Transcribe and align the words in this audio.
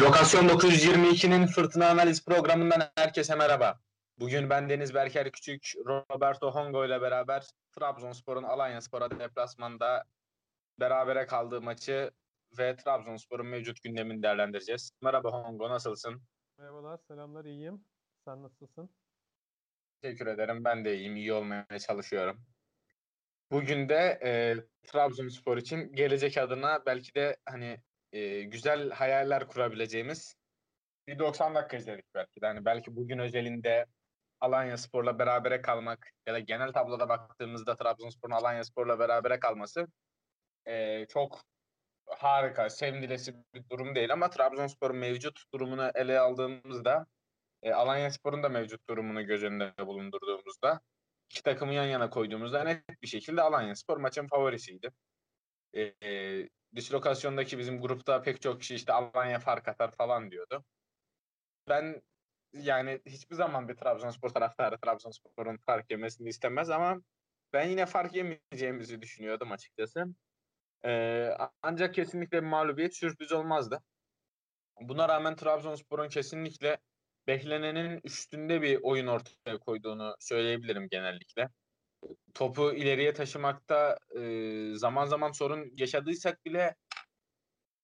Lokasyon 0.00 0.48
922'nin 0.48 1.46
fırtına 1.46 1.88
analiz 1.88 2.24
programından 2.24 2.90
herkese 2.96 3.34
merhaba. 3.34 3.80
Bugün 4.18 4.50
ben 4.50 4.68
Deniz 4.68 4.94
Berker 4.94 5.32
Küçük, 5.32 5.72
Roberto 5.86 6.50
Hongo 6.50 6.86
ile 6.86 7.00
beraber 7.00 7.46
Trabzonspor'un 7.72 8.42
Alanya 8.42 8.80
Spor'a 8.80 9.18
deplasmanda 9.18 10.04
berabere 10.80 11.26
kaldığı 11.26 11.62
maçı 11.62 12.10
ve 12.58 12.76
Trabzonspor'un 12.76 13.46
mevcut 13.46 13.82
gündemini 13.82 14.22
değerlendireceğiz. 14.22 14.90
Merhaba 15.02 15.30
Hongo, 15.32 15.70
nasılsın? 15.70 16.22
Merhabalar, 16.58 16.98
selamlar, 17.08 17.44
iyiyim. 17.44 17.84
Sen 18.24 18.42
nasılsın? 18.42 18.90
Teşekkür 20.02 20.26
ederim, 20.26 20.64
ben 20.64 20.84
de 20.84 20.96
iyiyim, 20.96 21.16
iyi 21.16 21.32
olmaya 21.32 21.78
çalışıyorum. 21.86 22.40
Bugün 23.50 23.88
de 23.88 24.20
e, 24.24 24.56
Trabzonspor 24.86 25.56
için 25.56 25.92
gelecek 25.92 26.38
adına 26.38 26.86
belki 26.86 27.14
de 27.14 27.36
hani 27.44 27.80
e, 28.12 28.42
güzel 28.42 28.90
hayaller 28.90 29.46
kurabileceğimiz 29.46 30.34
bir 31.06 31.18
90 31.18 31.54
dakika 31.54 31.76
izledik 31.76 32.04
belki 32.14 32.40
de. 32.40 32.46
Hani 32.46 32.64
belki 32.64 32.96
bugün 32.96 33.18
özelinde 33.18 33.86
Alanya 34.40 34.76
Spor'la 34.76 35.18
berabere 35.18 35.62
kalmak 35.62 36.10
ya 36.26 36.34
da 36.34 36.38
genel 36.38 36.72
tabloda 36.72 37.08
baktığımızda 37.08 37.76
Trabzonspor'un 37.76 38.34
Alanya 38.34 38.64
Spor'la 38.64 38.98
berabere 38.98 39.40
kalması 39.40 39.86
e, 40.66 41.06
çok 41.06 41.42
harika, 42.06 42.70
sevindilesi 42.70 43.34
bir 43.54 43.64
durum 43.70 43.94
değil 43.94 44.12
ama 44.12 44.30
Trabzonspor'un 44.30 44.96
mevcut 44.96 45.40
durumunu 45.54 45.90
ele 45.94 46.18
aldığımızda 46.18 47.06
e, 47.62 47.72
Alanya 47.72 48.10
Spor'un 48.10 48.42
da 48.42 48.48
mevcut 48.48 48.88
durumunu 48.88 49.26
göz 49.26 49.42
önünde 49.44 49.72
bulundurduğumuzda 49.86 50.80
iki 51.30 51.42
takımı 51.42 51.74
yan 51.74 51.84
yana 51.84 52.10
koyduğumuzda 52.10 52.64
net 52.64 53.02
bir 53.02 53.06
şekilde 53.06 53.42
Alanya 53.42 53.76
Spor 53.76 53.96
maçın 53.96 54.26
favorisiydi. 54.26 54.90
E, 55.72 55.82
e, 55.82 56.48
dislokasyondaki 56.76 57.58
bizim 57.58 57.80
grupta 57.80 58.22
pek 58.22 58.42
çok 58.42 58.60
kişi 58.60 58.74
işte 58.74 58.92
Alanya 58.92 59.38
fark 59.38 59.68
atar 59.68 59.92
falan 59.96 60.30
diyordu. 60.30 60.64
Ben 61.68 62.02
yani 62.52 63.00
hiçbir 63.06 63.34
zaman 63.36 63.68
bir 63.68 63.76
Trabzonspor 63.76 64.28
taraftarı 64.28 64.78
Trabzonspor'un 64.80 65.56
fark 65.66 65.90
yemesini 65.90 66.28
istemez 66.28 66.70
ama 66.70 67.00
ben 67.52 67.68
yine 67.68 67.86
fark 67.86 68.14
yemeyeceğimizi 68.16 69.02
düşünüyordum 69.02 69.52
açıkçası. 69.52 70.04
Ee, 70.84 71.30
ancak 71.62 71.94
kesinlikle 71.94 72.42
bir 72.42 72.46
mağlubiyet 72.48 72.96
sürpriz 72.96 73.32
olmazdı. 73.32 73.82
Buna 74.80 75.08
rağmen 75.08 75.36
Trabzonspor'un 75.36 76.08
kesinlikle 76.08 76.78
beklenenin 77.26 78.00
üstünde 78.04 78.62
bir 78.62 78.80
oyun 78.82 79.06
ortaya 79.06 79.58
koyduğunu 79.58 80.16
söyleyebilirim 80.20 80.88
genellikle. 80.90 81.48
Topu 82.34 82.72
ileriye 82.72 83.12
taşımakta 83.12 83.98
e, 84.20 84.74
zaman 84.74 85.06
zaman 85.06 85.32
sorun 85.32 85.72
yaşadıysak 85.76 86.44
bile 86.44 86.76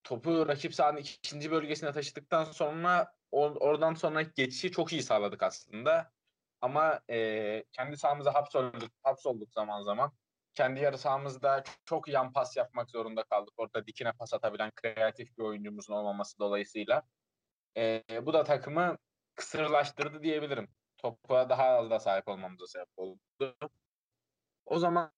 topu 0.04 0.48
rakip 0.48 0.74
sahanın 0.74 0.96
ikinci 0.96 1.50
bölgesine 1.50 1.92
taşıdıktan 1.92 2.44
sonra 2.44 3.12
or, 3.30 3.56
oradan 3.60 3.94
sonra 3.94 4.22
geçişi 4.22 4.70
çok 4.70 4.92
iyi 4.92 5.02
sağladık 5.02 5.42
aslında. 5.42 6.12
Ama 6.60 7.00
e, 7.10 7.64
kendi 7.72 7.96
sahamıza 7.96 8.34
hapsolduk, 8.34 8.90
hapsolduk 9.02 9.52
zaman 9.52 9.82
zaman. 9.82 10.12
Kendi 10.54 10.80
yarı 10.80 10.98
sahamızda 10.98 11.64
çok 11.84 12.08
yan 12.08 12.32
pas 12.32 12.56
yapmak 12.56 12.90
zorunda 12.90 13.22
kaldık. 13.22 13.54
Orada 13.56 13.86
dikine 13.86 14.12
pas 14.12 14.34
atabilen 14.34 14.70
kreatif 14.76 15.38
bir 15.38 15.42
oyuncumuzun 15.42 15.94
olmaması 15.94 16.38
dolayısıyla. 16.38 17.02
E, 17.76 18.02
bu 18.22 18.32
da 18.32 18.44
takımı 18.44 18.98
kısırlaştırdı 19.34 20.22
diyebilirim. 20.22 20.68
Topa 20.96 21.48
daha 21.48 21.64
az 21.64 21.90
da 21.90 22.00
sahip 22.00 22.28
olmamıza 22.28 22.66
sebep 22.66 22.88
oldu. 22.96 23.56
O 24.68 24.78
zaman 24.78 25.10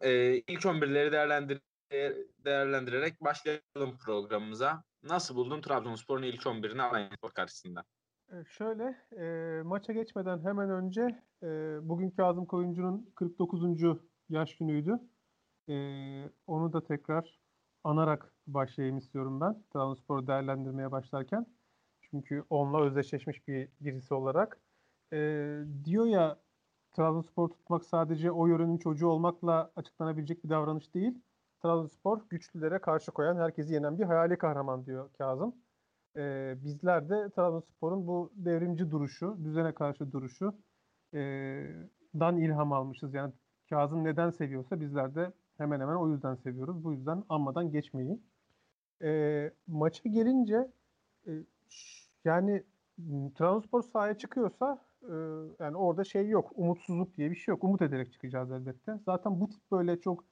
e, 0.00 0.36
ilk 0.36 0.64
11'leri 0.64 1.12
değerlendir 1.12 1.60
değerlendirerek 2.44 3.20
başlayalım 3.20 3.98
programımıza. 4.04 4.84
Nasıl 5.02 5.36
buldun 5.36 5.60
Trabzonspor'un 5.60 6.22
ilk 6.22 6.42
11'ini 6.42 6.82
Alanyaspor 6.82 7.30
karşısında? 7.30 7.84
E, 8.32 8.44
şöyle, 8.44 8.96
e, 9.18 9.62
maça 9.62 9.92
geçmeden 9.92 10.44
hemen 10.44 10.70
önce 10.70 11.22
e, 11.42 11.48
bugün 11.82 12.10
Kazım 12.10 12.46
Koyuncu'nun 12.46 13.12
49. 13.14 13.62
yaş 14.28 14.56
günüydü. 14.56 14.98
E, 15.68 15.74
onu 16.46 16.72
da 16.72 16.84
tekrar 16.84 17.40
anarak 17.84 18.34
başlayayım 18.46 18.98
istiyorum 18.98 19.40
ben 19.40 19.62
Trabzonspor'u 19.72 20.26
değerlendirmeye 20.26 20.92
başlarken. 20.92 21.46
Çünkü 22.00 22.44
onunla 22.50 22.82
özdeşleşmiş 22.82 23.48
bir 23.48 23.68
birisi 23.80 24.14
olarak. 24.14 24.60
E, 25.12 25.18
diyor 25.84 26.06
ya 26.06 26.38
Trabzonspor 26.92 27.48
tutmak 27.48 27.84
sadece 27.84 28.30
o 28.30 28.46
yörenin 28.46 28.78
çocuğu 28.78 29.08
olmakla 29.08 29.70
açıklanabilecek 29.76 30.44
bir 30.44 30.48
davranış 30.48 30.94
değil. 30.94 31.14
Trabzonspor 31.62 32.20
güçlülere 32.28 32.78
karşı 32.78 33.12
koyan, 33.12 33.36
herkesi 33.36 33.74
yenen 33.74 33.98
bir 33.98 34.04
hayali 34.04 34.38
kahraman 34.38 34.86
diyor 34.86 35.10
Kazım. 35.18 35.54
Ee, 36.16 36.56
bizler 36.64 37.08
de 37.08 37.30
Trabzonspor'un 37.30 38.06
bu 38.06 38.32
devrimci 38.34 38.90
duruşu, 38.90 39.38
düzene 39.44 39.74
karşı 39.74 40.12
duruşu 40.12 40.54
e, 41.14 41.20
dan 42.14 42.36
ilham 42.36 42.72
almışız. 42.72 43.14
Yani 43.14 43.32
Kazım 43.70 44.04
neden 44.04 44.30
seviyorsa 44.30 44.80
bizler 44.80 45.14
de 45.14 45.32
hemen 45.58 45.80
hemen 45.80 45.94
o 45.94 46.08
yüzden 46.08 46.34
seviyoruz. 46.34 46.84
Bu 46.84 46.92
yüzden 46.92 47.24
anmadan 47.28 47.70
geçmeyin. 47.70 48.26
E, 49.02 49.50
maça 49.66 50.08
gelince 50.08 50.70
e, 51.26 51.30
yani 52.24 52.62
Trabzonspor 53.34 53.82
sahaya 53.82 54.18
çıkıyorsa 54.18 54.78
yani 55.60 55.76
orada 55.76 56.04
şey 56.04 56.28
yok. 56.28 56.52
Umutsuzluk 56.54 57.16
diye 57.16 57.30
bir 57.30 57.36
şey 57.36 57.52
yok. 57.52 57.64
Umut 57.64 57.82
ederek 57.82 58.12
çıkacağız 58.12 58.50
elbette. 58.52 58.98
Zaten 59.06 59.40
bu 59.40 59.48
tip 59.48 59.70
böyle 59.72 60.00
çok 60.00 60.24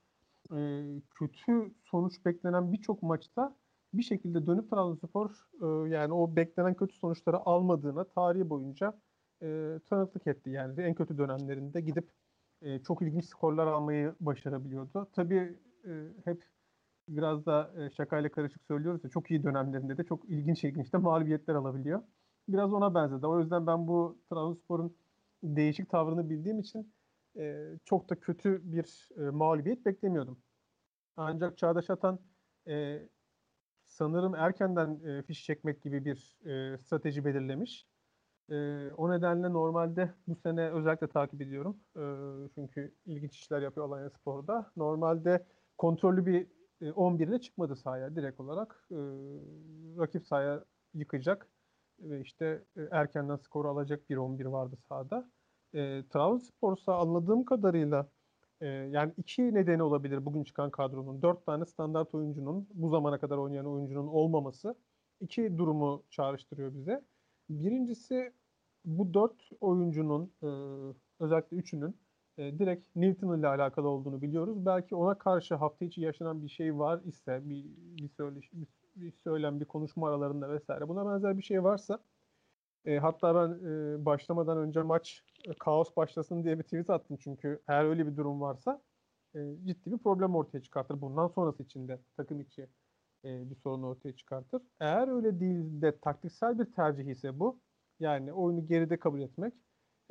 e, 0.55 0.83
kötü 1.15 1.73
sonuç 1.83 2.25
beklenen 2.25 2.73
birçok 2.73 3.03
maçta 3.03 3.55
bir 3.93 4.03
şekilde 4.03 4.45
dönüp 4.45 4.69
Trabzonspor 4.69 5.29
e, 5.61 5.89
yani 5.89 6.13
o 6.13 6.35
beklenen 6.35 6.73
kötü 6.73 6.95
sonuçları 6.95 7.37
almadığına 7.37 8.03
tarihi 8.03 8.49
boyunca 8.49 8.99
e, 9.43 9.79
tanıklık 9.89 10.27
etti. 10.27 10.49
Yani 10.49 10.81
en 10.81 10.93
kötü 10.95 11.17
dönemlerinde 11.17 11.81
gidip 11.81 12.11
e, 12.61 12.79
çok 12.83 13.01
ilginç 13.01 13.25
skorlar 13.25 13.67
almayı 13.67 14.15
başarabiliyordu. 14.19 15.09
Tabii 15.13 15.57
e, 15.85 15.91
hep 16.25 16.43
biraz 17.07 17.45
da 17.45 17.73
e, 17.77 17.89
şakayla 17.89 18.29
karışık 18.31 18.63
söylüyoruz 18.63 19.03
ya 19.03 19.09
çok 19.09 19.31
iyi 19.31 19.43
dönemlerinde 19.43 19.97
de 19.97 20.03
çok 20.03 20.25
ilginç 20.29 20.63
ilginç 20.63 20.93
de 20.93 20.97
mağlubiyetler 20.97 21.55
alabiliyor. 21.55 22.01
Biraz 22.53 22.73
ona 22.73 22.95
benzedi. 22.95 23.27
O 23.27 23.39
yüzden 23.39 23.67
ben 23.67 23.87
bu 23.87 24.17
Trabzonspor'un 24.29 24.97
değişik 25.43 25.89
tavrını 25.89 26.29
bildiğim 26.29 26.59
için 26.59 26.93
e, 27.37 27.65
çok 27.85 28.09
da 28.09 28.19
kötü 28.19 28.61
bir 28.63 29.09
e, 29.17 29.21
mağlubiyet 29.21 29.85
beklemiyordum. 29.85 30.39
Ancak 31.17 31.57
Çağdaş 31.57 31.89
Atan 31.89 32.19
e, 32.67 33.07
sanırım 33.85 34.35
erkenden 34.35 34.99
e, 35.05 35.23
fiş 35.23 35.45
çekmek 35.45 35.81
gibi 35.81 36.05
bir 36.05 36.37
e, 36.45 36.77
strateji 36.77 37.25
belirlemiş. 37.25 37.87
E, 38.49 38.89
o 38.97 39.11
nedenle 39.11 39.53
normalde 39.53 40.13
bu 40.27 40.35
sene 40.35 40.71
özellikle 40.71 41.07
takip 41.07 41.41
ediyorum. 41.41 41.79
E, 41.95 42.03
çünkü 42.55 42.95
ilginç 43.05 43.35
işler 43.37 43.61
yapıyor 43.61 43.85
Alanya 43.87 44.09
Spor'da. 44.09 44.71
Normalde 44.77 45.45
kontrollü 45.77 46.25
bir 46.25 46.47
e, 46.81 46.91
11 46.91 47.27
ile 47.27 47.41
çıkmadı 47.41 47.75
sahaya 47.75 48.15
direkt 48.15 48.39
olarak. 48.39 48.87
E, 48.91 48.97
rakip 49.97 50.27
sahaya 50.27 50.65
yıkacak 50.93 51.47
ve 52.01 52.21
işte 52.21 52.63
e, 52.77 52.81
erkenden 52.91 53.35
skoru 53.35 53.69
alacak 53.69 54.09
bir 54.09 54.17
11 54.17 54.45
vardı 54.45 54.75
sahada. 54.89 55.29
E, 55.73 56.03
Trabzonspor'sa 56.09 56.95
anladığım 56.99 57.45
kadarıyla 57.45 58.09
e, 58.61 58.67
yani 58.67 59.13
iki 59.17 59.55
nedeni 59.55 59.83
olabilir 59.83 60.25
bugün 60.25 60.43
çıkan 60.43 60.69
kadronun. 60.71 61.21
Dört 61.21 61.45
tane 61.45 61.65
standart 61.65 62.15
oyuncunun, 62.15 62.67
bu 62.73 62.89
zamana 62.89 63.17
kadar 63.19 63.37
oynayan 63.37 63.65
oyuncunun 63.65 64.07
olmaması 64.07 64.75
iki 65.21 65.57
durumu 65.57 66.03
çağrıştırıyor 66.09 66.73
bize. 66.73 67.05
Birincisi 67.49 68.33
bu 68.85 69.13
dört 69.13 69.49
oyuncunun 69.61 70.31
e, 70.43 70.47
özellikle 71.19 71.57
üçünün 71.57 71.95
e, 72.37 72.59
direkt 72.59 72.95
Newton 72.95 73.39
ile 73.39 73.47
alakalı 73.47 73.87
olduğunu 73.87 74.21
biliyoruz. 74.21 74.65
Belki 74.65 74.95
ona 74.95 75.17
karşı 75.17 75.55
hafta 75.55 75.85
içi 75.85 76.01
yaşanan 76.01 76.43
bir 76.43 76.49
şey 76.49 76.77
var 76.77 77.01
ise 77.05 77.41
bir, 77.43 77.65
bir, 77.77 78.09
söyleş, 78.09 78.53
bir, 78.53 78.67
bir 78.95 79.11
söylem, 79.11 79.59
bir 79.59 79.65
konuşma 79.65 80.07
aralarında 80.09 80.49
vesaire 80.49 80.87
buna 80.87 81.05
benzer 81.05 81.37
bir 81.37 81.43
şey 81.43 81.63
varsa 81.63 81.99
e, 82.85 82.97
hatta 82.97 83.35
ben 83.35 83.67
e, 83.67 84.05
başlamadan 84.05 84.57
önce 84.57 84.81
maç 84.81 85.23
e, 85.45 85.53
kaos 85.53 85.95
başlasın 85.95 86.43
diye 86.43 86.59
bir 86.59 86.63
tweet 86.63 86.89
attım 86.89 87.17
çünkü 87.21 87.61
eğer 87.67 87.85
öyle 87.85 88.07
bir 88.07 88.17
durum 88.17 88.41
varsa 88.41 88.81
e, 89.35 89.39
ciddi 89.65 89.91
bir 89.91 89.97
problem 89.97 90.35
ortaya 90.35 90.61
çıkartır. 90.61 91.01
Bundan 91.01 91.27
sonrası 91.27 91.63
için 91.63 91.87
de 91.87 91.99
takım 92.17 92.41
içi 92.41 92.67
e, 93.25 93.49
bir 93.49 93.55
sorun 93.55 93.83
ortaya 93.83 94.15
çıkartır. 94.15 94.61
Eğer 94.79 95.07
öyle 95.07 95.39
değil 95.39 95.81
de 95.81 95.99
taktiksel 95.99 96.59
bir 96.59 96.65
tercih 96.65 97.05
ise 97.05 97.39
bu 97.39 97.59
yani 97.99 98.33
oyunu 98.33 98.67
geride 98.67 98.99
kabul 98.99 99.21
etmek 99.21 99.53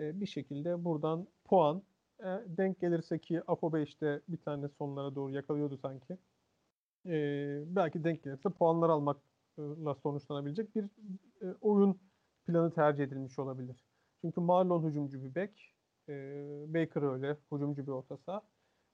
e, 0.00 0.20
bir 0.20 0.26
şekilde 0.26 0.84
buradan 0.84 1.28
puan 1.44 1.82
e, 2.20 2.24
denk 2.46 2.80
gelirse 2.80 3.18
ki 3.18 3.42
Apo 3.46 3.72
5'te 3.72 4.20
bir 4.28 4.36
tane 4.38 4.68
sonlara 4.68 5.14
doğru 5.14 5.32
yakalıyordu 5.32 5.78
sanki. 5.78 6.18
E, 7.06 7.62
belki 7.66 8.04
denk 8.04 8.22
gelirse 8.24 8.50
puanlar 8.50 8.88
almakla 8.88 9.94
sonuçlanabilecek 10.02 10.74
bir 10.76 10.84
e, 11.42 11.54
oyun 11.60 12.00
planı 12.46 12.74
tercih 12.74 13.04
edilmiş 13.04 13.38
olabilir. 13.38 13.84
Çünkü 14.20 14.40
Marlon 14.40 14.88
hücumcu 14.88 15.22
bir 15.22 15.34
bek. 15.34 15.74
E, 16.08 16.12
Baker 16.74 17.02
öyle 17.02 17.36
hücumcu 17.52 17.82
bir 17.86 17.92
orta 17.92 18.16
saha. 18.16 18.42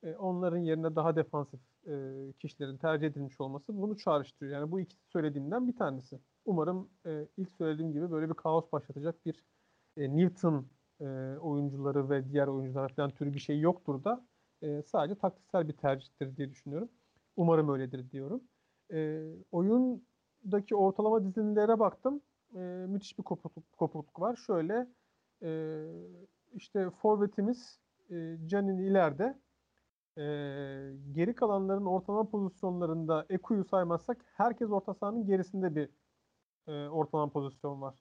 e, 0.03 0.15
onların 0.17 0.59
yerine 0.59 0.97
daha 0.97 1.17
defansif 1.17 1.61
e, 1.87 2.33
kişilerin 2.39 2.77
tercih 2.79 3.07
edilmiş 3.07 3.41
olması 3.41 3.77
bunu 3.83 3.97
çağrıştırıyor. 3.97 4.61
Yani 4.61 4.71
bu 4.71 4.81
iki 4.81 4.97
söylediğimden 5.13 5.69
bir 5.69 5.77
tanesi. 5.77 6.21
Umarım 6.45 6.91
e, 7.07 7.29
ilk 7.37 7.51
söylediğim 7.53 7.93
gibi 7.93 8.11
böyle 8.11 8.29
bir 8.29 8.35
kaos 8.35 8.73
başlatacak 8.73 9.27
bir 9.27 9.45
e, 9.97 10.17
Newton 10.17 10.71
e, 11.01 11.05
oyuncuları 11.41 12.11
ve 12.11 12.29
diğer 12.29 12.47
oyuncular 12.47 12.95
falan 12.97 13.11
türü 13.11 13.35
bir 13.35 13.39
şey 13.39 13.61
yoktur 13.61 14.05
da 14.05 14.27
e, 14.63 14.83
sadece 14.83 15.15
taktiksel 15.19 15.69
bir 15.69 15.73
tercihtir 15.77 16.37
diye 16.37 16.51
düşünüyorum. 16.51 16.91
Umarım 17.37 17.69
öyledir 17.69 18.11
diyorum. 18.11 18.43
E, 18.93 19.25
oyundaki 19.53 20.77
ortalama 20.77 21.25
dizilimlere 21.25 21.79
baktım. 21.79 22.21
E, 22.55 22.59
müthiş 22.89 23.19
bir 23.19 23.23
kopukluk, 23.25 23.73
kopukluk 23.73 24.21
var. 24.21 24.37
Şöyle 24.37 24.87
e, 25.43 25.83
işte 26.55 26.91
forvetimiz 26.91 27.81
e, 28.11 28.37
Canin 28.47 28.79
ileride 28.79 29.41
e, 30.19 30.23
geri 31.13 31.35
kalanların 31.35 31.85
ortalama 31.87 32.31
pozisyonlarında 32.31 33.27
Eku'yu 33.31 33.65
saymazsak 33.65 34.19
herkes 34.37 34.71
orta 34.71 34.95
sahanın 34.95 35.27
gerisinde 35.27 35.77
bir 35.77 35.89
e, 36.69 36.89
ortalama 36.89 37.33
pozisyon 37.33 37.81
var. 37.83 37.95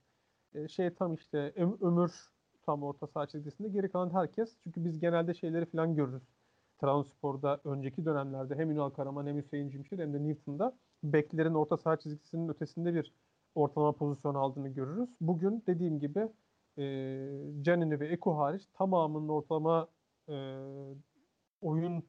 E, 0.54 0.68
şey 0.68 0.94
tam 0.94 1.16
işte 1.16 1.54
Ömür 1.82 2.30
tam 2.66 2.84
orta 2.84 3.08
saha 3.08 3.28
çizgisinde 3.28 3.70
geri 3.70 3.92
kalan 3.92 4.14
herkes. 4.14 4.58
Çünkü 4.64 4.86
biz 4.86 5.00
genelde 5.00 5.34
şeyleri 5.34 5.66
falan 5.66 5.96
görürüz. 5.96 6.35
Trabzonspor'da 6.81 7.62
önceki 7.63 8.06
dönemlerde 8.06 8.56
hem 8.56 8.72
Ünal 8.72 8.89
Karaman 8.89 9.27
hem 9.27 9.38
Hüseyin 9.38 9.69
Cimşir 9.69 10.00
hem 10.00 10.13
de 10.13 10.24
Newton'da 10.24 10.77
beklerin 11.04 11.54
orta 11.54 11.77
saha 11.77 11.98
çizgisinin 11.98 12.50
ötesinde 12.50 12.94
bir 12.94 13.13
ortalama 13.56 13.92
pozisyon 13.92 14.36
aldığını 14.36 14.69
görürüz. 14.69 15.10
Bugün 15.22 15.63
dediğim 15.68 16.00
gibi 16.00 16.30
e, 16.77 16.83
Canini 17.62 18.00
ve 18.00 18.07
Eko 18.07 18.38
hariç 18.38 18.63
tamamının 18.74 19.30
ortalama 19.30 19.88
e, 20.30 20.36
oyun 21.62 22.04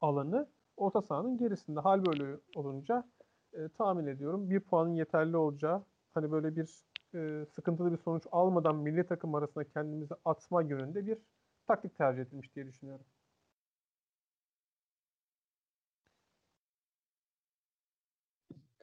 alanı 0.00 0.48
orta 0.76 1.02
sahanın 1.02 1.38
gerisinde. 1.38 1.80
Hal 1.80 2.06
böyle 2.06 2.40
olunca 2.56 3.04
e, 3.52 3.68
tahmin 3.68 4.06
ediyorum 4.06 4.50
bir 4.50 4.60
puanın 4.60 4.94
yeterli 4.94 5.36
olacağı 5.36 5.84
hani 6.14 6.32
böyle 6.32 6.56
bir 6.56 6.68
e, 7.14 7.46
sıkıntılı 7.46 7.92
bir 7.92 7.98
sonuç 7.98 8.26
almadan 8.32 8.76
milli 8.76 9.06
takım 9.06 9.34
arasında 9.34 9.64
kendimizi 9.64 10.14
atma 10.24 10.62
yönünde 10.62 11.06
bir 11.06 11.18
taktik 11.66 11.98
tercih 11.98 12.22
edilmiş 12.22 12.54
diye 12.54 12.66
düşünüyorum. 12.66 13.06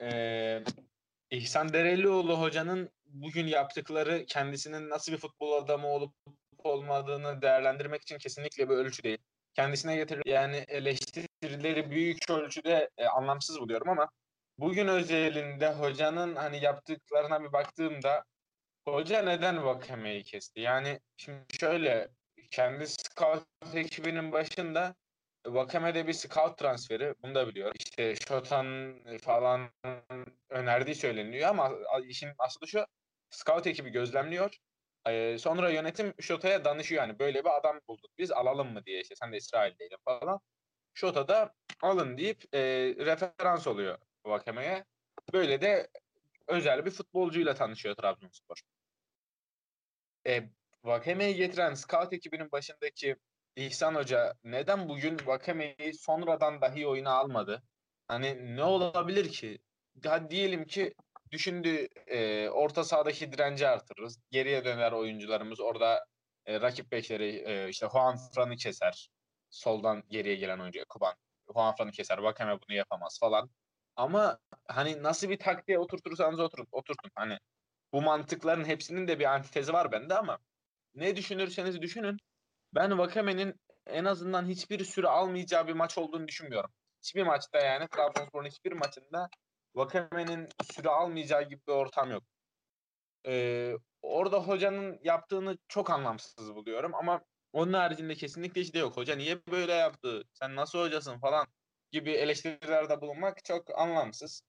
Ee, 0.02 0.64
İhsan 1.32 1.74
Derelioğlu 1.74 2.42
hocanın 2.42 2.90
bugün 3.06 3.48
yaptıkları 3.48 4.26
kendisinin 4.26 4.90
nasıl 4.90 5.12
bir 5.12 5.18
futbol 5.18 5.64
adamı 5.64 5.88
olup 5.88 6.16
olmadığını 6.58 7.42
değerlendirmek 7.42 8.02
için 8.02 8.18
kesinlikle 8.18 8.70
bir 8.70 8.74
ölçü 8.74 9.04
değil. 9.04 9.18
Kendisine 9.54 9.96
getirir 9.96 10.22
yani 10.26 10.66
eleştirileri 10.68 11.92
büyük 11.92 12.30
ölçüde 12.30 12.90
e, 12.98 13.06
anlamsız 13.06 13.60
buluyorum 13.60 13.90
ama 13.90 14.10
bugün 14.58 14.88
özelinde 14.88 15.74
hocanın 15.74 16.36
hani 16.36 16.64
yaptıklarına 16.64 17.44
bir 17.44 17.54
baktığımda 17.54 18.24
hoca 18.86 19.22
neden 19.22 19.66
Vakame'yi 19.66 20.24
kesti? 20.24 20.60
Yani 20.62 21.00
şimdi 21.18 21.58
şöyle 21.60 22.10
kendi 22.52 22.88
scout 22.88 23.44
ekibinin 23.74 24.32
başında 24.32 24.96
Vakame 25.46 25.96
de 25.96 26.08
bir 26.08 26.14
scout 26.14 26.58
transferi. 26.58 27.14
Bunu 27.24 27.36
da 27.36 27.48
biliyor. 27.48 27.72
İşte 27.80 28.16
Shotan 28.28 29.00
falan 29.22 29.70
önerdiği 30.50 30.96
söyleniyor 30.96 31.50
ama 31.50 31.72
işin 32.08 32.30
aslı 32.38 32.68
şu. 32.68 32.86
Scout 33.30 33.68
ekibi 33.68 33.90
gözlemliyor. 33.90 34.58
Sonra 35.38 35.70
yönetim 35.70 36.14
Şota'ya 36.20 36.66
danışıyor 36.66 37.02
yani 37.02 37.20
böyle 37.20 37.44
bir 37.44 37.58
adam 37.60 37.80
bulduk 37.88 38.12
biz 38.18 38.32
alalım 38.32 38.74
mı 38.74 38.86
diye 38.86 39.02
işte 39.02 39.16
sen 39.16 39.32
de 39.32 39.38
İsrail'deydin 39.38 39.98
falan. 40.06 40.40
Şota 40.94 41.28
da 41.28 41.54
alın 41.82 42.18
deyip 42.18 42.56
e, 42.56 42.60
referans 43.00 43.68
oluyor 43.68 43.98
Vakame'ye. 44.26 44.86
Böyle 45.34 45.62
de 45.62 45.88
özel 46.48 46.86
bir 46.86 46.92
futbolcuyla 46.92 47.56
tanışıyor 47.56 47.96
Trabzonspor. 47.96 48.62
E, 50.28 50.50
Vakame'yi 50.84 51.36
getiren 51.36 51.74
scout 51.74 52.14
ekibinin 52.14 52.52
başındaki 52.52 53.16
İhsan 53.56 53.96
Hoca 53.96 54.34
neden 54.44 54.90
bugün 54.90 55.18
Vakame'yi 55.26 55.94
sonradan 55.94 56.62
dahi 56.62 56.88
oyuna 56.88 57.12
almadı? 57.12 57.64
Hani 58.08 58.56
ne 58.56 58.64
olabilir 58.64 59.30
ki? 59.32 59.60
Hadi 60.06 60.30
diyelim 60.30 60.66
ki 60.66 60.94
düşündü 61.32 61.88
e, 62.08 62.50
orta 62.50 62.84
sahadaki 62.84 63.32
direnci 63.32 63.68
artırırız. 63.68 64.20
Geriye 64.32 64.66
döner 64.66 64.92
oyuncularımız 64.92 65.60
orada 65.60 66.06
e, 66.46 66.62
rakip 66.62 66.92
bekleri 66.92 67.44
e, 67.46 67.70
işte 67.70 67.88
Juan 67.92 68.18
Fran'ı 68.18 68.56
keser. 68.56 69.10
Soldan 69.50 70.04
geriye 70.10 70.36
gelen 70.36 70.60
oyuncu 70.60 70.86
Kuban. 70.90 71.14
Juan 71.54 71.76
Fran'ı 71.76 71.92
keser. 71.92 72.18
Vakame 72.18 72.60
bunu 72.62 72.78
yapamaz 72.78 73.18
falan. 73.20 73.50
Ama 73.96 74.40
hani 74.68 75.04
nasıl 75.04 75.30
bir 75.30 75.40
taktiğe 75.40 75.80
oturtursanız 75.80 76.40
oturun, 76.40 76.68
oturtun. 76.72 77.12
Hani 77.16 77.38
bu 77.94 78.02
mantıkların 78.02 78.66
hepsinin 78.66 79.08
de 79.08 79.20
bir 79.20 79.26
antitezi 79.26 79.74
var 79.74 79.92
bende 79.92 80.16
ama 80.16 80.40
ne 80.96 81.16
düşünürseniz 81.16 81.82
düşünün 81.82 82.18
ben 82.74 82.98
Vakame'nin 82.98 83.56
en 83.88 84.06
azından 84.06 84.46
hiçbir 84.46 84.86
süre 84.86 85.08
almayacağı 85.08 85.68
bir 85.68 85.74
maç 85.74 85.98
olduğunu 85.98 86.28
düşünmüyorum. 86.28 86.72
Hiçbir 87.04 87.24
maçta 87.24 87.60
yani 87.60 87.88
Trabzonspor'un 87.88 88.48
hiçbir 88.48 88.72
maçında 88.72 89.30
Vakame'nin 89.76 90.50
süre 90.74 90.90
almayacağı 90.90 91.44
gibi 91.50 91.62
bir 91.68 91.74
ortam 91.74 92.12
yok. 92.12 92.24
Ee, 93.28 93.74
orada 94.02 94.40
hocanın 94.40 95.00
yaptığını 95.04 95.58
çok 95.68 95.90
anlamsız 95.90 96.56
buluyorum 96.56 96.96
ama 96.96 97.22
onun 97.54 97.74
haricinde 97.74 98.16
kesinlikle 98.16 98.74
de 98.74 98.80
yok. 98.80 98.98
Hoca 98.98 99.16
niye 99.16 99.42
böyle 99.52 99.74
yaptı? 99.74 100.24
Sen 100.34 100.56
nasıl 100.56 100.80
hocasın 100.80 101.20
falan 101.20 101.48
gibi 101.92 102.12
eleştirilerde 102.12 103.02
bulunmak 103.02 103.46
çok 103.46 103.80
anlamsız. 103.80 104.44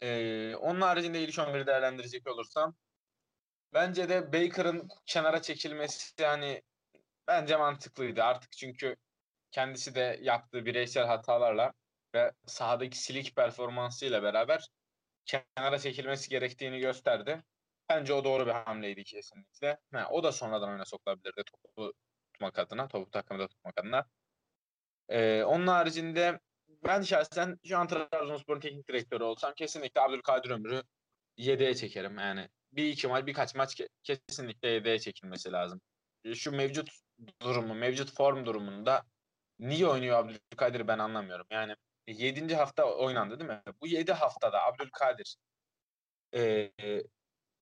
Ee, 0.00 0.54
onun 0.56 0.80
haricinde 0.80 1.20
ilk 1.22 1.38
11'i 1.38 1.66
değerlendirecek 1.66 2.26
olursam 2.26 2.74
bence 3.72 4.08
de 4.08 4.32
Baker'ın 4.32 4.88
kenara 5.06 5.42
çekilmesi 5.42 6.22
yani 6.22 6.62
bence 7.28 7.56
mantıklıydı 7.56 8.22
artık 8.22 8.52
çünkü 8.52 8.96
kendisi 9.50 9.94
de 9.94 10.18
yaptığı 10.22 10.66
bireysel 10.66 11.06
hatalarla 11.06 11.72
ve 12.14 12.32
sahadaki 12.46 12.98
silik 12.98 13.36
performansıyla 13.36 14.22
beraber 14.22 14.68
kenara 15.26 15.78
çekilmesi 15.78 16.30
gerektiğini 16.30 16.78
gösterdi. 16.78 17.42
Bence 17.88 18.12
o 18.12 18.24
doğru 18.24 18.46
bir 18.46 18.50
hamleydi 18.52 19.04
kesinlikle. 19.04 19.78
Ha, 19.92 20.08
o 20.10 20.22
da 20.22 20.32
sonradan 20.32 20.68
oyuna 20.68 20.84
sokulabilirdi 20.84 21.42
topu 21.44 21.92
tutmak 22.32 22.58
adına, 22.58 22.88
topu 22.88 23.10
takımda 23.10 23.48
tutmak 23.48 23.80
adına. 23.80 24.06
Ee, 25.08 25.42
onun 25.42 25.66
haricinde 25.66 26.40
ben 26.68 27.02
şahsen 27.02 27.56
şu 27.66 27.78
an 27.78 27.88
Trabzonspor'un 27.88 28.60
teknik 28.60 28.88
direktörü 28.88 29.24
olsam 29.24 29.54
kesinlikle 29.54 30.00
Abdülkadir 30.00 30.50
Ömür'ü 30.50 30.82
yedeğe 31.36 31.74
çekerim. 31.74 32.18
Yani 32.18 32.48
bir 32.72 32.84
iki 32.88 33.08
maç, 33.08 33.26
birkaç 33.26 33.54
maç 33.54 33.80
kesinlikle 34.02 34.68
yedeğe 34.68 34.98
çekilmesi 34.98 35.52
lazım. 35.52 35.80
Şu 36.34 36.52
mevcut 36.52 36.90
durumu, 37.42 37.74
mevcut 37.74 38.12
form 38.12 38.46
durumunda 38.46 39.02
niye 39.58 39.86
oynuyor 39.86 40.18
Abdülkadir 40.18 40.88
ben 40.88 40.98
anlamıyorum. 40.98 41.46
Yani 41.50 41.76
7. 42.08 42.54
hafta 42.56 42.84
oynandı 42.96 43.40
değil 43.40 43.50
mi? 43.50 43.62
Bu 43.80 43.86
7 43.86 44.12
haftada 44.12 44.62
Abdülkadir 44.62 45.36
e, 46.34 46.70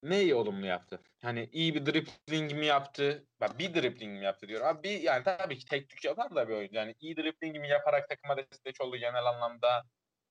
neyi 0.02 0.34
olumlu 0.34 0.66
yaptı? 0.66 1.00
Hani 1.22 1.48
iyi 1.52 1.74
bir 1.74 1.86
dribbling 1.86 2.52
mi 2.52 2.66
yaptı? 2.66 3.26
Ben 3.40 3.58
bir 3.58 3.74
dribbling 3.74 4.18
mi 4.18 4.24
yaptı 4.24 4.48
diyorum. 4.48 4.66
Abi 4.66 4.82
bir, 4.82 5.00
yani 5.00 5.24
tabii 5.24 5.58
ki 5.58 5.64
tek 5.64 5.88
tük 5.88 6.04
yapar 6.04 6.34
da 6.34 6.48
bir 6.48 6.54
oyuncu. 6.54 6.76
Yani 6.76 6.94
iyi 7.00 7.16
dribbling 7.16 7.56
mi 7.56 7.68
yaparak 7.68 8.08
takıma 8.08 8.36
destek 8.36 8.80
oldu 8.80 8.96
genel 8.96 9.24
anlamda. 9.26 9.84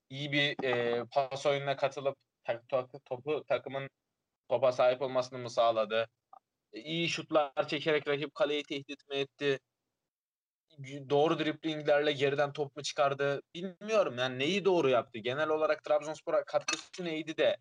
İyi 0.10 0.32
bir 0.32 0.64
e, 0.64 1.04
pas 1.12 1.46
oyununa 1.46 1.76
katılıp 1.76 2.18
topu, 2.70 3.00
topu 3.06 3.44
takımın 3.48 3.90
topa 4.50 4.72
sahip 4.72 5.02
olmasını 5.02 5.40
mı 5.40 5.50
sağladı? 5.50 6.10
İyi 6.74 7.10
şutlar 7.10 7.68
çekerek 7.68 8.08
rakip 8.08 8.36
kaleyi 8.36 8.63
tehdit 8.63 9.10
mi 9.10 9.16
etti? 9.16 9.60
doğru 11.10 11.40
driplinglerle 11.40 12.12
geriden 12.12 12.54
top 12.54 12.75
mu 12.75 12.84
çıkardı 12.84 13.42
bilmiyorum. 13.56 14.18
Yani 14.18 14.40
neyi 14.40 14.66
doğru 14.66 14.90
yaptı? 14.90 15.20
Genel 15.20 15.50
olarak 15.50 15.84
Trabzonspor'a 15.84 16.46
katkısı 16.46 17.06
neydi 17.06 17.38
de 17.38 17.58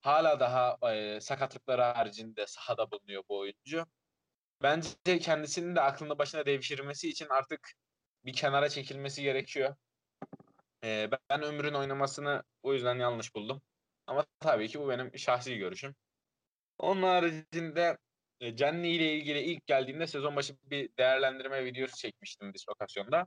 hala 0.00 0.40
daha 0.40 0.78
e, 0.94 1.20
sakatlıkları 1.20 1.82
haricinde 1.82 2.46
sahada 2.46 2.90
bulunuyor 2.90 3.22
bu 3.28 3.38
oyuncu. 3.38 3.86
Bence 4.62 5.18
kendisinin 5.20 5.76
de 5.76 5.80
aklını 5.80 6.18
başına 6.18 6.46
devşirmesi 6.46 7.08
için 7.08 7.26
artık 7.30 7.72
bir 8.24 8.32
kenara 8.32 8.68
çekilmesi 8.68 9.22
gerekiyor. 9.22 9.76
E, 10.84 11.10
ben 11.30 11.42
Ömür'ün 11.42 11.74
oynamasını 11.74 12.42
o 12.62 12.74
yüzden 12.74 12.98
yanlış 12.98 13.34
buldum. 13.34 13.62
Ama 14.06 14.26
tabii 14.40 14.68
ki 14.68 14.80
bu 14.80 14.88
benim 14.88 15.18
şahsi 15.18 15.58
görüşüm. 15.58 15.94
Onun 16.78 17.02
haricinde 17.02 17.98
e, 18.40 18.56
Canli 18.56 18.88
ile 18.88 19.14
ilgili 19.14 19.40
ilk 19.40 19.66
geldiğinde 19.66 20.06
sezon 20.06 20.36
başı 20.36 20.56
bir 20.62 20.90
değerlendirme 20.98 21.64
videosu 21.64 21.96
çekmiştim 21.96 22.54
dislokasyonda. 22.54 23.26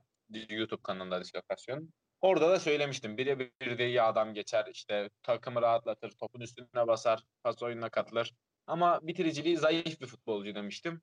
YouTube 0.50 0.82
kanalında 0.84 1.22
dislokasyon. 1.22 1.93
Orada 2.22 2.50
da 2.50 2.60
söylemiştim. 2.60 3.17
Birebir 3.17 3.77
de 3.77 3.88
iyi 3.88 4.01
adam 4.01 4.34
geçer. 4.34 4.65
işte 4.72 5.10
takımı 5.24 5.62
rahatlatır. 5.62 6.12
Topun 6.12 6.39
üstüne 6.41 6.88
basar. 6.88 7.24
Pas 7.43 7.63
oyununa 7.63 7.89
katılır. 7.89 8.34
Ama 8.67 9.00
bitiriciliği 9.03 9.58
zayıf 9.58 10.01
bir 10.01 10.08
futbolcu 10.08 10.55
demiştim. 10.55 11.01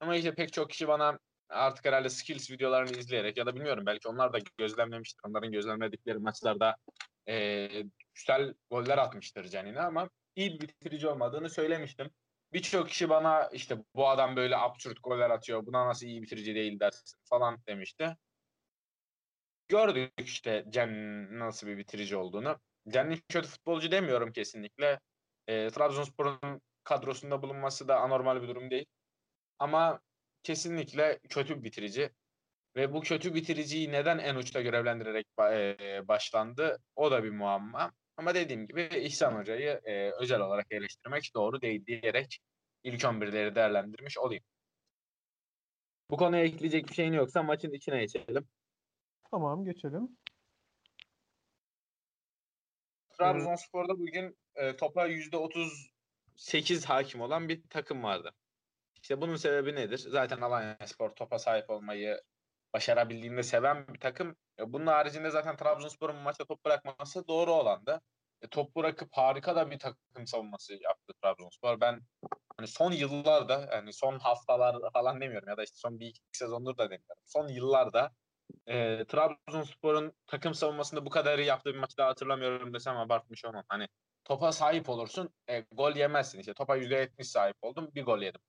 Ama 0.00 0.16
işte 0.16 0.34
pek 0.34 0.52
çok 0.52 0.70
kişi 0.70 0.88
bana 0.88 1.18
Artık 1.52 1.84
herhalde 1.84 2.08
skills 2.08 2.50
videolarını 2.50 2.96
izleyerek 2.98 3.36
ya 3.36 3.46
da 3.46 3.54
bilmiyorum 3.54 3.86
belki 3.86 4.08
onlar 4.08 4.32
da 4.32 4.38
gözlemlemiştir. 4.58 5.20
Onların 5.24 5.52
gözlemledikleri 5.52 6.18
maçlarda 6.18 6.76
e, 7.28 7.68
güzel 8.14 8.54
goller 8.70 8.98
atmıştır 8.98 9.44
Canine 9.44 9.80
ama 9.80 10.10
iyi 10.36 10.52
bir 10.54 10.60
bitirici 10.60 11.08
olmadığını 11.08 11.50
söylemiştim. 11.50 12.10
Birçok 12.52 12.88
kişi 12.88 13.08
bana 13.08 13.48
işte 13.52 13.76
bu 13.94 14.08
adam 14.08 14.36
böyle 14.36 14.56
absürt 14.56 14.98
goller 15.02 15.30
atıyor. 15.30 15.66
Buna 15.66 15.86
nasıl 15.86 16.06
iyi 16.06 16.22
bitirici 16.22 16.54
değil 16.54 16.80
dersin 16.80 17.18
falan 17.24 17.58
demişti. 17.66 18.16
Gördük 19.68 20.12
işte 20.18 20.64
Cem 20.68 20.90
nasıl 21.38 21.66
bir 21.66 21.78
bitirici 21.78 22.16
olduğunu. 22.16 22.60
Cem'in 22.88 23.22
kötü 23.28 23.48
futbolcu 23.48 23.90
demiyorum 23.90 24.32
kesinlikle. 24.32 25.00
E, 25.46 25.70
Trabzonspor'un 25.70 26.60
kadrosunda 26.84 27.42
bulunması 27.42 27.88
da 27.88 28.00
anormal 28.00 28.42
bir 28.42 28.48
durum 28.48 28.70
değil. 28.70 28.86
Ama 29.58 30.00
kesinlikle 30.42 31.20
kötü 31.28 31.58
bir 31.58 31.64
bitirici. 31.64 32.10
Ve 32.76 32.92
bu 32.92 33.00
kötü 33.00 33.34
bitiriciyi 33.34 33.92
neden 33.92 34.18
en 34.18 34.34
uçta 34.34 34.60
görevlendirerek 34.60 35.26
e, 35.40 36.08
başlandı? 36.08 36.78
O 36.96 37.10
da 37.10 37.24
bir 37.24 37.30
muamma. 37.30 37.92
Ama 38.16 38.34
dediğim 38.34 38.66
gibi 38.66 38.82
İhsan 38.82 39.34
Hoca'yı 39.38 39.80
e, 39.84 40.10
özel 40.10 40.40
olarak 40.40 40.66
eleştirmek 40.70 41.30
doğru 41.34 41.60
değil 41.62 41.86
diyerek 41.86 42.38
ilk 42.84 43.00
11'leri 43.00 43.54
değerlendirmiş 43.54 44.18
olayım. 44.18 44.44
Bu 46.10 46.16
konuya 46.16 46.44
ekleyecek 46.44 46.88
bir 46.88 46.94
şeyin 46.94 47.12
yoksa 47.12 47.42
maçın 47.42 47.72
içine 47.72 48.00
geçelim. 48.00 48.48
Tamam 49.30 49.64
geçelim. 49.64 50.18
Trabzonspor'da 53.10 53.98
bugün 53.98 54.38
e, 54.54 54.76
topa 54.76 55.08
%38 55.08 56.86
hakim 56.86 57.20
olan 57.20 57.48
bir 57.48 57.62
takım 57.70 58.02
vardı. 58.02 58.32
İşte 59.02 59.20
bunun 59.20 59.36
sebebi 59.36 59.74
nedir? 59.74 59.98
Zaten 59.98 60.40
Alanya 60.40 60.78
Spor 60.86 61.10
topa 61.10 61.38
sahip 61.38 61.70
olmayı 61.70 62.20
başarabildiğinde 62.74 63.42
seven 63.42 63.88
bir 63.88 64.00
takım. 64.00 64.36
E, 64.58 64.72
bunun 64.72 64.86
haricinde 64.86 65.30
zaten 65.30 65.56
Trabzonspor'un 65.56 66.16
maçta 66.16 66.44
top 66.44 66.64
bırakması 66.64 67.28
doğru 67.28 67.52
olandı. 67.52 68.00
E, 68.42 68.48
top 68.48 68.76
bırakıp 68.76 69.08
harika 69.12 69.56
da 69.56 69.70
bir 69.70 69.78
takım 69.78 70.26
savunması 70.26 70.72
yaptı 70.72 71.12
Trabzonspor. 71.22 71.80
Ben 71.80 72.00
hani 72.56 72.68
son 72.68 72.92
yıllarda 72.92 73.68
yani 73.72 73.92
son 73.92 74.18
haftalar 74.18 74.76
falan 74.92 75.20
demiyorum 75.20 75.48
ya 75.48 75.56
da 75.56 75.62
işte 75.64 75.76
son 75.76 76.00
bir 76.00 76.06
iki 76.06 76.20
sezondur 76.32 76.78
da 76.78 76.84
demiyorum. 76.84 77.22
Son 77.26 77.48
yıllarda 77.48 78.10
e, 78.66 79.04
Trabzonspor'un 79.06 80.12
takım 80.26 80.54
savunmasında 80.54 81.06
bu 81.06 81.10
kadar 81.10 81.38
iyi 81.38 81.46
yaptığı 81.46 81.74
bir 81.74 81.78
maçı 81.78 81.96
daha 81.96 82.08
hatırlamıyorum 82.08 82.74
desem 82.74 82.96
abartmış 82.96 83.44
olmam. 83.44 83.64
Hani 83.68 83.88
topa 84.24 84.52
sahip 84.52 84.88
olursun, 84.88 85.30
e, 85.48 85.60
gol 85.72 85.96
yemezsin 85.96 86.38
işte. 86.38 86.54
Topa 86.54 86.76
%70 86.76 87.28
sahip 87.28 87.56
oldum, 87.62 87.90
bir 87.94 88.04
gol 88.04 88.22
yedim. 88.22 88.40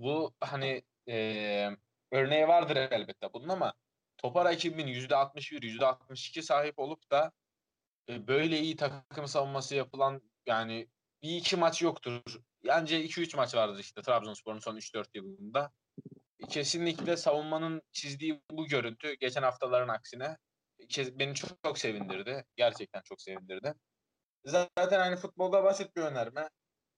Bu 0.00 0.34
hani 0.40 0.82
e, 1.08 1.70
örneği 2.12 2.48
vardır 2.48 2.76
elbette 2.76 3.32
bunun 3.32 3.48
ama 3.48 3.74
topa 4.16 4.44
rakibin 4.44 4.86
%61, 4.86 5.62
%62 5.62 6.42
sahip 6.42 6.78
olup 6.78 7.10
da 7.10 7.32
e, 8.08 8.26
böyle 8.26 8.58
iyi 8.58 8.76
takım 8.76 9.28
savunması 9.28 9.74
yapılan 9.74 10.22
yani 10.46 10.88
bir 11.22 11.36
iki 11.36 11.56
maç 11.56 11.82
yoktur. 11.82 12.22
Bence 12.66 13.04
2-3 13.04 13.36
maç 13.36 13.54
vardır 13.54 13.78
işte 13.78 14.02
Trabzonspor'un 14.02 14.58
son 14.58 14.76
3-4 14.76 15.06
yılında. 15.14 15.72
Kesinlikle 16.48 17.16
savunmanın 17.16 17.82
çizdiği 17.92 18.42
bu 18.50 18.66
görüntü 18.66 19.14
geçen 19.14 19.42
haftaların 19.42 19.88
aksine 19.88 20.36
beni 20.98 21.34
çok, 21.34 21.50
çok 21.64 21.78
sevindirdi. 21.78 22.44
Gerçekten 22.56 23.02
çok 23.02 23.22
sevindirdi. 23.22 23.74
Zaten 24.44 25.00
hani 25.00 25.16
futbolda 25.16 25.64
basit 25.64 25.96
bir 25.96 26.02
önerme. 26.02 26.48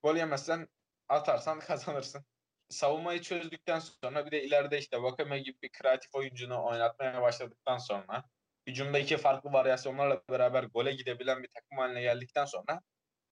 Gol 0.03 0.17
yemezsen 0.17 0.69
atarsan 1.09 1.59
kazanırsın. 1.67 2.25
Savunmayı 2.71 3.21
çözdükten 3.23 3.79
sonra 3.79 4.27
bir 4.27 4.31
de 4.31 4.45
ileride 4.45 4.79
işte 4.79 4.97
Wakame 4.97 5.39
gibi 5.39 5.59
bir 5.63 5.71
kreatif 5.73 6.15
oyuncunu 6.15 6.65
oynatmaya 6.67 7.23
başladıktan 7.23 7.79
sonra 7.79 8.25
hücumda 8.67 8.99
iki 8.99 9.17
farklı 9.17 9.53
varyasyonlarla 9.53 10.23
beraber 10.31 10.65
gole 10.65 10.93
gidebilen 10.93 11.43
bir 11.43 11.49
takım 11.55 11.79
haline 11.79 12.03
geldikten 12.03 12.45
sonra 12.45 12.81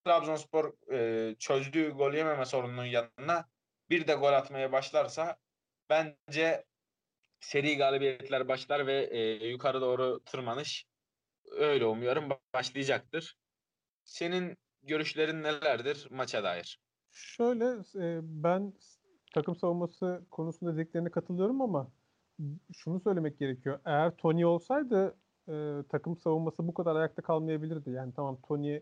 Trabzonspor 0.05 0.93
e, 0.93 1.35
çözdüğü 1.39 1.91
gol 1.91 2.15
yememe 2.15 2.45
sorununun 2.45 2.85
yanına 2.85 3.49
bir 3.91 4.07
de 4.07 4.15
gol 4.15 4.33
atmaya 4.33 4.73
başlarsa 4.73 5.37
bence 5.91 6.65
seri 7.41 7.77
galibiyetler 7.77 8.49
başlar 8.49 8.87
ve 8.87 9.09
e, 9.11 9.47
yukarı 9.47 9.81
doğru 9.81 10.21
tırmanış 10.25 10.87
öyle 11.51 11.85
umuyorum 11.85 12.31
başlayacaktır. 12.55 13.37
Senin 14.05 14.57
görüşlerin 14.83 15.43
nelerdir 15.43 16.07
maça 16.11 16.45
dair? 16.45 16.81
Şöyle 17.13 17.65
e, 17.95 18.21
ben 18.23 18.73
takım 19.35 19.57
savunması 19.57 20.23
konusunda 20.31 20.77
dediklerine 20.77 21.11
katılıyorum 21.11 21.61
ama 21.63 21.89
şunu 22.73 23.01
söylemek 23.01 23.39
gerekiyor. 23.39 23.81
Eğer 23.85 24.17
Tony 24.17 24.45
olsaydı 24.47 25.17
e, 25.49 25.83
takım 25.89 26.17
savunması 26.17 26.69
bu 26.69 26.75
kadar 26.75 26.97
ayakta 26.97 27.23
kalmayabilirdi. 27.23 27.91
Yani 27.91 28.13
tamam 28.17 28.39
Tony 28.49 28.81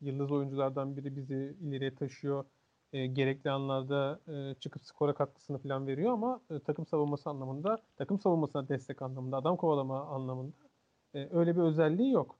yıldız 0.00 0.32
oyunculardan 0.32 0.96
biri 0.96 1.16
bizi 1.16 1.56
ileriye 1.60 1.94
taşıyor. 1.94 2.44
E, 2.92 3.06
gerekli 3.06 3.50
anlarda 3.50 4.20
e, 4.28 4.54
çıkıp 4.60 4.84
skora 4.84 5.14
katkısını 5.14 5.58
falan 5.58 5.86
veriyor 5.86 6.12
ama 6.12 6.40
e, 6.50 6.60
takım 6.60 6.86
savunması 6.86 7.30
anlamında, 7.30 7.78
takım 7.96 8.20
savunmasına 8.20 8.68
destek 8.68 9.02
anlamında, 9.02 9.36
adam 9.36 9.56
kovalama 9.56 10.04
anlamında 10.04 10.52
e, 11.14 11.28
öyle 11.32 11.56
bir 11.56 11.60
özelliği 11.62 12.12
yok. 12.12 12.38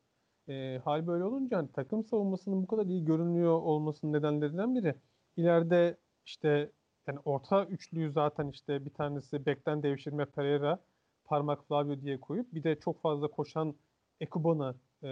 E, 0.49 0.81
hal 0.85 1.07
böyle 1.07 1.25
olunca 1.25 1.59
hani, 1.59 1.73
takım 1.73 2.05
savunmasının 2.05 2.63
bu 2.63 2.67
kadar 2.67 2.87
iyi 2.87 3.05
görünüyor 3.05 3.53
olmasının 3.53 4.13
nedenlerinden 4.13 4.75
biri 4.75 4.95
ileride 5.37 5.97
işte 6.27 6.71
yani 7.07 7.19
orta 7.25 7.65
üçlüyü 7.65 8.13
zaten 8.13 8.49
işte 8.49 8.85
bir 8.85 8.91
tanesi 8.91 9.47
bekten 9.47 9.83
devşirme 9.83 10.25
Pereira, 10.25 10.79
parmak 11.25 11.65
Flavio 11.69 12.01
diye 12.01 12.21
koyup 12.21 12.55
bir 12.55 12.65
de 12.65 12.81
çok 12.81 13.03
fazla 13.03 13.29
koşan 13.29 13.75
Ekuban'ı 14.21 14.75
e, 15.05 15.09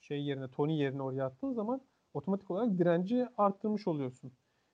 şey 0.00 0.24
yerine 0.24 0.48
Tony 0.48 0.78
yerine 0.78 1.02
oraya 1.02 1.26
attığın 1.26 1.52
zaman 1.52 1.80
otomatik 2.14 2.50
olarak 2.50 2.78
direnci 2.78 3.28
arttırmış 3.38 3.86
oluyorsun. 3.88 4.32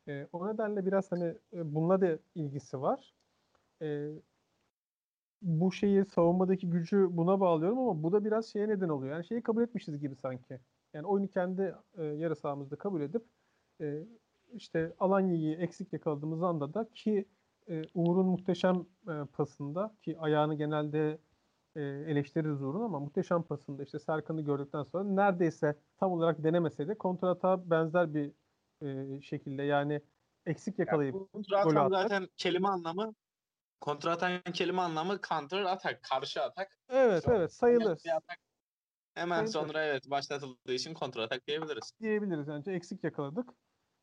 E, 0.08 0.28
o 0.32 0.48
nedenle 0.48 0.86
biraz 0.86 1.12
hani 1.12 1.24
e, 1.52 1.74
bununla 1.74 2.00
da 2.00 2.18
ilgisi 2.34 2.80
var. 2.82 3.14
E, 3.82 4.08
bu 5.42 5.72
şeyi 5.72 6.04
savunmadaki 6.04 6.70
gücü 6.70 7.08
buna 7.10 7.40
bağlıyorum 7.40 7.78
ama 7.78 8.02
bu 8.02 8.12
da 8.12 8.24
biraz 8.24 8.46
şeye 8.46 8.68
neden 8.68 8.88
oluyor. 8.88 9.12
Yani 9.12 9.24
şeyi 9.26 9.42
kabul 9.42 9.62
etmişiz 9.62 10.00
gibi 10.00 10.16
sanki. 10.16 10.60
Yani 10.94 11.06
oyunu 11.06 11.28
kendi 11.28 11.74
e, 11.98 12.04
yarı 12.04 12.36
sahamızda 12.36 12.76
kabul 12.76 13.00
edip 13.00 13.24
e, 13.80 14.04
işte 14.54 14.94
Alanya'yı 14.98 15.56
eksik 15.56 15.92
yakaladığımız 15.92 16.42
anda 16.42 16.74
da 16.74 16.88
ki 16.94 17.28
e, 17.68 17.82
Uğur'un 17.94 18.26
muhteşem 18.26 18.86
e, 19.08 19.24
pasında 19.32 19.94
ki 20.02 20.18
ayağını 20.18 20.54
genelde 20.54 21.18
e, 21.76 21.80
eleştiririz 21.82 22.62
Uğur'un 22.62 22.84
ama 22.84 23.00
muhteşem 23.00 23.42
pasında 23.42 23.82
işte 23.82 23.98
Serkan'ı 23.98 24.42
gördükten 24.42 24.82
sonra 24.82 25.04
neredeyse 25.04 25.78
tam 26.00 26.12
olarak 26.12 26.44
denemese 26.44 26.88
de 26.88 26.98
kontrata 26.98 27.70
benzer 27.70 28.14
bir 28.14 28.32
e, 28.82 29.20
şekilde 29.20 29.62
yani 29.62 30.02
eksik 30.46 30.78
yakalayıp 30.78 31.14
ya, 31.14 31.20
gol 31.62 31.76
atmak. 31.76 31.90
zaten 31.90 32.28
kelime 32.36 32.68
anlamı 32.68 33.14
kontra 33.80 34.12
atan 34.12 34.42
kelime 34.54 34.82
anlamı 34.82 35.18
counter 35.28 35.62
atak, 35.62 36.02
karşı 36.02 36.42
atak. 36.42 36.78
Evet 36.88 37.24
Sonra 37.24 37.36
evet 37.36 37.52
sayılır. 37.52 37.90
Atak. 37.90 38.38
Hemen 39.14 39.36
sayılır. 39.36 39.52
sonra 39.52 39.84
evet 39.84 40.10
başlatıldığı 40.10 40.72
için 40.72 40.94
kontra 40.94 41.22
atak 41.22 41.46
diyebiliriz. 41.46 41.92
Diyebiliriz 42.00 42.48
yani 42.48 42.62
eksik 42.66 43.04
yakaladık. 43.04 43.48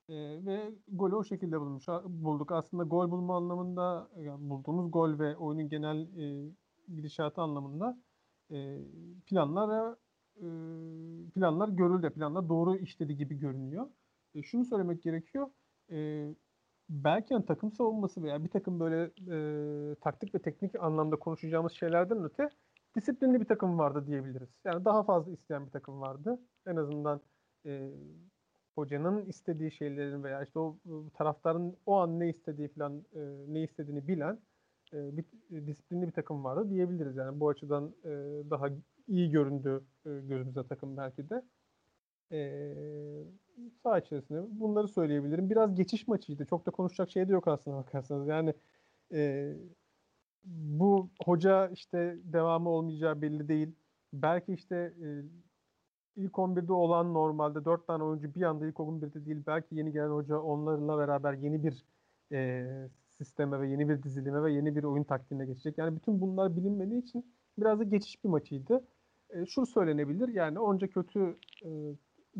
E, 0.09 0.13
ve 0.45 0.71
golü 0.87 1.15
o 1.15 1.23
şekilde 1.23 1.59
bulmuş, 1.59 1.87
bulduk. 2.05 2.51
Aslında 2.51 2.83
gol 2.83 3.11
bulma 3.11 3.37
anlamında 3.37 4.09
yani 4.17 4.49
bulduğumuz 4.49 4.91
gol 4.91 5.19
ve 5.19 5.37
oyunun 5.37 5.69
genel 5.69 6.17
e, 6.17 6.51
gidişatı 6.95 7.41
anlamında 7.41 7.97
e, 8.51 8.79
planlar 9.25 9.95
e, 10.37 10.47
planlar 11.35 11.69
görüldü. 11.69 12.09
Planlar 12.09 12.49
doğru 12.49 12.77
işledi 12.77 13.17
gibi 13.17 13.35
görünüyor. 13.39 13.87
E, 14.35 14.43
şunu 14.43 14.65
söylemek 14.65 15.03
gerekiyor. 15.03 15.49
E, 15.91 16.27
belki 16.89 17.33
yani 17.33 17.45
takım 17.45 17.71
savunması 17.71 18.23
veya 18.23 18.43
bir 18.43 18.49
takım 18.49 18.79
böyle 18.79 19.11
e, 19.91 19.95
taktik 19.95 20.35
ve 20.35 20.39
teknik 20.39 20.75
anlamda 20.83 21.15
konuşacağımız 21.15 21.71
şeylerden 21.71 22.23
öte 22.23 22.49
disiplinli 22.95 23.41
bir 23.41 23.45
takım 23.45 23.79
vardı 23.79 24.07
diyebiliriz. 24.07 24.49
Yani 24.65 24.85
daha 24.85 25.03
fazla 25.03 25.31
isteyen 25.31 25.65
bir 25.65 25.71
takım 25.71 26.01
vardı. 26.01 26.39
En 26.67 26.75
azından 26.75 27.21
e, 27.65 27.91
hocanın 28.75 29.25
istediği 29.25 29.71
şeylerin 29.71 30.23
veya 30.23 30.43
işte 30.43 30.59
o 30.59 30.77
taraftarın 31.13 31.77
o 31.85 31.95
an 31.95 32.19
ne 32.19 32.29
istediği 32.29 32.67
falan 32.67 33.05
e, 33.15 33.19
ne 33.47 33.63
istediğini 33.63 34.07
bilen 34.07 34.39
e, 34.93 35.17
bir 35.17 35.25
e, 35.51 35.67
disiplinli 35.67 36.07
bir 36.07 36.11
takım 36.11 36.43
vardı 36.43 36.69
diyebiliriz. 36.69 37.15
Yani 37.15 37.39
bu 37.39 37.49
açıdan 37.49 37.95
e, 38.03 38.09
daha 38.49 38.67
iyi 39.07 39.31
göründü 39.31 39.83
e, 40.05 40.09
gözümüze 40.09 40.67
takım 40.67 40.97
belki 40.97 41.29
de. 41.29 41.43
E, 42.31 42.63
saha 43.83 43.99
içerisinde 43.99 44.59
bunları 44.59 44.87
söyleyebilirim. 44.87 45.49
Biraz 45.49 45.75
geçiş 45.75 46.07
maçıydı. 46.07 46.45
Çok 46.45 46.65
da 46.65 46.71
konuşacak 46.71 47.09
şey 47.11 47.29
de 47.29 47.33
yok 47.33 47.47
aslında 47.47 47.77
bakarsanız. 47.77 48.27
Yani 48.27 48.53
e, 49.13 49.53
bu 50.45 51.09
hoca 51.25 51.67
işte 51.67 52.17
devamı 52.23 52.69
olmayacağı 52.69 53.21
belli 53.21 53.47
değil. 53.47 53.75
Belki 54.13 54.53
işte 54.53 54.93
e, 55.03 55.07
ilk 56.15 56.33
11'de 56.33 56.73
olan 56.73 57.13
normalde 57.13 57.65
4 57.65 57.87
tane 57.87 58.03
oyuncu 58.03 58.33
bir 58.35 58.41
anda 58.41 58.67
ilk 58.67 58.75
11'de 58.75 59.25
değil 59.25 59.43
belki 59.47 59.75
yeni 59.75 59.91
gelen 59.91 60.09
hoca 60.09 60.39
onlarla 60.39 60.97
beraber 60.97 61.33
yeni 61.33 61.63
bir 61.63 61.85
e, 62.31 62.65
sisteme 63.17 63.59
ve 63.59 63.69
yeni 63.69 63.89
bir 63.89 64.03
dizilime 64.03 64.43
ve 64.43 64.53
yeni 64.53 64.75
bir 64.75 64.83
oyun 64.83 65.03
taktiğine 65.03 65.45
geçecek. 65.45 65.77
Yani 65.77 65.95
bütün 65.95 66.21
bunlar 66.21 66.57
bilinmediği 66.57 67.01
için 67.01 67.25
biraz 67.57 67.79
da 67.79 67.83
geçiş 67.83 68.23
bir 68.23 68.29
maçıydı. 68.29 68.83
E, 69.29 69.45
şu 69.45 69.65
söylenebilir 69.65 70.27
yani 70.27 70.59
onca 70.59 70.87
kötü 70.87 71.37
e, 71.65 71.95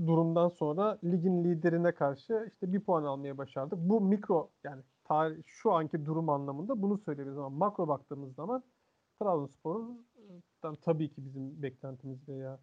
durumdan 0.07 0.49
sonra 0.49 0.99
ligin 1.03 1.43
liderine 1.43 1.91
karşı 1.91 2.49
işte 2.53 2.73
bir 2.73 2.79
puan 2.79 3.03
almaya 3.03 3.37
başardık. 3.37 3.79
Bu 3.79 4.01
mikro 4.01 4.49
yani 4.63 4.81
tarih, 5.03 5.43
şu 5.45 5.71
anki 5.71 6.05
durum 6.05 6.29
anlamında 6.29 6.81
bunu 6.81 6.97
söyleyebiliriz 6.97 7.37
ama 7.37 7.49
makro 7.49 7.87
baktığımız 7.87 8.35
zaman 8.35 8.63
Trabzonspor'dan 9.21 10.75
tabii 10.81 11.09
ki 11.09 11.25
bizim 11.25 11.61
beklentimiz 11.61 12.29
veya 12.29 12.59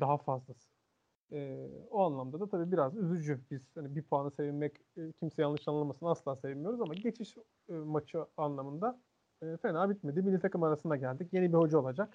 daha 0.00 0.18
fazlası. 0.18 0.68
E, 1.32 1.68
o 1.90 2.04
anlamda 2.04 2.40
da 2.40 2.48
tabii 2.48 2.72
biraz 2.72 2.96
üzücü. 2.96 3.40
Biz 3.50 3.60
hani 3.74 3.96
bir 3.96 4.02
puanı 4.02 4.30
sevinmek 4.30 4.72
e, 4.96 5.12
kimse 5.20 5.42
yanlış 5.42 5.68
anlamasın 5.68 6.06
asla 6.06 6.36
sevinmiyoruz 6.36 6.80
ama 6.80 6.94
geçiş 6.94 7.36
e, 7.68 7.72
maçı 7.72 8.26
anlamında 8.36 9.00
e, 9.42 9.56
fena 9.56 9.90
bitmedi. 9.90 10.22
Milli 10.22 10.40
takım 10.40 10.62
arasında 10.62 10.96
geldik. 10.96 11.28
Yeni 11.32 11.52
bir 11.52 11.58
hoca 11.58 11.78
olacak 11.78 12.14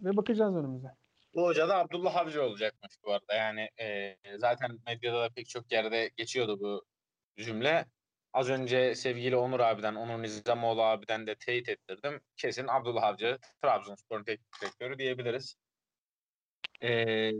ve 0.00 0.16
bakacağız 0.16 0.56
önümüze. 0.56 0.88
Bu 1.34 1.46
hoca 1.46 1.68
da 1.68 1.78
Abdullah 1.78 2.16
Avcı 2.16 2.42
olacakmış 2.42 2.96
bu 3.04 3.12
arada. 3.12 3.34
Yani 3.34 3.68
e, 3.80 4.16
zaten 4.38 4.78
medyada 4.86 5.20
da 5.20 5.28
pek 5.28 5.48
çok 5.48 5.72
yerde 5.72 6.10
geçiyordu 6.16 6.60
bu 6.60 6.84
cümle. 7.36 7.86
Az 8.32 8.50
önce 8.50 8.94
sevgili 8.94 9.36
Onur 9.36 9.60
abiden, 9.60 9.94
Onur 9.94 10.22
Nizamoğlu 10.22 10.82
abiden 10.82 11.26
de 11.26 11.34
teyit 11.34 11.68
ettirdim. 11.68 12.20
Kesin 12.36 12.66
Abdullah 12.68 13.02
Avcı 13.02 13.38
Trabzonspor'un 13.62 14.24
teknik 14.24 14.60
direktörü 14.60 14.98
diyebiliriz. 14.98 15.56
E, 16.82 17.30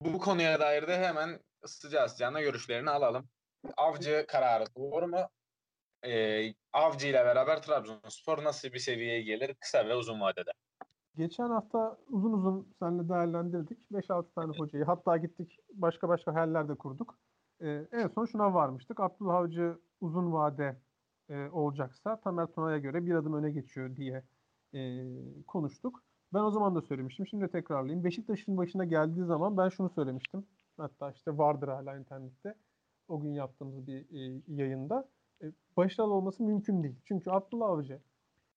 bu 0.00 0.18
konuya 0.18 0.60
dair 0.60 0.86
de 0.86 0.98
hemen 0.98 1.40
sıcağı 1.66 2.08
sıcağına 2.08 2.40
görüşlerini 2.40 2.90
alalım. 2.90 3.28
Avcı 3.76 4.24
kararı 4.28 4.64
doğru 4.76 5.08
mu? 5.08 5.28
E, 6.06 6.40
Avcı 6.72 7.06
ile 7.06 7.24
beraber 7.24 7.62
Trabzonspor 7.62 8.44
nasıl 8.44 8.72
bir 8.72 8.78
seviyeye 8.78 9.22
gelir 9.22 9.54
kısa 9.54 9.88
ve 9.88 9.94
uzun 9.94 10.20
vadede? 10.20 10.50
Geçen 11.16 11.50
hafta 11.50 11.98
uzun 12.08 12.32
uzun 12.32 12.74
seninle 12.78 13.08
değerlendirdik. 13.08 13.78
5-6 13.92 14.34
tane 14.34 14.58
hocayı. 14.58 14.84
Hatta 14.84 15.16
gittik 15.16 15.58
başka 15.74 16.08
başka 16.08 16.34
hayaller 16.34 16.66
kurduk. 16.68 17.18
Ee, 17.60 17.86
en 17.92 18.08
son 18.08 18.26
şuna 18.26 18.54
varmıştık. 18.54 19.00
Abdullah 19.00 19.34
Avcı 19.34 19.78
uzun 20.00 20.32
vade 20.32 20.76
e, 21.28 21.48
olacaksa 21.48 22.20
Tamer 22.20 22.46
Tuna'ya 22.46 22.78
göre 22.78 23.06
bir 23.06 23.14
adım 23.14 23.34
öne 23.34 23.50
geçiyor 23.50 23.96
diye 23.96 24.24
e, 24.74 24.80
konuştuk. 25.46 26.02
Ben 26.34 26.40
o 26.40 26.50
zaman 26.50 26.74
da 26.74 26.80
söylemiştim. 26.82 27.26
Şimdi 27.26 27.48
tekrarlayayım. 27.48 28.04
Beşiktaş'ın 28.04 28.56
başına 28.56 28.84
geldiği 28.84 29.24
zaman 29.24 29.56
ben 29.56 29.68
şunu 29.68 29.90
söylemiştim. 29.90 30.46
Hatta 30.76 31.10
işte 31.10 31.38
vardır 31.38 31.68
hala 31.68 31.96
internette. 31.96 32.54
O 33.08 33.20
gün 33.20 33.32
yaptığımız 33.32 33.86
bir 33.86 34.00
e, 34.00 34.42
yayında. 34.48 35.08
E, 35.42 35.52
başarılı 35.76 36.14
olması 36.14 36.42
mümkün 36.42 36.82
değil. 36.82 36.96
Çünkü 37.04 37.30
Abdullah 37.30 37.68
Avcı 37.68 38.00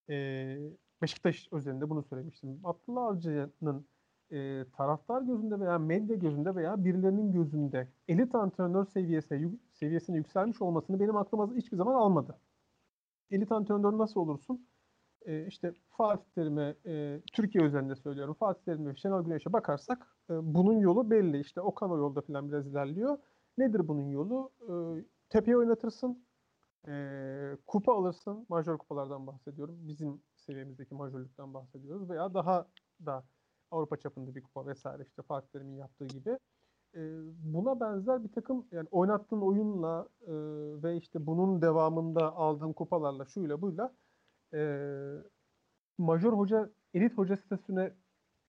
e, 0.09 0.57
Beşiktaş 1.01 1.47
özelinde 1.51 1.89
bunu 1.89 2.03
söylemiştim. 2.03 2.59
Abdullah 2.63 3.03
Avcı'nın 3.03 3.85
e, 4.31 4.65
taraftar 4.77 5.21
gözünde 5.21 5.59
veya 5.59 5.79
medya 5.79 6.15
gözünde 6.15 6.55
veya 6.55 6.85
birilerinin 6.85 7.31
gözünde 7.31 7.87
elit 8.07 8.35
antrenör 8.35 8.85
seviyesine, 8.85 9.51
seviyesine 9.71 10.15
yükselmiş 10.15 10.61
olmasını 10.61 10.99
benim 10.99 11.15
aklıma 11.15 11.53
hiçbir 11.55 11.77
zaman 11.77 11.93
almadı. 11.93 12.39
Elit 13.31 13.51
antrenör 13.51 13.97
nasıl 13.97 14.19
olursun? 14.19 14.67
E, 15.25 15.47
işte 15.47 15.73
Fatih 15.89 16.29
Terim'e, 16.35 16.75
e, 16.85 17.21
Türkiye 17.33 17.63
özelinde 17.63 17.95
söylüyorum. 17.95 18.33
Fatih 18.33 18.63
Terim'e 18.63 18.95
Şenol 18.95 19.23
Güneş'e 19.23 19.53
bakarsak 19.53 20.17
e, 20.29 20.33
bunun 20.55 20.79
yolu 20.79 21.09
belli. 21.09 21.39
İşte 21.39 21.61
Okan 21.61 21.91
o 21.91 21.97
yolda 21.97 22.21
falan 22.21 22.49
biraz 22.51 22.67
ilerliyor. 22.67 23.17
Nedir 23.57 23.87
bunun 23.87 24.09
yolu? 24.09 24.51
E, 24.61 24.73
tepeye 25.29 25.57
oynatırsın, 25.57 26.25
e, 26.87 27.57
kupa 27.67 27.93
alırsın. 27.93 28.45
Major 28.49 28.77
kupalardan 28.77 29.27
bahsediyorum. 29.27 29.77
Bizim 29.81 30.21
seviyemizdeki 30.35 30.95
majörlükten 30.95 31.53
bahsediyoruz. 31.53 32.09
Veya 32.09 32.33
daha 32.33 32.67
da 33.05 33.23
Avrupa 33.71 33.97
çapında 33.97 34.35
bir 34.35 34.43
kupa 34.43 34.67
vesaire 34.67 35.03
işte 35.03 35.21
Fatih 35.21 35.47
Terim'in 35.47 35.75
yaptığı 35.75 36.05
gibi. 36.05 36.37
E, 36.95 36.99
buna 37.53 37.79
benzer 37.79 38.23
bir 38.23 38.31
takım 38.31 38.67
yani 38.71 38.87
oynattığın 38.91 39.41
oyunla 39.41 40.09
e, 40.21 40.33
ve 40.83 40.97
işte 40.97 41.25
bunun 41.25 41.61
devamında 41.61 42.35
aldığın 42.35 42.73
kupalarla 42.73 43.25
şuyla 43.25 43.61
buyla 43.61 43.93
e, 44.53 44.61
majör 45.97 46.33
hoca, 46.33 46.69
elit 46.93 47.17
hoca 47.17 47.37
statüsüne 47.37 47.93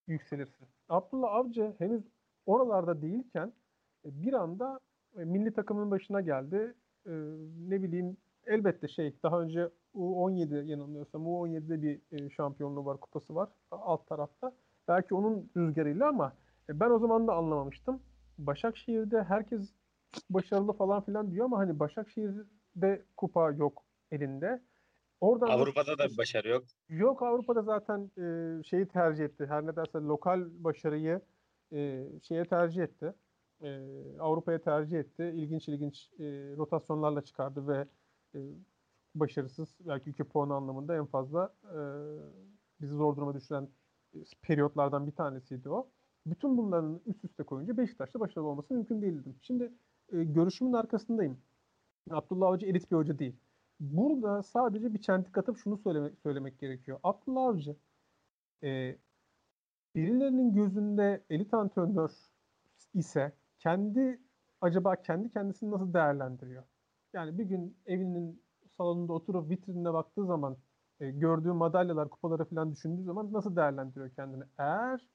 yükselirsin. 0.06 0.68
Abdullah 0.88 1.34
Avcı 1.34 1.74
henüz 1.78 2.02
oralarda 2.46 3.02
değilken 3.02 3.52
e, 4.04 4.22
bir 4.22 4.32
anda 4.32 4.80
e, 5.16 5.24
milli 5.24 5.52
takımın 5.52 5.90
başına 5.90 6.20
geldi. 6.20 6.74
E, 7.06 7.10
ne 7.68 7.82
bileyim 7.82 8.16
elbette 8.46 8.88
şey 8.88 9.14
daha 9.22 9.40
önce 9.40 9.70
U17 9.94 10.64
yanılmıyorsam 10.64 11.22
U17'de 11.22 11.82
bir 11.82 12.00
e, 12.12 12.30
şampiyonluğu 12.30 12.84
var, 12.84 13.00
kupası 13.00 13.34
var 13.34 13.48
alt 13.70 14.06
tarafta. 14.06 14.52
Belki 14.88 15.14
onun 15.14 15.50
rüzgarıyla 15.56 16.08
ama 16.08 16.32
e, 16.68 16.80
ben 16.80 16.90
o 16.90 16.98
zaman 16.98 17.26
da 17.26 17.34
anlamamıştım. 17.34 18.02
Başakşehir'de 18.38 19.22
herkes 19.22 19.74
başarılı 20.30 20.72
falan 20.72 21.02
filan 21.02 21.30
diyor 21.30 21.44
ama 21.44 21.58
hani 21.58 21.78
Başakşehir'de 21.78 23.02
kupa 23.16 23.50
yok 23.50 23.84
elinde. 24.10 24.62
Oradan 25.20 25.46
Avrupa'da 25.46 25.98
da 25.98 26.08
bir 26.08 26.16
başarı 26.16 26.48
yok. 26.48 26.64
Yok 26.88 27.22
Avrupa'da 27.22 27.62
zaten 27.62 28.10
e, 28.18 28.62
şeyi 28.62 28.88
tercih 28.88 29.24
etti. 29.24 29.46
Her 29.48 29.66
ne 29.66 29.76
derse 29.76 29.98
lokal 29.98 30.44
başarıyı 30.64 31.20
e, 31.72 32.08
şeye 32.22 32.44
tercih 32.44 32.82
etti. 32.82 33.14
E, 33.62 33.68
Avrupa'ya 34.20 34.58
tercih 34.62 34.98
etti. 34.98 35.32
İlginç 35.34 35.68
ilginç 35.68 36.10
e, 36.18 36.24
rotasyonlarla 36.56 37.22
çıkardı 37.22 37.68
ve 37.68 37.86
e, 38.34 38.38
başarısız 39.14 39.76
belki 39.80 40.10
2 40.10 40.24
puan 40.24 40.50
anlamında 40.50 40.96
en 40.96 41.06
fazla 41.06 41.54
e, 41.64 41.78
bizi 42.80 42.94
zor 42.94 43.16
duruma 43.16 43.34
düşüren 43.34 43.68
periyotlardan 44.42 45.06
bir 45.06 45.12
tanesiydi 45.12 45.68
o. 45.68 45.90
Bütün 46.26 46.58
bunların 46.58 47.00
üst 47.06 47.24
üste 47.24 47.42
koyunca 47.42 47.76
Beşiktaş'ta 47.76 48.20
başarılı 48.20 48.48
olması 48.48 48.74
mümkün 48.74 49.02
değildi. 49.02 49.34
Şimdi 49.40 49.72
e, 50.12 50.24
görüşümün 50.24 50.72
arkasındayım. 50.72 51.38
Abdullah 52.10 52.46
Avcı 52.48 52.66
elit 52.66 52.90
bir 52.90 52.96
hoca 52.96 53.18
değil. 53.18 53.36
Burada 53.80 54.42
sadece 54.42 54.94
bir 54.94 55.00
çentik 55.00 55.38
atıp 55.38 55.58
şunu 55.58 55.78
söylemek, 55.78 56.18
söylemek 56.18 56.58
gerekiyor. 56.58 57.00
Abdullah 57.02 57.44
Avcı 57.44 57.76
e, 58.62 58.96
birilerinin 59.94 60.54
gözünde 60.54 61.24
elit 61.30 61.54
antrenör 61.54 62.10
ise 62.94 63.32
kendi 63.58 64.20
acaba 64.60 64.96
kendi 64.96 65.30
kendisini 65.30 65.70
nasıl 65.70 65.94
değerlendiriyor? 65.94 66.64
Yani 67.12 67.38
bir 67.38 67.44
gün 67.44 67.76
evinin 67.86 68.42
salonunda 68.76 69.12
oturup 69.12 69.50
vitrinine 69.50 69.92
baktığı 69.92 70.26
zaman 70.26 70.56
e, 71.00 71.10
gördüğü 71.10 71.52
madalyalar, 71.52 72.10
kupaları 72.10 72.44
falan 72.44 72.72
düşündüğü 72.72 73.02
zaman 73.02 73.32
nasıl 73.32 73.56
değerlendiriyor 73.56 74.10
kendini? 74.10 74.44
Eğer 74.58 75.08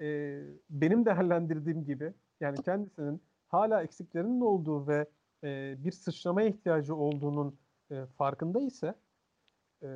e, 0.00 0.40
benim 0.70 1.06
değerlendirdiğim 1.06 1.84
gibi 1.84 2.12
yani 2.40 2.62
kendisinin 2.62 3.22
hala 3.48 3.82
eksiklerinin 3.82 4.40
olduğu 4.40 4.88
ve 4.88 5.06
e, 5.44 5.74
bir 5.84 5.92
sıçramaya 5.92 6.48
ihtiyacı 6.48 6.96
olduğunun 6.96 7.58
e, 7.90 8.06
farkında 8.06 8.60
ise 8.60 8.94
e, 9.82 9.88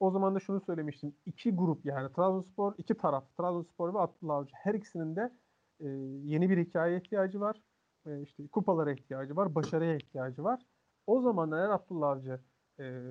o 0.00 0.10
zaman 0.10 0.34
da 0.34 0.40
şunu 0.40 0.60
söylemiştim. 0.60 1.14
İki 1.26 1.56
grup 1.56 1.86
yani 1.86 2.12
Trabzonspor 2.12 2.74
iki 2.78 2.94
taraf. 2.94 3.36
Trabzonspor 3.36 3.94
ve 3.94 3.98
Abdullah 3.98 4.34
Avcı. 4.36 4.52
Her 4.54 4.74
ikisinin 4.74 5.16
de 5.16 5.32
e, 5.80 5.88
yeni 6.24 6.50
bir 6.50 6.58
hikaye 6.58 6.96
ihtiyacı 6.96 7.40
var. 7.40 7.62
E, 8.06 8.22
işte 8.22 8.48
kupalara 8.48 8.92
ihtiyacı 8.92 9.36
var. 9.36 9.54
Başarıya 9.54 9.96
ihtiyacı 9.96 10.44
var. 10.44 10.66
O 11.06 11.20
zaman 11.20 11.52
eğer 11.52 11.68
Abdullah 11.68 12.08
Avcı 12.08 12.40
e, 12.80 13.02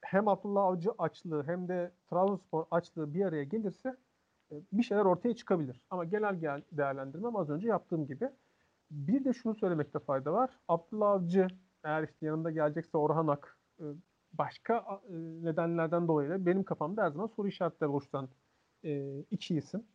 hem 0.00 0.28
Abdullah 0.28 0.64
Avcı 0.64 0.90
açlığı 0.98 1.46
hem 1.46 1.68
de 1.68 1.92
Trabzonspor 2.10 2.66
açlığı 2.70 3.14
bir 3.14 3.24
araya 3.24 3.44
gelirse 3.44 3.96
e, 4.52 4.54
bir 4.72 4.82
şeyler 4.82 5.04
ortaya 5.04 5.36
çıkabilir. 5.36 5.80
Ama 5.90 6.04
genel 6.04 6.62
değerlendirmem 6.72 7.36
az 7.36 7.50
önce 7.50 7.68
yaptığım 7.68 8.06
gibi. 8.06 8.30
Bir 8.90 9.24
de 9.24 9.32
şunu 9.32 9.54
söylemekte 9.54 9.98
fayda 9.98 10.32
var. 10.32 10.50
Abdullah 10.68 11.10
Avcı 11.10 11.46
eğer 11.88 12.02
işte 12.02 12.26
yanında 12.26 12.50
gelecekse 12.50 12.98
Orhan 12.98 13.26
Ak 13.26 13.58
e, 13.80 13.84
başka 14.32 15.00
e, 15.08 15.14
nedenlerden 15.44 16.08
dolayı 16.08 16.30
da 16.30 16.46
benim 16.46 16.64
kafamda 16.64 17.02
her 17.02 17.10
zaman 17.10 17.26
soru 17.26 17.48
işaretleri 17.48 17.90
oluşturan 17.90 18.28
e, 18.84 19.20
iki 19.30 19.56
isim. 19.56 19.86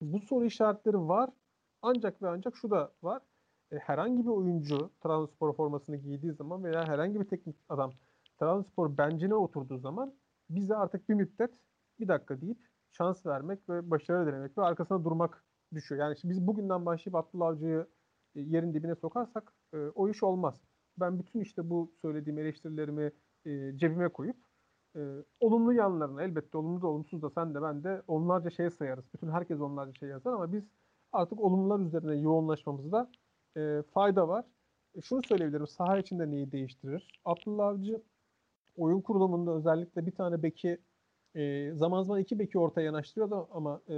Bu 0.00 0.20
soru 0.20 0.44
işaretleri 0.44 0.98
var. 0.98 1.30
Ancak 1.82 2.22
ve 2.22 2.28
ancak 2.28 2.56
şu 2.56 2.70
da 2.70 2.92
var. 3.02 3.22
herhangi 3.70 4.24
bir 4.24 4.30
oyuncu 4.30 4.90
Trabzonspor 5.00 5.56
formasını 5.56 5.96
giydiği 5.96 6.32
zaman 6.32 6.64
veya 6.64 6.86
herhangi 6.88 7.20
bir 7.20 7.24
teknik 7.24 7.56
adam 7.68 7.92
Trabzonspor 8.40 8.98
bencine 8.98 9.34
oturduğu 9.34 9.78
zaman 9.78 10.14
bize 10.50 10.76
artık 10.76 11.08
bir 11.08 11.14
müddet 11.14 11.50
bir 12.00 12.08
dakika 12.08 12.40
deyip 12.40 12.58
şans 12.92 13.26
vermek 13.26 13.68
ve 13.68 13.90
başarı 13.90 14.26
dilemek 14.26 14.58
ve 14.58 14.62
arkasına 14.62 15.04
durmak 15.04 15.44
düşüyor. 15.74 16.00
Yani 16.00 16.14
işte 16.14 16.28
biz 16.28 16.46
bugünden 16.46 16.86
başlayıp 16.86 17.14
Abdullah 17.14 17.46
Avcı'yı 17.46 17.86
yerin 18.34 18.74
dibine 18.74 18.94
sokarsak 18.94 19.52
o 19.94 20.08
iş 20.08 20.22
olmaz 20.22 20.60
ben 20.98 21.18
bütün 21.18 21.40
işte 21.40 21.70
bu 21.70 21.92
söylediğim 22.02 22.38
eleştirilerimi 22.38 23.12
e, 23.46 23.76
cebime 23.76 24.08
koyup 24.08 24.36
e, 24.96 25.00
olumlu 25.40 25.72
yanlarını 25.72 26.22
elbette 26.22 26.58
olumlu 26.58 26.82
da 26.82 26.86
olumsuz 26.86 27.22
da 27.22 27.30
sen 27.30 27.54
de 27.54 27.62
ben 27.62 27.84
de 27.84 28.02
onlarca 28.08 28.50
şey 28.50 28.70
sayarız. 28.70 29.04
Bütün 29.14 29.28
herkes 29.28 29.60
onlarca 29.60 29.92
şey 29.92 30.08
yazar 30.08 30.32
ama 30.32 30.52
biz 30.52 30.64
artık 31.12 31.40
olumlular 31.40 31.80
üzerine 31.80 32.16
yoğunlaşmamızda 32.16 33.10
e, 33.56 33.82
fayda 33.94 34.28
var. 34.28 34.44
e, 34.94 35.00
şunu 35.00 35.22
söyleyebilirim. 35.22 35.66
Saha 35.66 35.98
içinde 35.98 36.30
neyi 36.30 36.52
değiştirir? 36.52 37.20
Abdullah 37.24 37.66
Avcı 37.66 38.02
oyun 38.76 39.00
kurulumunda 39.00 39.50
özellikle 39.56 40.06
bir 40.06 40.12
tane 40.12 40.42
beki 40.42 40.78
e, 41.34 41.72
zaman 41.74 42.02
zaman 42.02 42.20
iki 42.20 42.38
beki 42.38 42.58
ortaya 42.58 42.82
yanaştırıyordu 42.82 43.48
ama 43.52 43.80
e, 43.88 43.94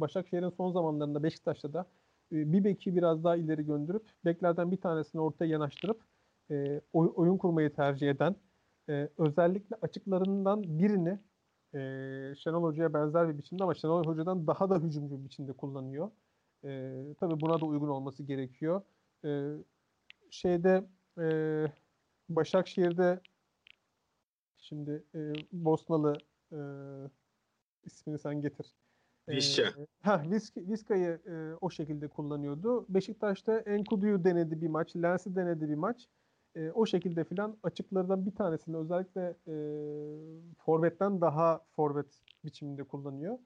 Başakşehir'in 0.00 0.50
son 0.50 0.70
zamanlarında 0.72 1.22
Beşiktaş'ta 1.22 1.72
da 1.72 1.86
e, 2.32 2.52
bir 2.52 2.64
beki 2.64 2.96
biraz 2.96 3.24
daha 3.24 3.36
ileri 3.36 3.66
gönderip 3.66 4.02
beklerden 4.24 4.70
bir 4.72 4.76
tanesini 4.80 5.20
ortaya 5.20 5.46
yanaştırıp 5.46 6.00
e, 6.50 6.80
oy, 6.92 7.12
oyun 7.14 7.36
kurmayı 7.36 7.72
tercih 7.72 8.10
eden 8.10 8.36
e, 8.88 9.08
özellikle 9.18 9.76
açıklarından 9.82 10.62
birini 10.62 11.18
e, 11.74 11.78
Şenol 12.36 12.62
Hoca'ya 12.62 12.94
benzer 12.94 13.28
bir 13.28 13.38
biçimde 13.38 13.64
ama 13.64 13.74
Şenol 13.74 14.04
Hoca'dan 14.04 14.46
daha 14.46 14.70
da 14.70 14.78
hücumcu 14.78 15.18
bir 15.18 15.24
biçimde 15.24 15.52
kullanıyor. 15.52 16.10
E, 16.64 17.02
tabii 17.20 17.40
buna 17.40 17.60
da 17.60 17.66
uygun 17.66 17.88
olması 17.88 18.22
gerekiyor. 18.22 18.82
E, 19.24 19.52
şeyde 20.30 20.84
e, 21.18 21.26
Başakşehir'de 22.28 23.20
şimdi 24.58 25.04
e, 25.14 25.32
Bosnalı 25.52 26.18
e, 26.52 26.58
ismini 27.84 28.18
sen 28.18 28.40
getir. 28.40 28.74
Vişça. 29.28 29.62
E, 29.62 29.86
ha, 30.00 30.22
Visk, 30.30 30.56
Viska'yı 30.56 31.20
e, 31.26 31.54
o 31.60 31.70
şekilde 31.70 32.08
kullanıyordu. 32.08 32.86
Beşiktaş'ta 32.88 33.58
Enkudu'yu 33.58 34.24
denedi 34.24 34.60
bir 34.60 34.68
maç, 34.68 34.96
Lens'i 34.96 35.36
denedi 35.36 35.68
bir 35.68 35.74
maç. 35.74 36.08
E, 36.54 36.70
o 36.70 36.86
şekilde 36.86 37.24
filan 37.24 37.56
açıklardan 37.62 38.26
bir 38.26 38.34
tanesini 38.34 38.76
özellikle 38.76 39.36
e, 39.46 39.54
forvetten 40.58 41.20
daha 41.20 41.60
forvet 41.76 42.22
biçiminde 42.44 42.84
kullanıyor. 42.84 43.38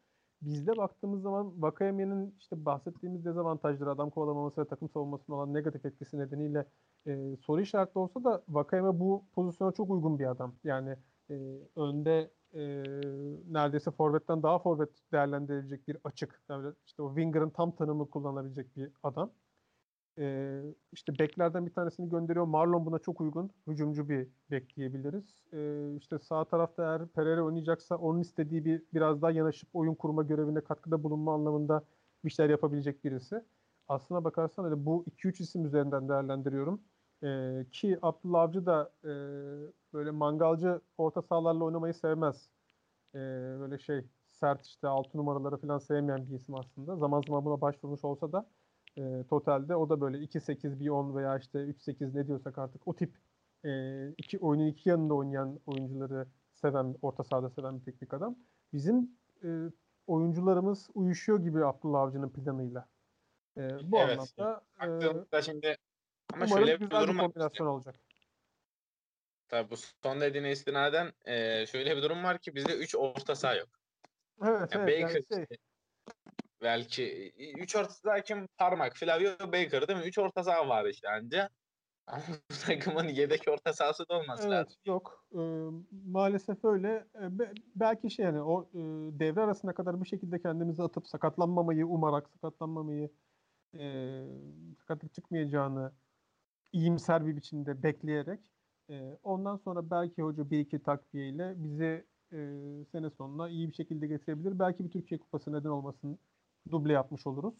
Bizde 0.42 0.76
baktığımız 0.76 1.22
zaman 1.22 1.62
Vakayeme'nin 1.62 2.34
işte 2.38 2.64
bahsettiğimiz 2.64 3.24
dezavantajları 3.24 3.90
adam 3.90 4.10
kovalamaması 4.10 4.60
ve 4.60 4.68
takım 4.68 4.88
savunmasına 4.88 5.36
olan 5.36 5.54
negatif 5.54 5.84
etkisi 5.86 6.18
nedeniyle 6.18 6.66
e, 7.06 7.36
soru 7.36 7.60
işaretli 7.60 7.98
olsa 7.98 8.24
da 8.24 8.42
Vakayeme 8.48 9.00
bu 9.00 9.24
pozisyona 9.34 9.72
çok 9.72 9.90
uygun 9.90 10.18
bir 10.18 10.30
adam. 10.30 10.54
Yani 10.64 10.96
e, 11.30 11.34
önde 11.76 12.30
e, 12.54 12.60
neredeyse 13.50 13.90
forvetten 13.90 14.42
daha 14.42 14.58
forvet 14.58 14.90
değerlendirilecek 15.12 15.88
bir 15.88 15.96
açık. 16.04 16.42
Yani 16.48 16.72
işte 16.86 17.02
o 17.02 17.08
Winger'ın 17.08 17.50
tam 17.50 17.70
tanımı 17.76 18.10
kullanabilecek 18.10 18.76
bir 18.76 18.90
adam. 19.02 19.30
E, 20.18 20.62
işte 20.92 21.18
beklerden 21.18 21.66
bir 21.66 21.72
tanesini 21.72 22.08
gönderiyor. 22.10 22.44
Marlon 22.44 22.86
buna 22.86 22.98
çok 22.98 23.20
uygun. 23.20 23.50
Hücumcu 23.66 24.08
bir 24.08 24.28
bek 24.50 24.76
diyebiliriz. 24.76 25.44
E, 25.52 25.96
işte 25.96 26.18
sağ 26.18 26.44
tarafta 26.44 26.82
eğer 26.82 27.08
Pereira 27.08 27.42
oynayacaksa 27.44 27.96
onun 27.96 28.20
istediği 28.20 28.64
bir 28.64 28.82
biraz 28.94 29.22
daha 29.22 29.30
yanaşıp 29.30 29.68
oyun 29.72 29.94
kurma 29.94 30.22
görevine 30.22 30.60
katkıda 30.60 31.02
bulunma 31.02 31.34
anlamında 31.34 31.84
bir 32.24 32.30
şeyler 32.30 32.50
yapabilecek 32.50 33.04
birisi. 33.04 33.44
Aslına 33.88 34.24
bakarsan 34.24 34.64
öyle 34.64 34.86
bu 34.86 35.04
2-3 35.10 35.40
isim 35.42 35.64
üzerinden 35.66 36.08
değerlendiriyorum. 36.08 36.82
Ee, 37.24 37.66
ki 37.72 37.98
Abdullah 38.02 38.40
Avcı 38.40 38.66
da 38.66 38.92
e, 39.04 39.08
böyle 39.92 40.10
mangalcı 40.10 40.80
orta 40.98 41.22
sahalarla 41.22 41.64
oynamayı 41.64 41.94
sevmez. 41.94 42.48
Ee, 43.14 43.18
böyle 43.60 43.78
şey 43.78 44.04
sert 44.26 44.66
işte 44.66 44.88
6 44.88 45.18
numaraları 45.18 45.56
falan 45.56 45.78
sevmeyen 45.78 46.30
bir 46.30 46.34
isim 46.36 46.54
aslında. 46.54 46.96
Zaman 46.96 47.22
zaman 47.22 47.44
buna 47.44 47.60
başvurmuş 47.60 48.04
olsa 48.04 48.32
da 48.32 48.46
e, 48.98 49.24
totalde 49.30 49.76
o 49.76 49.88
da 49.88 50.00
böyle 50.00 50.18
2-8, 50.18 50.80
bir 50.80 50.88
10 50.88 51.16
veya 51.16 51.38
işte 51.38 51.58
3-8 51.58 52.14
ne 52.16 52.26
diyorsak 52.26 52.58
artık 52.58 52.88
o 52.88 52.96
tip 52.96 53.12
e, 53.64 54.08
iki 54.18 54.38
oyunun 54.38 54.66
iki 54.66 54.88
yanında 54.88 55.14
oynayan 55.14 55.60
oyuncuları 55.66 56.26
seven, 56.54 56.96
orta 57.02 57.24
sahada 57.24 57.50
seven 57.50 57.80
bir 57.80 57.84
teknik 57.84 58.14
adam. 58.14 58.36
Bizim 58.72 59.10
e, 59.44 59.48
oyuncularımız 60.06 60.90
uyuşuyor 60.94 61.40
gibi 61.40 61.64
Abdullah 61.64 62.00
Avcı'nın 62.00 62.30
planıyla. 62.30 62.88
E, 63.56 63.60
bu 63.92 63.98
Evet. 63.98 64.18
anlamda 64.38 64.62
e, 65.32 65.42
şimdi 65.42 65.76
ama 66.34 66.46
şöyle 66.46 66.80
bir 66.80 66.86
güzel 66.86 67.00
bir 67.02 67.06
durum 67.06 67.18
var. 67.18 67.24
kombinasyon 67.24 67.66
olacak. 67.66 67.94
Tabii 69.48 69.70
bu 69.70 69.74
son 69.76 70.20
dediğine 70.20 70.52
istinaden 70.52 71.12
e, 71.24 71.66
şöyle 71.66 71.96
bir 71.96 72.02
durum 72.02 72.24
var 72.24 72.38
ki 72.38 72.54
bizde 72.54 72.76
3 72.78 72.94
orta 72.96 73.34
saha 73.34 73.54
yok. 73.54 73.68
Evet, 74.42 74.74
Yani 74.74 74.90
evet. 74.90 75.02
Baker 75.02 75.14
Yani 75.14 75.46
şey, 75.48 75.58
belki 76.62 77.32
3 77.58 77.76
orta 77.76 77.90
saha 77.90 78.20
kim? 78.20 78.48
Parmak, 78.58 78.96
Flavio, 78.96 79.30
Baker 79.40 79.88
değil 79.88 79.98
mi? 79.98 80.06
3 80.06 80.18
orta 80.18 80.44
saha 80.44 80.68
var 80.68 80.84
işte 80.84 81.08
anca. 81.08 81.48
Ama 82.06 82.22
bu 82.50 82.54
takımın 82.66 83.08
yedek 83.08 83.48
orta 83.48 83.72
sahası 83.72 84.08
da 84.08 84.14
olması 84.18 84.42
evet, 84.42 84.52
lazım. 84.52 84.76
yok. 84.84 85.26
Ee, 85.34 85.38
maalesef 86.06 86.64
öyle. 86.64 87.06
Ee, 87.20 87.38
be- 87.38 87.52
belki 87.74 88.10
şey 88.10 88.24
yani 88.24 88.42
o 88.42 88.62
e, 88.62 88.78
devre 89.18 89.40
arasına 89.40 89.74
kadar 89.74 90.00
bir 90.00 90.08
şekilde 90.08 90.42
kendimizi 90.42 90.82
atıp 90.82 91.06
sakatlanmamayı 91.06 91.86
umarak, 91.86 92.30
sakatlanmamayı 92.30 93.10
e, 93.78 94.24
sakatlık 94.78 95.14
çıkmayacağını 95.14 95.92
iyimser 96.72 97.26
bir 97.26 97.36
biçimde 97.36 97.82
bekleyerek 97.82 98.40
e, 98.90 99.18
ondan 99.22 99.56
sonra 99.56 99.90
belki 99.90 100.22
hoca 100.22 100.50
bir 100.50 100.58
iki 100.58 100.82
takviyeyle 100.82 101.54
bizi 101.56 102.06
e, 102.32 102.38
sene 102.92 103.10
sonuna 103.10 103.48
iyi 103.48 103.68
bir 103.68 103.74
şekilde 103.74 104.06
getirebilir. 104.06 104.58
Belki 104.58 104.84
bir 104.84 104.90
Türkiye 104.90 105.20
Kupası 105.20 105.52
neden 105.52 105.68
olmasın 105.68 106.18
duble 106.70 106.92
yapmış 106.92 107.26
oluruz. 107.26 107.54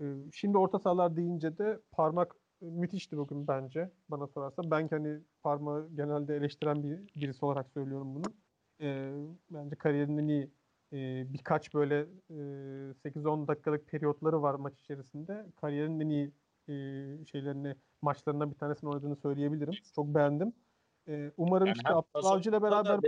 E, 0.00 0.04
şimdi 0.32 0.58
orta 0.58 0.78
sahalar 0.78 1.16
deyince 1.16 1.58
de 1.58 1.80
parmak 1.92 2.36
e, 2.62 2.66
müthişti 2.66 3.16
bugün 3.16 3.48
bence 3.48 3.90
bana 4.08 4.26
sorarsa. 4.26 4.62
Ben 4.70 4.88
hani 4.88 5.20
parmağı 5.42 5.88
genelde 5.94 6.36
eleştiren 6.36 6.82
bir 6.82 7.20
birisi 7.20 7.44
olarak 7.44 7.70
söylüyorum 7.70 8.14
bunu. 8.14 8.24
E, 8.80 9.12
bence 9.50 9.76
kariyerinin 9.76 10.28
iyi 10.28 10.50
e, 10.92 11.32
birkaç 11.32 11.74
böyle 11.74 12.00
e, 12.30 12.34
8-10 13.04 13.48
dakikalık 13.48 13.88
periyotları 13.88 14.42
var 14.42 14.54
maç 14.54 14.80
içerisinde. 14.80 15.46
Kariyerinin 15.60 16.00
en 16.00 16.08
iyi 16.08 16.32
e, 16.68 16.72
şeylerini 17.24 17.76
maçlarından 18.02 18.50
bir 18.50 18.56
tanesini 18.56 18.90
oynadığını 18.90 19.16
söyleyebilirim. 19.16 19.74
Çok 19.94 20.06
beğendim. 20.06 20.52
E, 21.08 21.32
umarım 21.36 21.66
Yani 21.66 21.76
işte 21.76 21.94
Abdullah 21.94 22.30
Avcı 22.32 22.50
ile 22.50 22.62
beraber. 22.62 23.00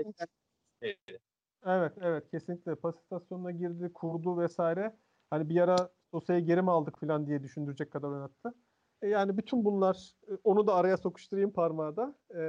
Evet, 1.66 1.92
evet 2.00 2.30
kesinlikle. 2.30 2.74
Pas 2.74 2.96
istasyonuna 2.96 3.50
girdi, 3.50 3.90
kurdu 3.94 4.38
vesaire. 4.38 4.96
Hani 5.30 5.48
bir 5.48 5.60
ara 5.60 5.76
Sosa'yı 6.10 6.40
geri 6.40 6.62
mi 6.62 6.70
aldık 6.70 7.00
falan 7.00 7.26
diye 7.26 7.42
düşündürecek 7.42 7.90
kadar 7.90 8.08
oynattı. 8.08 8.54
E 9.02 9.08
yani 9.08 9.38
bütün 9.38 9.64
bunlar, 9.64 10.12
e, 10.28 10.32
onu 10.44 10.66
da 10.66 10.74
araya 10.74 10.96
sokuşturayım 10.96 11.52
parmağı 11.52 11.96
da. 11.96 12.14
E, 12.34 12.40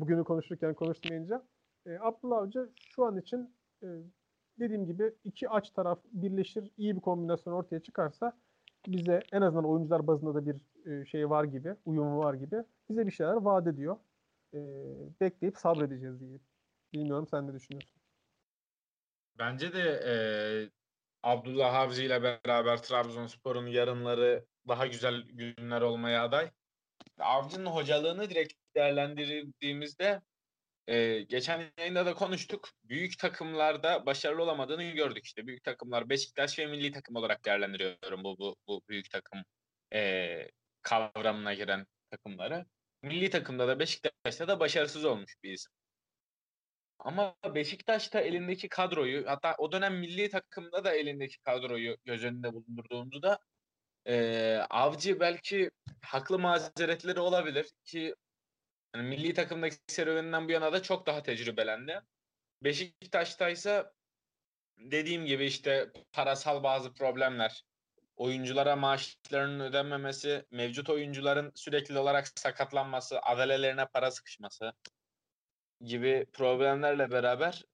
bugünü 0.00 0.24
konuşurken 0.24 0.74
konuşmayınca. 0.74 1.42
E, 1.86 1.98
Abdullah 2.00 2.38
Avcı 2.38 2.70
şu 2.76 3.04
an 3.04 3.18
için 3.18 3.54
e, 3.82 3.86
dediğim 4.58 4.86
gibi 4.86 5.14
iki 5.24 5.48
aç 5.48 5.70
taraf 5.70 5.98
birleşir, 6.12 6.70
iyi 6.76 6.96
bir 6.96 7.00
kombinasyon 7.00 7.52
ortaya 7.52 7.80
çıkarsa 7.80 8.32
bize 8.86 9.20
en 9.32 9.42
azından 9.42 9.64
oyuncular 9.64 10.06
bazında 10.06 10.34
da 10.34 10.46
bir 10.46 10.56
e, 10.90 11.06
şey 11.06 11.30
var 11.30 11.44
gibi, 11.44 11.74
uyumu 11.84 12.18
var 12.18 12.34
gibi 12.34 12.64
bize 12.88 13.06
bir 13.06 13.12
şeyler 13.12 13.32
vaat 13.32 13.66
ediyor. 13.66 13.96
E, 14.54 14.58
bekleyip 15.20 15.56
sabredeceğiz 15.58 16.20
diye. 16.20 16.38
Bilmiyorum 16.92 17.26
sen 17.30 17.48
ne 17.48 17.54
düşünüyorsun? 17.54 18.02
Bence 19.38 19.72
de 19.72 20.00
e, 20.06 20.12
Abdullah 21.22 21.74
Avcı 21.74 22.02
ile 22.02 22.22
beraber 22.22 22.82
Trabzonspor'un 22.82 23.66
yarınları 23.66 24.46
daha 24.68 24.86
güzel 24.86 25.22
günler 25.22 25.80
olmaya 25.80 26.24
aday. 26.24 26.50
Avcı'nın 27.18 27.66
hocalığını 27.66 28.30
direkt 28.30 28.54
değerlendirdiğimizde 28.74 30.20
e, 30.86 31.22
geçen 31.22 31.72
yayında 31.78 32.06
da 32.06 32.14
konuştuk. 32.14 32.68
Büyük 32.84 33.18
takımlarda 33.18 34.06
başarılı 34.06 34.42
olamadığını 34.42 34.84
gördük 34.84 35.24
işte. 35.24 35.46
Büyük 35.46 35.64
takımlar 35.64 36.08
Beşiktaş 36.08 36.58
ve 36.58 36.66
milli 36.66 36.92
takım 36.92 37.16
olarak 37.16 37.44
değerlendiriyorum 37.44 38.24
bu 38.24 38.38
bu, 38.38 38.56
bu 38.68 38.82
büyük 38.88 39.10
takım 39.10 39.42
e, 39.94 40.48
kavramına 40.82 41.54
giren 41.54 41.86
takımları. 42.10 42.66
Milli 43.02 43.30
takımda 43.30 43.68
da 43.68 43.78
Beşiktaş'ta 43.78 44.48
da 44.48 44.60
başarısız 44.60 45.04
olmuş 45.04 45.36
bir 45.42 45.52
isim. 45.52 45.72
Ama 47.04 47.34
Beşiktaş'ta 47.54 48.20
elindeki 48.20 48.68
kadroyu 48.68 49.26
hatta 49.26 49.54
o 49.58 49.72
dönem 49.72 49.98
milli 49.98 50.30
takımda 50.30 50.84
da 50.84 50.94
elindeki 50.94 51.38
kadroyu 51.38 51.96
göz 52.04 52.24
önünde 52.24 52.52
bulundurduğumuzda 52.52 53.38
e, 54.06 54.56
Avcı 54.70 55.20
belki 55.20 55.70
haklı 56.02 56.38
mazeretleri 56.38 57.20
olabilir 57.20 57.70
ki 57.84 58.14
yani 58.94 59.08
milli 59.08 59.34
takımdaki 59.34 59.76
serüveninden 59.86 60.48
bu 60.48 60.52
yana 60.52 60.72
da 60.72 60.82
çok 60.82 61.06
daha 61.06 61.22
tecrübelendi. 61.22 62.00
Beşiktaş'ta 62.62 63.50
ise 63.50 63.86
dediğim 64.78 65.26
gibi 65.26 65.44
işte 65.44 65.92
parasal 66.12 66.62
bazı 66.62 66.94
problemler, 66.94 67.64
oyunculara 68.16 68.76
maaşlarının 68.76 69.60
ödenmemesi, 69.60 70.46
mevcut 70.50 70.90
oyuncuların 70.90 71.52
sürekli 71.54 71.98
olarak 71.98 72.28
sakatlanması, 72.38 73.20
adalelerine 73.20 73.86
para 73.86 74.10
sıkışması 74.10 74.72
gibi 75.80 76.26
problemlerle 76.32 77.10
beraber 77.10 77.64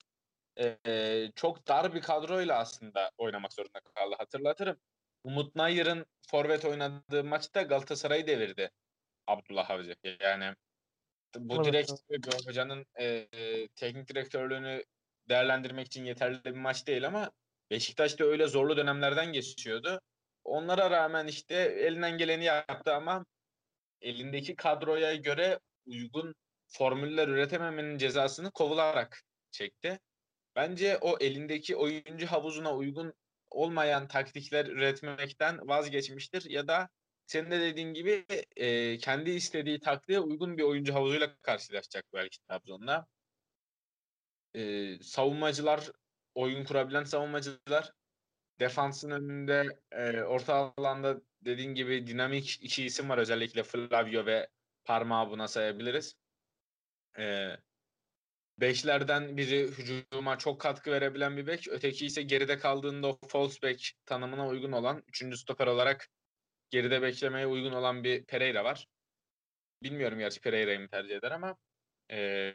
e, 0.86 1.30
çok 1.34 1.68
dar 1.68 1.94
bir 1.94 2.00
kadroyla 2.00 2.58
aslında 2.58 3.10
oynamak 3.18 3.52
zorunda 3.52 3.80
kaldı. 3.80 4.14
Hatırlatırım. 4.18 4.76
Umut 5.24 5.54
Nayır'ın 5.56 6.06
forvet 6.30 6.64
oynadığı 6.64 7.24
maçta 7.24 7.62
Galatasaray'ı 7.62 8.26
devirdi 8.26 8.70
Abdullah 9.26 9.70
Avcı. 9.70 9.96
Yani 10.20 10.54
bu 11.36 11.54
Evet, 11.54 11.66
direkt 11.66 11.92
bir 12.10 12.46
hocanın 12.46 12.86
e, 12.94 13.04
e, 13.04 13.68
teknik 13.68 14.08
direktörlüğünü 14.08 14.84
değerlendirmek 15.28 15.86
için 15.86 16.04
yeterli 16.04 16.44
bir 16.44 16.50
maç 16.50 16.86
değil 16.86 17.06
ama 17.06 17.30
Beşiktaş 17.70 18.18
da 18.18 18.24
öyle 18.24 18.46
zorlu 18.46 18.76
dönemlerden 18.76 19.32
geçiyordu. 19.32 20.00
Onlara 20.44 20.90
rağmen 20.90 21.26
işte 21.26 21.54
elinden 21.54 22.18
geleni 22.18 22.44
yaptı 22.44 22.94
ama 22.94 23.26
elindeki 24.00 24.56
kadroya 24.56 25.14
göre 25.14 25.58
uygun 25.86 26.34
formüller 26.68 27.28
üretememenin 27.28 27.98
cezasını 27.98 28.50
kovularak 28.50 29.22
çekti. 29.50 29.98
Bence 30.56 30.98
o 30.98 31.18
elindeki 31.20 31.76
oyuncu 31.76 32.26
havuzuna 32.26 32.76
uygun 32.76 33.14
olmayan 33.50 34.08
taktikler 34.08 34.66
üretmekten 34.66 35.68
vazgeçmiştir 35.68 36.50
ya 36.50 36.68
da 36.68 36.88
senin 37.26 37.50
de 37.50 37.60
dediğin 37.60 37.94
gibi 37.94 38.24
e, 38.56 38.98
kendi 38.98 39.30
istediği 39.30 39.80
taktiğe 39.80 40.20
uygun 40.20 40.58
bir 40.58 40.62
oyuncu 40.62 40.94
havuzuyla 40.94 41.36
karşılaşacak 41.36 42.04
belki 42.14 42.38
Trabzon'la. 42.48 43.06
E, 44.54 44.92
savunmacılar, 45.02 45.90
oyun 46.34 46.64
kurabilen 46.64 47.04
savunmacılar 47.04 47.92
defansın 48.60 49.10
önünde 49.10 49.78
e, 49.92 50.22
orta 50.22 50.74
alanda 50.78 51.20
dediğin 51.40 51.74
gibi 51.74 52.06
dinamik 52.06 52.58
iki 52.62 52.84
isim 52.84 53.08
var 53.08 53.18
özellikle 53.18 53.62
Flavio 53.62 54.26
ve 54.26 54.48
Parmağı 54.84 55.30
buna 55.30 55.48
sayabiliriz. 55.48 56.14
E, 57.18 57.56
Beşlerden 58.60 59.36
biri 59.36 59.62
hücuma 59.62 60.38
çok 60.38 60.60
katkı 60.60 60.90
verebilen 60.90 61.36
bir 61.36 61.46
bek. 61.46 61.68
Öteki 61.68 62.06
ise 62.06 62.22
geride 62.22 62.58
kaldığında 62.58 63.08
o 63.08 63.18
false 63.28 63.62
back 63.62 63.92
tanımına 64.06 64.46
uygun 64.48 64.72
olan, 64.72 65.02
üçüncü 65.08 65.36
stoper 65.36 65.66
olarak 65.66 66.08
geride 66.70 67.02
beklemeye 67.02 67.46
uygun 67.46 67.72
olan 67.72 68.04
bir 68.04 68.24
Pereira 68.24 68.64
var. 68.64 68.86
Bilmiyorum 69.82 70.18
gerçi 70.18 70.40
Pereira'yı 70.40 70.80
mı 70.80 70.88
tercih 70.88 71.16
eder 71.16 71.30
ama 71.30 71.56
ee, 72.10 72.54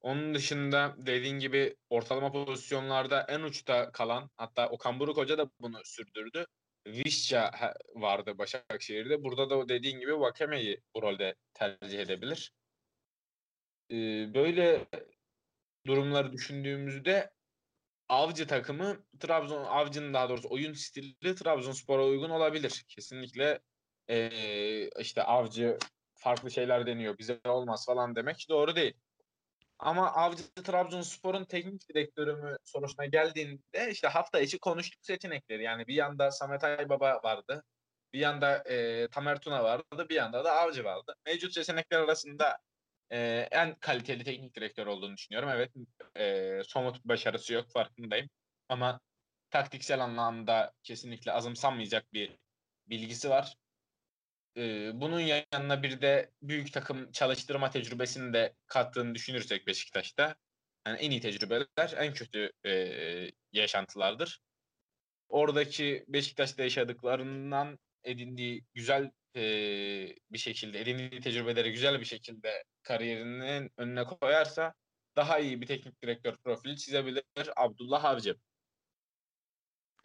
onun 0.00 0.34
dışında 0.34 0.94
dediğin 0.98 1.38
gibi 1.38 1.76
ortalama 1.90 2.32
pozisyonlarda 2.32 3.26
en 3.28 3.40
uçta 3.40 3.92
kalan 3.92 4.30
hatta 4.36 4.68
Okan 4.68 5.00
Buruk 5.00 5.16
Hoca 5.16 5.38
da 5.38 5.50
bunu 5.60 5.80
sürdürdü. 5.84 6.46
Visca 6.86 7.50
vardı 7.94 8.38
Başakşehir'de. 8.38 9.24
Burada 9.24 9.50
da 9.50 9.68
dediğin 9.68 10.00
gibi 10.00 10.20
Vakeme'yi 10.20 10.80
bu 10.94 11.02
rolde 11.02 11.34
tercih 11.54 12.00
edebilir. 12.00 12.52
Ee, 13.92 14.34
böyle 14.34 14.86
durumları 15.86 16.32
düşündüğümüzde 16.32 17.30
Avcı 18.08 18.46
takımı 18.46 19.04
Trabzon 19.20 19.64
Avcı'nın 19.64 20.14
daha 20.14 20.28
doğrusu 20.28 20.50
oyun 20.50 20.72
stili 20.72 21.34
Trabzonspor'a 21.34 22.04
uygun 22.04 22.30
olabilir. 22.30 22.84
Kesinlikle 22.88 23.60
ee, 24.08 24.88
işte 24.88 25.22
Avcı 25.22 25.78
farklı 26.14 26.50
şeyler 26.50 26.86
deniyor. 26.86 27.18
Bize 27.18 27.40
olmaz 27.44 27.86
falan 27.86 28.16
demek 28.16 28.46
doğru 28.48 28.76
değil. 28.76 28.94
Ama 29.78 30.12
Avcı 30.12 30.54
Trabzonspor'un 30.54 31.44
teknik 31.44 31.88
direktörü 31.88 32.36
mü 32.36 32.56
sorusuna 32.64 33.06
geldiğinde 33.06 33.90
işte 33.90 34.08
hafta 34.08 34.40
içi 34.40 34.58
konuştuk 34.58 35.04
seçenekleri. 35.06 35.62
Yani 35.62 35.86
bir 35.86 35.94
yanda 35.94 36.30
Samet 36.30 36.64
Aybaba 36.64 37.20
vardı. 37.24 37.64
Bir 38.12 38.18
yanda 38.18 38.56
e, 38.56 39.08
Tamer 39.08 39.40
Tuna 39.40 39.64
vardı. 39.64 40.06
Bir 40.08 40.14
yanda 40.14 40.44
da 40.44 40.52
Avcı 40.52 40.84
vardı. 40.84 41.14
Mevcut 41.26 41.54
seçenekler 41.54 42.00
arasında 42.00 42.58
en 43.16 43.74
kaliteli 43.74 44.24
teknik 44.24 44.56
direktör 44.56 44.86
olduğunu 44.86 45.16
düşünüyorum. 45.16 45.48
Evet 45.48 45.72
e, 46.16 46.60
somut 46.64 47.04
başarısı 47.04 47.52
yok 47.54 47.70
farkındayım. 47.72 48.30
Ama 48.68 49.00
taktiksel 49.50 50.00
anlamda 50.00 50.72
kesinlikle 50.82 51.32
azımsanmayacak 51.32 52.12
bir 52.12 52.36
bilgisi 52.86 53.30
var. 53.30 53.56
E, 54.56 54.90
bunun 55.00 55.20
yanına 55.20 55.82
bir 55.82 56.00
de 56.00 56.30
büyük 56.42 56.72
takım 56.72 57.12
çalıştırma 57.12 57.70
tecrübesini 57.70 58.32
de 58.32 58.54
kattığını 58.66 59.14
düşünürsek 59.14 59.66
Beşiktaş'ta 59.66 60.34
yani 60.86 60.98
en 60.98 61.10
iyi 61.10 61.20
tecrübeler 61.20 61.94
en 61.96 62.14
kötü 62.14 62.52
e, 62.66 62.72
yaşantılardır. 63.52 64.40
Oradaki 65.28 66.04
Beşiktaş'ta 66.08 66.62
yaşadıklarından 66.62 67.78
edindiği 68.04 68.64
güzel 68.74 69.10
e, 69.36 69.42
bir 70.30 70.38
şekilde, 70.38 70.80
edindiği 70.80 71.20
tecrübeleri 71.20 71.72
güzel 71.72 72.00
bir 72.00 72.04
şekilde 72.04 72.64
kariyerinin 72.82 73.70
önüne 73.76 74.04
koyarsa 74.04 74.74
daha 75.16 75.38
iyi 75.38 75.60
bir 75.60 75.66
teknik 75.66 76.02
direktör 76.02 76.36
profili 76.36 76.76
çizebilir 76.76 77.24
Abdullah 77.56 78.04
Avcı. 78.04 78.36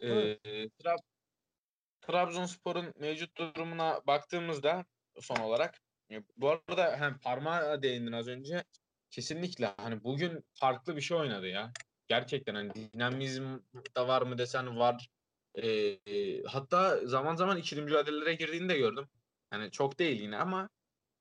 Evet. 0.00 0.46
E, 0.46 0.68
Trab 0.68 0.98
Trabzonspor'un 2.00 2.94
mevcut 2.98 3.36
durumuna 3.36 4.00
baktığımızda 4.06 4.84
son 5.20 5.36
olarak 5.36 5.80
e, 6.10 6.22
bu 6.36 6.50
arada 6.50 6.96
hem 6.96 7.18
parmağa 7.18 7.82
değindin 7.82 8.12
az 8.12 8.28
önce 8.28 8.64
kesinlikle 9.10 9.66
hani 9.76 10.04
bugün 10.04 10.44
farklı 10.54 10.96
bir 10.96 11.00
şey 11.00 11.16
oynadı 11.16 11.48
ya. 11.48 11.72
Gerçekten 12.08 12.54
hani 12.54 12.74
dinamizm 12.74 13.58
da 13.96 14.08
var 14.08 14.22
mı 14.22 14.38
desen 14.38 14.78
var. 14.78 15.08
E, 15.62 15.68
e, 16.06 16.42
hatta 16.42 17.06
zaman 17.06 17.34
zaman 17.34 17.56
ikili 17.56 17.82
mücadelelere 17.82 18.34
girdiğini 18.34 18.68
de 18.68 18.78
gördüm. 18.78 19.04
Yani 19.52 19.70
çok 19.70 19.98
değil 19.98 20.20
yine 20.20 20.36
ama 20.36 20.68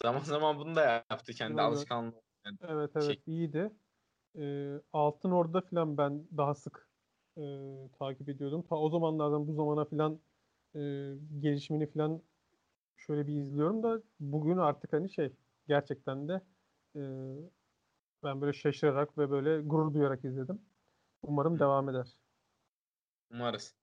zaman 0.03 0.19
zaman 0.23 0.59
bunu 0.59 0.75
da 0.75 1.05
yaptı 1.11 1.33
kendi 1.33 1.53
evet. 1.53 1.61
alışkanlığı. 1.61 2.21
Yani 2.45 2.57
evet 2.61 2.91
evet 2.95 3.05
şey. 3.05 3.21
iyiydi. 3.27 3.71
E, 4.37 4.73
Altın 4.93 5.31
Orada 5.31 5.61
falan 5.61 5.97
ben 5.97 6.27
daha 6.37 6.55
sık 6.55 6.87
e, 7.37 7.41
takip 7.99 8.29
ediyordum. 8.29 8.63
Ta 8.69 8.75
o 8.75 8.89
zamanlardan 8.89 9.47
bu 9.47 9.53
zamana 9.53 9.85
falan 9.85 10.19
e, 10.75 10.79
gelişimini 11.39 11.91
falan 11.91 12.21
şöyle 12.97 13.27
bir 13.27 13.33
izliyorum 13.33 13.83
da 13.83 14.01
bugün 14.19 14.57
artık 14.57 14.93
hani 14.93 15.09
şey 15.09 15.33
gerçekten 15.67 16.27
de 16.27 16.41
e, 16.95 17.01
ben 18.23 18.41
böyle 18.41 18.53
şaşırarak 18.53 19.17
ve 19.17 19.31
böyle 19.31 19.61
gurur 19.61 19.93
duyarak 19.93 20.25
izledim. 20.25 20.61
Umarım 21.23 21.55
Hı. 21.55 21.59
devam 21.59 21.89
eder. 21.89 22.07
Umarız. 23.31 23.75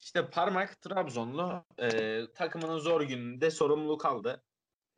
İşte 0.00 0.30
Parmak 0.30 0.80
Trabzonlu 0.80 1.64
e, 1.78 2.20
takımının 2.34 2.78
zor 2.78 3.00
gününde 3.00 3.50
sorumluluk 3.50 4.06
aldı. 4.06 4.42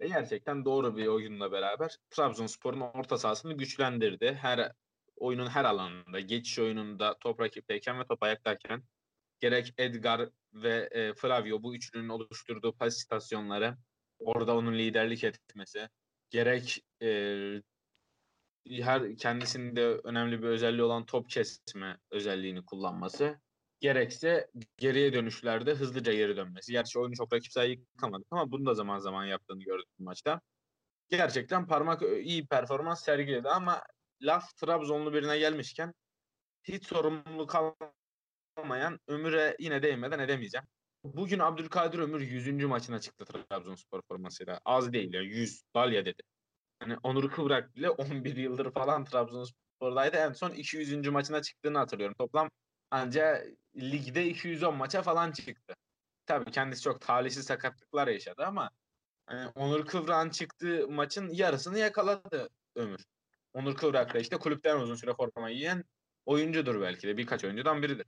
Ve 0.00 0.09
gerçekten 0.09 0.64
doğru 0.64 0.96
bir 0.96 1.06
oyunla 1.06 1.52
beraber 1.52 1.96
Trabzonspor'un 2.11 2.80
orta 2.80 3.18
sahasını 3.18 3.52
güçlendirdi. 3.52 4.38
Her 4.40 4.72
oyunun 5.16 5.46
her 5.46 5.64
alanında, 5.64 6.20
geçiş 6.20 6.59
oyununda, 6.59 7.18
top 7.20 7.40
rakipteyken 7.40 8.00
ve 8.00 8.04
top 8.06 8.22
ayaktayken 8.22 8.82
gerek 9.40 9.74
Edgar 9.78 10.28
ve 10.52 10.88
e, 10.90 11.14
Flavio 11.14 11.62
bu 11.62 11.74
üçünün 11.74 12.09
oluşturduğu 12.09 12.72
pas 12.76 12.96
istasyonları 12.96 13.76
orada 14.18 14.56
onun 14.56 14.74
liderlik 14.74 15.24
etmesi 15.24 15.88
gerek 16.30 16.85
e, 17.02 17.62
her 18.70 19.16
kendisinde 19.16 19.87
önemli 19.87 20.42
bir 20.42 20.46
özelliği 20.46 20.82
olan 20.82 21.06
top 21.06 21.30
kesme 21.30 21.98
özelliğini 22.11 22.64
kullanması 22.64 23.40
gerekse 23.81 24.51
geriye 24.77 25.12
dönüşlerde 25.12 25.75
hızlıca 25.75 26.12
geri 26.12 26.37
dönmesi. 26.37 26.73
Gerçi 26.73 26.99
oyunu 26.99 27.15
çok 27.15 27.33
rakip 27.33 27.53
sayı 27.53 27.71
yıkamadık 27.71 28.27
ama 28.31 28.53
bunu 28.53 28.67
da 28.67 28.75
zaman 28.75 28.99
zaman 28.99 29.25
yaptığını 29.25 29.62
gördük 29.62 29.87
bu 29.99 30.05
maçta. 30.05 30.41
Gerçekten 31.11 31.67
parmak 31.67 32.03
iyi 32.03 32.47
performans 32.47 33.05
sergiledi 33.05 33.49
ama 33.49 33.83
laf 34.23 34.57
Trabzonlu 34.57 35.12
birine 35.15 35.39
gelmişken 35.39 35.95
hiç 36.65 36.87
sorumluluk 36.87 37.55
almayan 38.57 39.01
Ömür'e 39.09 39.57
yine 39.59 39.83
değinmeden 39.83 40.19
edemeyeceğim. 40.19 40.67
Bugün 41.05 41.39
Abdülkadir 41.39 41.99
Ömür 41.99 42.21
100. 42.21 42.65
maçına 42.65 43.01
çıktı 43.01 43.25
Trabzonspor 43.25 44.03
formasıyla. 44.09 44.61
Az 44.65 44.93
değil 44.93 45.15
ya 45.15 45.21
100 45.21 45.62
dalya 45.75 46.05
dedi. 46.05 46.23
Yani 46.83 46.97
Onur 47.03 47.31
Kıvrak 47.31 47.77
bile 47.77 47.91
11 47.91 48.37
yıldır 48.37 48.71
falan 48.71 49.05
Trabzonspor'daydı. 49.05 50.17
En 50.17 50.33
son 50.33 50.51
200. 50.51 51.09
maçına 51.09 51.43
çıktığını 51.43 51.79
hatırlıyorum. 51.79 52.17
Toplam 52.19 52.51
anca 52.90 53.44
ligde 53.77 54.27
210 54.27 54.75
maça 54.77 55.03
falan 55.03 55.33
çıktı. 55.33 55.75
Tabii 56.27 56.51
kendisi 56.51 56.83
çok 56.83 57.01
talihsiz 57.01 57.46
sakatlıklar 57.46 58.09
yaşadı 58.09 58.44
ama 58.44 58.70
yani 59.31 59.51
Onur 59.55 59.87
Kıvrak'ın 59.87 60.31
çıktığı 60.31 60.88
maçın 60.88 61.29
yarısını 61.29 61.79
yakaladı 61.79 62.49
Ömür. 62.75 63.05
Onur 63.53 63.77
Kıvrak 63.77 64.14
da 64.14 64.18
işte 64.18 64.37
kulüpten 64.37 64.77
uzun 64.81 64.94
süre 64.94 65.14
forma 65.14 65.51
giyen 65.53 65.85
oyuncudur 66.27 66.81
belki 66.81 67.09
de 67.09 67.16
birkaç 67.16 67.44
oyuncudan 67.44 67.83
biridir. 67.83 68.07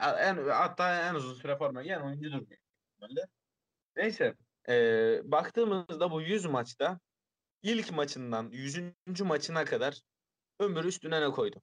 En, 0.00 0.36
hatta 0.48 1.08
en 1.08 1.14
uzun 1.14 1.34
süre 1.34 1.56
forma 1.56 1.82
giyen 1.82 2.00
oyuncudur. 2.00 2.46
Böyle. 3.00 3.20
Neyse. 3.96 4.34
E, 4.68 4.74
baktığımızda 5.24 6.10
bu 6.10 6.22
100 6.22 6.46
maçta 6.46 7.00
ilk 7.62 7.92
maçından 7.92 8.50
100. 8.52 8.94
maçına 9.20 9.64
kadar 9.64 10.02
Ömür 10.60 10.84
üstüne 10.84 11.20
ne 11.20 11.30
koydu? 11.30 11.62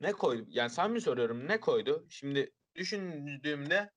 Ne 0.00 0.12
koydu? 0.12 0.46
Yani 0.48 0.70
samimi 0.70 1.00
soruyorum 1.00 1.48
ne 1.48 1.60
koydu? 1.60 2.06
Şimdi 2.10 2.52
düşündüğümde 2.74 3.90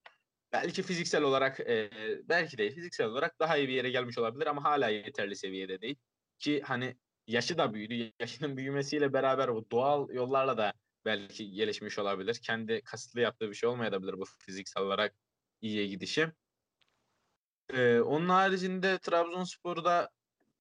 belki 0.54 0.84
fiziksel 0.84 1.24
olarak 1.24 1.60
e, 1.60 1.90
belki 2.30 2.58
de 2.58 2.72
fiziksel 2.72 3.08
olarak 3.08 3.40
daha 3.40 3.58
iyi 3.58 3.68
bir 3.68 3.74
yere 3.74 3.90
gelmiş 3.90 4.18
olabilir 4.18 4.48
ama 4.48 4.64
hala 4.64 4.90
yeterli 4.90 5.36
seviyede 5.36 5.82
değil. 5.82 5.96
Ki 6.40 6.62
hani 6.66 6.98
yaşı 7.28 7.58
da 7.58 7.74
büyüdü. 7.74 8.12
Yaşının 8.20 8.58
büyümesiyle 8.58 9.14
beraber 9.14 9.54
bu 9.56 9.72
doğal 9.72 10.10
yollarla 10.10 10.58
da 10.58 10.74
belki 11.06 11.52
gelişmiş 11.52 12.00
olabilir. 12.00 12.40
Kendi 12.44 12.82
kasıtlı 12.82 13.22
yaptığı 13.22 13.50
bir 13.50 13.56
şey 13.56 13.70
olmayabilir 13.70 14.14
bu 14.14 14.26
fiziksel 14.40 14.84
olarak 14.84 15.16
iyiye 15.62 15.88
gidişi. 15.88 16.32
Ee, 17.74 18.00
onun 18.00 18.30
haricinde 18.30 19.00
Trabzonspor'da 19.00 20.10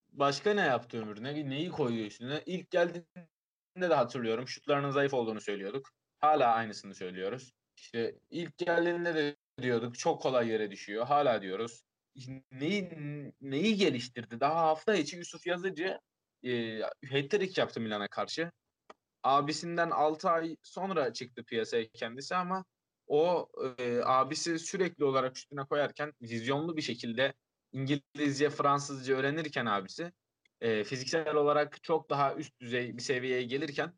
başka 0.09 0.55
ne 0.55 0.61
yaptı 0.61 1.03
Ömür? 1.03 1.23
Ne, 1.23 1.51
neyi 1.51 1.71
koyuyor 1.71 2.07
üstüne? 2.07 2.43
İlk 2.47 2.71
geldiğinde 2.71 3.29
de 3.83 3.95
hatırlıyorum. 3.95 4.49
Şutlarının 4.49 4.91
zayıf 4.91 5.15
olduğunu 5.15 5.41
söylüyorduk. 5.41 5.91
Hala 6.19 6.55
aynısını 6.55 6.95
söylüyoruz. 6.95 7.53
İşte 7.77 8.19
ilk 8.31 8.59
geldiğinde 8.59 9.15
de 9.15 9.37
diyorduk 9.63 9.99
çok 9.99 10.23
kolay 10.23 10.49
yere 10.49 10.71
düşüyor. 10.71 11.07
Hala 11.07 11.43
diyoruz. 11.43 11.83
neyi 12.53 12.91
neyi 13.41 13.77
geliştirdi? 13.77 14.41
Daha 14.41 14.57
hafta 14.57 14.95
içi 14.95 15.17
Yusuf 15.17 15.47
Yazıcı 15.47 15.99
e, 16.45 16.81
hat-trick 16.81 17.61
yaptı 17.61 17.81
Milan'a 17.81 18.09
karşı. 18.09 18.51
Abisinden 19.23 19.91
6 19.91 20.31
ay 20.31 20.57
sonra 20.63 21.13
çıktı 21.13 21.45
piyasaya 21.45 21.89
kendisi 21.89 22.35
ama 22.37 22.65
o 23.07 23.49
e, 23.79 24.01
abisi 24.05 24.59
sürekli 24.59 25.05
olarak 25.05 25.37
üstüne 25.37 25.65
koyarken 25.65 26.13
vizyonlu 26.23 26.77
bir 26.77 26.83
şekilde 26.83 27.35
İngilizce, 27.73 28.51
Fransızca 28.51 29.15
öğrenirken 29.17 29.67
abisi 29.67 30.13
e, 30.61 30.85
fiziksel 30.85 31.35
olarak 31.35 31.83
çok 31.83 32.11
daha 32.11 32.35
üst 32.35 32.61
düzey 32.61 32.97
bir 32.97 33.03
seviyeye 33.03 33.43
gelirken 33.43 33.93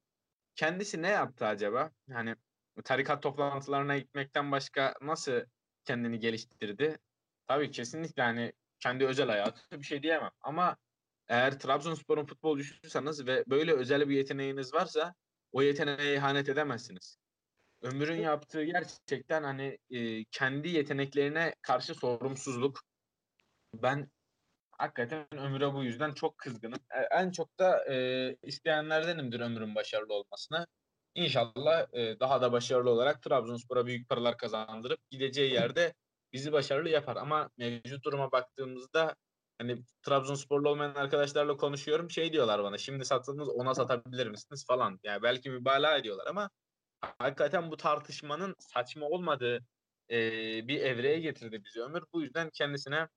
kendisi 0.54 1.02
ne 1.02 1.08
yaptı 1.08 1.46
acaba? 1.46 1.90
Yani 2.08 2.36
tarikat 2.84 3.22
toplantılarına 3.22 3.98
gitmekten 3.98 4.52
başka 4.52 4.94
nasıl 5.02 5.40
kendini 5.84 6.18
geliştirdi? 6.18 6.98
Tabii 7.48 7.70
kesinlikle 7.70 8.22
hani 8.22 8.52
kendi 8.78 9.06
özel 9.06 9.28
hayatı 9.28 9.80
bir 9.80 9.86
şey 9.86 10.02
diyemem 10.02 10.30
ama 10.40 10.76
eğer 11.28 11.58
Trabzonspor'un 11.58 12.26
futbolcusuysanız 12.26 13.26
ve 13.26 13.44
böyle 13.46 13.72
özel 13.72 14.08
bir 14.08 14.16
yeteneğiniz 14.16 14.74
varsa 14.74 15.14
o 15.52 15.62
yeteneğe 15.62 16.14
ihanet 16.14 16.48
edemezsiniz. 16.48 17.18
Ömür'ün 17.82 18.20
yaptığı 18.20 18.64
gerçekten 18.64 19.42
hani 19.42 19.78
e, 19.90 20.24
kendi 20.24 20.68
yeteneklerine 20.68 21.54
karşı 21.62 21.94
sorumsuzluk. 21.94 22.80
Ben 23.74 24.10
hakikaten 24.80 25.26
Ömür'e 25.38 25.74
bu 25.74 25.84
yüzden 25.84 26.12
çok 26.12 26.38
kızgınım. 26.38 26.78
E, 26.90 27.00
en 27.00 27.30
çok 27.30 27.58
da 27.58 27.84
e, 27.94 28.36
isteyenlerdenimdir 28.42 29.40
Ömür'ün 29.40 29.74
başarılı 29.74 30.14
olmasını. 30.14 30.66
İnşallah 31.14 31.86
e, 31.94 32.20
daha 32.20 32.42
da 32.42 32.52
başarılı 32.52 32.90
olarak 32.90 33.22
Trabzonspor'a 33.22 33.86
büyük 33.86 34.08
paralar 34.08 34.36
kazandırıp 34.38 35.10
gideceği 35.10 35.52
yerde 35.52 35.94
bizi 36.32 36.52
başarılı 36.52 36.88
yapar. 36.88 37.16
Ama 37.16 37.50
mevcut 37.56 38.04
duruma 38.04 38.32
baktığımızda 38.32 39.16
hani 39.58 39.82
Trabzonsporlu 40.02 40.68
olmayan 40.68 40.94
arkadaşlarla 40.94 41.56
konuşuyorum. 41.56 42.10
Şey 42.10 42.32
diyorlar 42.32 42.62
bana 42.62 42.78
şimdi 42.78 43.04
sattınız 43.04 43.48
ona 43.48 43.74
satabilir 43.74 44.26
misiniz 44.26 44.64
falan. 44.66 45.00
Yani 45.04 45.22
belki 45.22 45.50
mübalağa 45.50 45.96
ediyorlar 45.98 46.26
ama 46.26 46.50
hakikaten 47.18 47.70
bu 47.70 47.76
tartışmanın 47.76 48.54
saçma 48.58 49.06
olmadığı 49.06 49.64
e, 50.10 50.18
bir 50.68 50.80
evreye 50.80 51.20
getirdi 51.20 51.64
bizi 51.64 51.82
Ömür. 51.82 52.02
Bu 52.12 52.22
yüzden 52.22 52.50
kendisine 52.50 53.08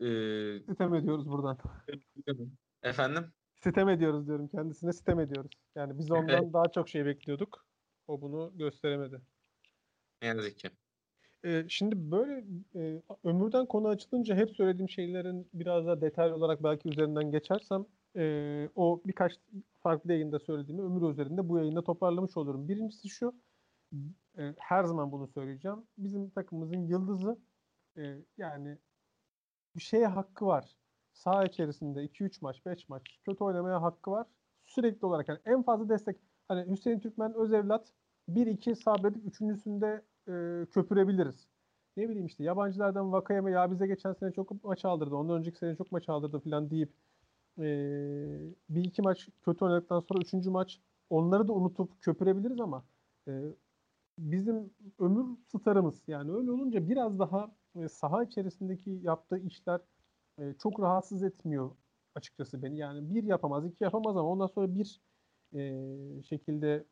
e, 0.00 0.06
Sitem 0.66 0.94
ediyoruz 0.94 1.28
buradan. 1.28 1.58
efendim 2.82 3.32
Sitem 3.62 3.88
ediyoruz 3.88 4.26
diyorum. 4.26 4.48
Kendisine 4.48 4.92
sitem 4.92 5.20
ediyoruz. 5.20 5.50
Yani 5.74 5.98
biz 5.98 6.10
ondan 6.10 6.52
daha 6.52 6.68
çok 6.74 6.88
şey 6.88 7.06
bekliyorduk. 7.06 7.66
O 8.06 8.20
bunu 8.20 8.52
gösteremedi. 8.54 9.20
ne 10.22 10.28
yazık 10.28 10.58
ki. 10.58 10.70
Ee, 11.44 11.64
şimdi 11.68 12.10
böyle 12.10 12.44
e, 12.74 13.02
ömürden 13.24 13.66
konu 13.66 13.88
açılınca 13.88 14.36
hep 14.36 14.50
söylediğim 14.50 14.88
şeylerin 14.88 15.48
biraz 15.54 15.86
daha 15.86 16.00
detaylı 16.00 16.34
olarak 16.34 16.62
belki 16.62 16.88
üzerinden 16.88 17.30
geçersem 17.30 17.86
e, 18.16 18.68
o 18.74 19.02
birkaç 19.06 19.32
farklı 19.80 20.12
yayında 20.12 20.38
söylediğimi 20.38 20.82
ömür 20.82 21.10
üzerinde 21.10 21.48
bu 21.48 21.58
yayında 21.58 21.84
toparlamış 21.84 22.36
olurum. 22.36 22.68
Birincisi 22.68 23.08
şu, 23.08 23.34
e, 24.38 24.54
her 24.58 24.84
zaman 24.84 25.12
bunu 25.12 25.28
söyleyeceğim. 25.28 25.78
Bizim 25.98 26.30
takımımızın 26.30 26.86
yıldızı 26.86 27.38
e, 27.96 28.02
yani 28.38 28.78
bir 29.76 29.80
şeye 29.80 30.06
hakkı 30.06 30.46
var. 30.46 30.76
Saha 31.12 31.44
içerisinde 31.44 32.04
2-3 32.04 32.38
maç, 32.42 32.66
5 32.66 32.88
maç 32.88 33.18
kötü 33.24 33.44
oynamaya 33.44 33.82
hakkı 33.82 34.10
var. 34.10 34.26
Sürekli 34.64 35.06
olarak 35.06 35.28
yani 35.28 35.38
en 35.44 35.62
fazla 35.62 35.88
destek 35.88 36.16
hani 36.48 36.70
Hüseyin 36.70 37.00
Türkmen 37.00 37.34
öz 37.34 37.52
evlat 37.52 37.92
1-2 38.28 38.74
sabredip 38.74 39.26
üçüncüsünde 39.26 40.02
e, 40.28 40.66
köpürebiliriz. 40.70 41.48
Ne 41.96 42.08
bileyim 42.08 42.26
işte 42.26 42.44
yabancılardan 42.44 43.12
Vakayeme 43.12 43.50
ya 43.50 43.70
bize 43.70 43.86
geçen 43.86 44.12
sene 44.12 44.32
çok 44.32 44.64
maç 44.64 44.84
aldırdı. 44.84 45.14
Ondan 45.14 45.38
önceki 45.38 45.58
sene 45.58 45.76
çok 45.76 45.92
maç 45.92 46.08
aldırdı 46.08 46.40
falan 46.40 46.70
deyip 46.70 46.92
e, 47.58 47.64
bir 48.68 48.84
iki 48.84 49.02
maç 49.02 49.28
kötü 49.42 49.64
oynadıktan 49.64 50.00
sonra 50.00 50.20
üçüncü 50.20 50.50
maç 50.50 50.80
onları 51.10 51.48
da 51.48 51.52
unutup 51.52 52.02
köpürebiliriz 52.02 52.60
ama 52.60 52.84
e, 53.28 53.42
bizim 54.18 54.74
ömür 54.98 55.26
starımız 55.46 56.02
yani 56.08 56.32
öyle 56.32 56.50
olunca 56.50 56.88
biraz 56.88 57.18
daha 57.18 57.56
saha 57.88 58.24
içerisindeki 58.24 58.90
yaptığı 59.02 59.38
işler 59.38 59.80
e, 60.38 60.54
çok 60.62 60.80
rahatsız 60.80 61.22
etmiyor 61.22 61.70
açıkçası 62.14 62.62
beni. 62.62 62.78
Yani 62.78 63.14
bir 63.14 63.24
yapamaz, 63.24 63.66
iki 63.66 63.84
yapamaz 63.84 64.16
ama 64.16 64.28
ondan 64.28 64.46
sonra 64.46 64.74
bir 64.74 65.00
e, 65.54 66.22
şekilde 66.22 66.84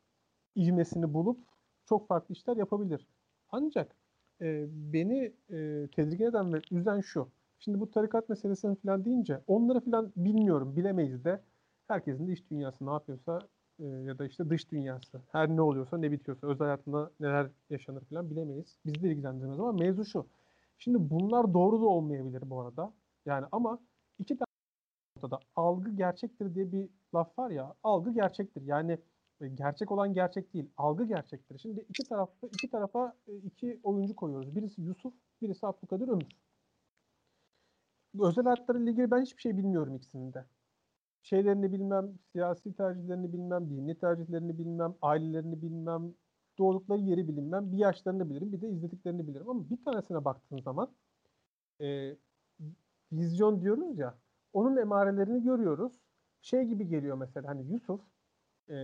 ivmesini 0.56 1.14
bulup 1.14 1.40
çok 1.84 2.08
farklı 2.08 2.32
işler 2.32 2.56
yapabilir. 2.56 3.06
Ancak 3.52 3.96
e, 4.40 4.66
beni 4.70 5.32
e, 5.50 5.88
tedirgin 5.96 6.24
eden 6.24 6.52
ve 6.54 6.60
üzen 6.70 7.00
şu. 7.00 7.28
Şimdi 7.58 7.80
bu 7.80 7.90
tarikat 7.90 8.28
meselesini 8.28 8.76
falan 8.76 9.04
deyince 9.04 9.40
onları 9.46 9.80
falan 9.80 10.12
bilmiyorum, 10.16 10.76
bilemeyiz 10.76 11.24
de. 11.24 11.42
Herkesin 11.88 12.28
de 12.28 12.32
iç 12.32 12.50
dünyası 12.50 12.86
ne 12.86 12.90
yapıyorsa 12.90 13.40
ya 13.80 14.18
da 14.18 14.26
işte 14.26 14.50
dış 14.50 14.70
dünyası. 14.70 15.20
Her 15.32 15.48
ne 15.48 15.60
oluyorsa 15.60 15.98
ne 15.98 16.12
bitiyorsa, 16.12 16.46
özel 16.46 16.64
hayatında 16.66 17.10
neler 17.20 17.50
yaşanır 17.70 18.04
falan 18.04 18.30
bilemeyiz. 18.30 18.76
Bizi 18.86 19.02
de 19.02 19.08
ilgilendirmez 19.10 19.60
ama 19.60 19.72
mevzu 19.72 20.04
şu. 20.04 20.26
Şimdi 20.80 21.10
bunlar 21.10 21.54
doğru 21.54 21.80
da 21.80 21.86
olmayabilir 21.86 22.50
bu 22.50 22.60
arada. 22.60 22.92
Yani 23.26 23.46
ama 23.52 23.78
iki 24.18 24.36
tane 24.36 24.46
ortada 25.16 25.40
algı 25.56 25.90
gerçektir 25.90 26.54
diye 26.54 26.72
bir 26.72 26.88
laf 27.14 27.38
var 27.38 27.50
ya. 27.50 27.74
Algı 27.82 28.14
gerçektir. 28.14 28.62
Yani 28.62 28.98
e, 29.40 29.48
gerçek 29.48 29.92
olan 29.92 30.14
gerçek 30.14 30.54
değil. 30.54 30.70
Algı 30.76 31.04
gerçektir. 31.04 31.58
Şimdi 31.58 31.86
iki 31.88 32.04
tarafta 32.04 32.46
iki 32.46 32.70
tarafa 32.70 33.16
e, 33.28 33.36
iki 33.36 33.80
oyuncu 33.82 34.16
koyuyoruz. 34.16 34.56
Birisi 34.56 34.82
Yusuf, 34.82 35.14
birisi 35.42 35.66
Abdülkadir 35.66 36.08
Ömür. 36.08 36.28
Özel 38.20 38.44
hayatlarıyla 38.44 38.92
ilgili 38.92 39.10
ben 39.10 39.22
hiçbir 39.22 39.42
şey 39.42 39.56
bilmiyorum 39.56 39.96
ikisinin 39.96 40.32
de. 40.32 40.44
Şeylerini 41.22 41.72
bilmem, 41.72 42.18
siyasi 42.32 42.74
tercihlerini 42.74 43.32
bilmem, 43.32 43.70
dini 43.70 43.98
tercihlerini 43.98 44.58
bilmem, 44.58 44.94
ailelerini 45.02 45.62
bilmem, 45.62 46.14
doğdukları 46.58 47.00
yeri 47.00 47.28
bilinmem, 47.28 47.72
bir 47.72 47.78
yaşlarını 47.78 48.30
bilirim, 48.30 48.52
bir 48.52 48.60
de 48.60 48.68
izlediklerini 48.68 49.28
bilirim. 49.28 49.50
Ama 49.50 49.70
bir 49.70 49.84
tanesine 49.84 50.24
baktığın 50.24 50.60
zaman 50.60 50.90
e, 51.80 52.16
vizyon 53.12 53.60
diyoruz 53.60 53.98
ya, 53.98 54.18
onun 54.52 54.76
emarelerini 54.76 55.42
görüyoruz. 55.42 55.92
Şey 56.42 56.64
gibi 56.64 56.88
geliyor 56.88 57.16
mesela 57.16 57.48
hani 57.48 57.72
Yusuf 57.72 58.00
e, 58.70 58.76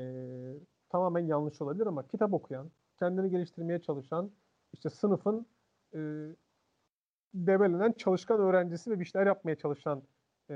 tamamen 0.88 1.26
yanlış 1.26 1.62
olabilir 1.62 1.87
ama 1.87 2.09
kitap 2.09 2.33
okuyan, 2.35 2.70
kendini 2.98 3.31
geliştirmeye 3.31 3.83
çalışan, 3.83 4.31
işte 4.72 4.90
sınıfın 4.90 5.46
e, 5.94 5.98
debelenen 7.35 7.92
çalışkan 7.92 8.40
öğrencisi 8.40 8.90
ve 8.90 9.00
bir 9.00 9.05
şeyler 9.05 9.26
yapmaya 9.26 9.57
çalışan 9.57 10.02
e, 10.50 10.55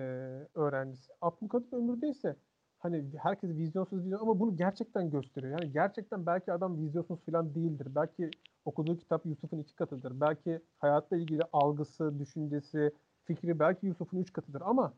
öğrencisi. 0.55 1.13
Abdülkadir 1.21 1.73
Ömür'de 1.73 2.09
ise 2.09 2.37
hani 2.81 3.05
herkes 3.19 3.51
vizyonsuz 3.51 4.05
vizyon 4.05 4.21
ama 4.21 4.41
bunu 4.41 4.57
gerçekten 4.57 5.11
gösteriyor. 5.11 5.61
Yani 5.61 5.73
gerçekten 5.73 6.27
belki 6.27 6.53
adam 6.53 6.83
vizyonsuz 6.83 7.25
falan 7.27 7.55
değildir. 7.55 7.89
Belki 7.95 8.31
okuduğu 8.65 8.99
kitap 8.99 9.27
Yusuf'un 9.27 9.59
iki 9.59 9.77
katıdır. 9.77 10.21
Belki 10.21 10.61
hayatla 10.79 11.17
ilgili 11.17 11.43
algısı, 11.53 12.19
düşüncesi, 12.19 12.93
fikri 13.25 13.59
belki 13.59 13.87
Yusuf'un 13.87 14.19
üç 14.19 14.33
katıdır 14.33 14.61
ama 14.61 14.93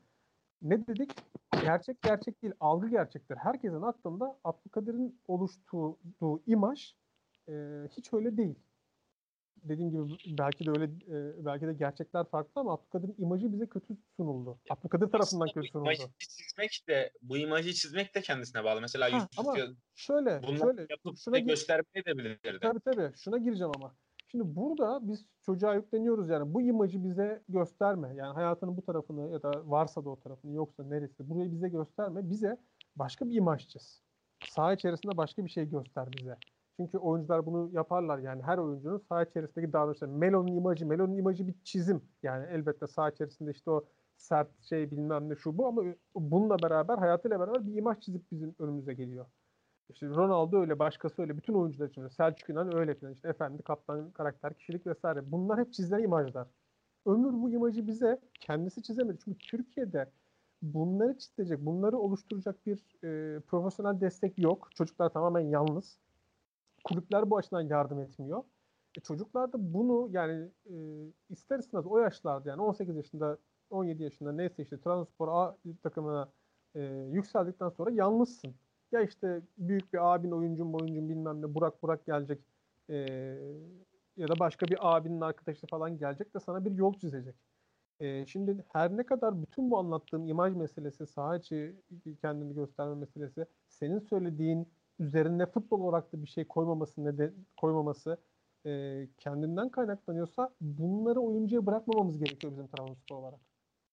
ne 0.63 0.87
dedik? 0.87 1.11
Gerçek 1.63 2.03
gerçek 2.03 2.43
değil, 2.43 2.55
algı 2.61 2.89
gerçektir. 2.89 3.37
Herkesin 3.37 3.83
aklında 3.83 4.39
Abdülkadir'in 4.45 5.19
oluşturduğu 5.29 6.43
imaj 6.47 6.95
e, 7.49 7.53
hiç 7.91 8.13
öyle 8.13 8.37
değil. 8.37 8.55
Dediğim 9.65 9.91
gibi 9.91 10.17
belki 10.39 10.67
de 10.67 10.71
öyle 10.71 10.85
e, 10.85 11.45
belki 11.45 11.67
de 11.67 11.73
gerçekler 11.73 12.25
farklı 12.25 12.61
ama 12.61 12.73
Abdülkadir'in 12.73 13.15
imajı 13.19 13.53
bize 13.53 13.67
kötü 13.67 13.97
sunuldu. 14.17 14.59
Abdülkadir 14.71 15.07
tarafından 15.07 15.49
kötü 15.49 15.69
sunuldu. 15.69 15.89
İmajı 15.89 16.03
çizmek 16.19 16.85
de 16.89 17.13
bu 17.23 17.39
imajı 17.39 17.73
çizmek 17.73 18.15
de 18.15 18.21
kendisine 18.21 18.65
bağlı. 18.65 18.81
Mesela 18.81 19.13
Ha, 19.13 19.17
Yusuf 19.17 19.39
ama 19.39 19.55
diyor, 19.55 19.69
Şöyle, 19.95 20.43
bunları 20.43 20.59
şöyle 20.59 20.87
yapıp 20.91 21.19
şuna 21.19 21.39
göstermeyi 21.39 22.05
de 22.07 22.19
bilirdi. 22.19 22.59
Tabii 22.63 22.81
tabii. 22.81 23.13
Şuna 23.17 23.39
gireceğim 23.39 23.73
ama. 23.77 23.95
Şimdi 24.29 24.57
burada 24.57 25.09
biz 25.09 25.27
çocuğa 25.43 25.75
yükleniyoruz 25.75 26.29
yani. 26.29 26.55
Bu 26.55 26.63
imajı 26.63 27.05
bize 27.05 27.43
gösterme. 27.49 28.15
Yani 28.15 28.35
hayatının 28.35 28.77
bu 28.77 28.83
tarafını 28.83 29.33
ya 29.33 29.43
da 29.43 29.71
varsa 29.71 30.05
da 30.05 30.11
o 30.11 30.21
tarafını 30.21 30.55
yoksa 30.55 30.85
neresi 30.85 31.31
burayı 31.31 31.53
bize 31.53 31.69
gösterme. 31.69 32.31
Bize 32.31 32.57
başka 32.97 33.31
bir 33.31 33.35
imaj 33.35 33.69
çiz. 33.69 34.03
Saha 34.49 34.73
içerisinde 34.73 35.17
başka 35.17 35.45
bir 35.45 35.51
şey 35.51 35.71
göster 35.71 36.09
bize. 36.13 36.37
Çünkü 36.77 36.99
oyuncular 36.99 37.47
bunu 37.47 37.71
yaparlar 37.73 38.19
yani 38.19 38.43
her 38.43 38.59
oyuncunun 38.59 38.99
saha 38.99 39.23
içerisindeki 39.23 39.73
davranışları. 39.73 40.11
Melo'nun 40.11 40.57
imajı, 40.57 40.87
Melo'nun 40.87 41.17
imajı 41.17 41.47
bir 41.49 41.55
çizim. 41.65 42.03
Yani 42.23 42.47
elbette 42.51 42.87
saha 42.87 43.11
içerisinde 43.11 43.51
işte 43.51 43.71
o 43.71 43.85
sert 44.17 44.63
şey 44.63 44.91
bilmem 44.91 45.29
ne 45.29 45.37
şu 45.37 45.59
bu 45.59 45.67
ama 45.67 45.83
bununla 46.15 46.57
beraber 46.63 46.99
hayatıyla 46.99 47.41
beraber 47.41 47.67
bir 47.67 47.75
imaj 47.75 48.01
çizip 48.01 48.33
bizim 48.33 48.55
önümüze 48.59 48.95
geliyor. 48.95 49.27
İşte 49.91 50.09
Ronaldo 50.09 50.61
öyle, 50.61 50.79
başkası 50.79 51.23
öyle, 51.23 51.37
bütün 51.37 51.55
oyuncular 51.55 51.89
için. 51.89 52.09
Selçuk 52.09 52.51
İnan 52.51 52.77
öyle 52.77 52.95
falan. 52.95 53.13
İşte 53.13 53.29
efendi, 53.29 53.63
kaptan, 53.63 54.11
karakter, 54.11 54.55
kişilik 54.55 54.87
vesaire. 54.87 55.33
Bunlar 55.33 55.61
hep 55.61 55.73
çizilen 55.73 56.03
imajlar. 56.03 56.49
Ömür 57.07 57.33
bu 57.33 57.51
imajı 57.51 57.87
bize 57.87 58.21
kendisi 58.41 58.83
çizemedi. 58.83 59.19
Çünkü 59.25 59.39
Türkiye'de 59.39 60.11
bunları 60.63 61.19
çizecek, 61.19 61.67
bunları 61.67 61.99
oluşturacak 61.99 62.67
bir 62.67 62.79
e, 63.05 63.41
profesyonel 63.41 64.01
destek 64.01 64.39
yok. 64.39 64.69
Çocuklar 64.75 65.09
tamamen 65.09 65.41
yalnız. 65.41 65.99
Kulüpler 66.85 67.31
bu 67.31 67.37
açıdan 67.37 67.61
yardım 67.61 68.01
etmiyor. 68.01 68.45
E, 68.99 69.01
çocuklar 69.01 69.53
da 69.53 69.75
bunu 69.75 70.09
yani 70.13 70.51
e, 70.67 70.75
ister 71.31 71.59
istemez 71.59 71.87
o 71.87 71.99
yaşlarda 71.99 72.51
yani 72.51 72.63
18 72.63 72.97
yaşında 72.97 73.39
17 73.71 74.03
yaşında 74.03 74.33
neyse 74.33 74.63
işte 74.63 74.81
Trabzonspor 74.81 75.29
A 75.29 75.57
takımına 75.83 76.33
e, 76.75 76.83
yükseldikten 77.11 77.69
sonra 77.69 77.91
yalnızsın. 77.91 78.55
Ya 78.93 79.01
işte 79.01 79.43
büyük 79.59 79.93
bir 79.93 80.15
abin 80.15 80.31
oyuncun 80.31 80.73
oyuncun 80.73 81.09
bilmem 81.09 81.43
ne 81.43 81.55
Burak 81.55 81.83
Burak 81.83 82.07
gelecek 82.07 82.39
e, 82.91 82.97
ya 84.17 84.29
da 84.29 84.39
başka 84.39 84.67
bir 84.67 84.79
abinin 84.81 85.21
arkadaşı 85.21 85.67
falan 85.67 85.99
gelecek 85.99 86.35
de 86.35 86.41
sana 86.41 86.65
bir 86.65 86.71
yol 86.71 86.95
çizecek. 86.95 87.37
E, 88.01 88.27
şimdi 88.27 88.65
her 88.69 88.97
ne 88.97 89.03
kadar 89.03 89.43
bütün 89.43 89.71
bu 89.71 89.79
anlattığım 89.79 90.29
imaj 90.29 90.55
meselesi, 90.55 91.07
saha 91.07 91.37
içi 91.37 91.77
kendini 92.21 92.55
gösterme 92.55 92.95
meselesi, 92.95 93.47
senin 93.69 93.99
söylediğin 93.99 94.69
üzerine 95.03 95.47
futbol 95.47 95.81
olarak 95.81 96.13
da 96.13 96.23
bir 96.23 96.27
şey 96.29 96.45
koymaması 96.45 97.05
neden 97.05 97.33
koymaması 97.57 98.19
e, 98.67 99.09
kendinden 99.19 99.69
kaynaklanıyorsa 99.69 100.55
bunları 100.61 101.21
oyuncuya 101.21 101.67
bırakmamamız 101.67 102.19
gerekiyor 102.19 102.53
bizim 102.53 102.67
Trabzonspor 102.67 103.17
olarak. 103.17 103.41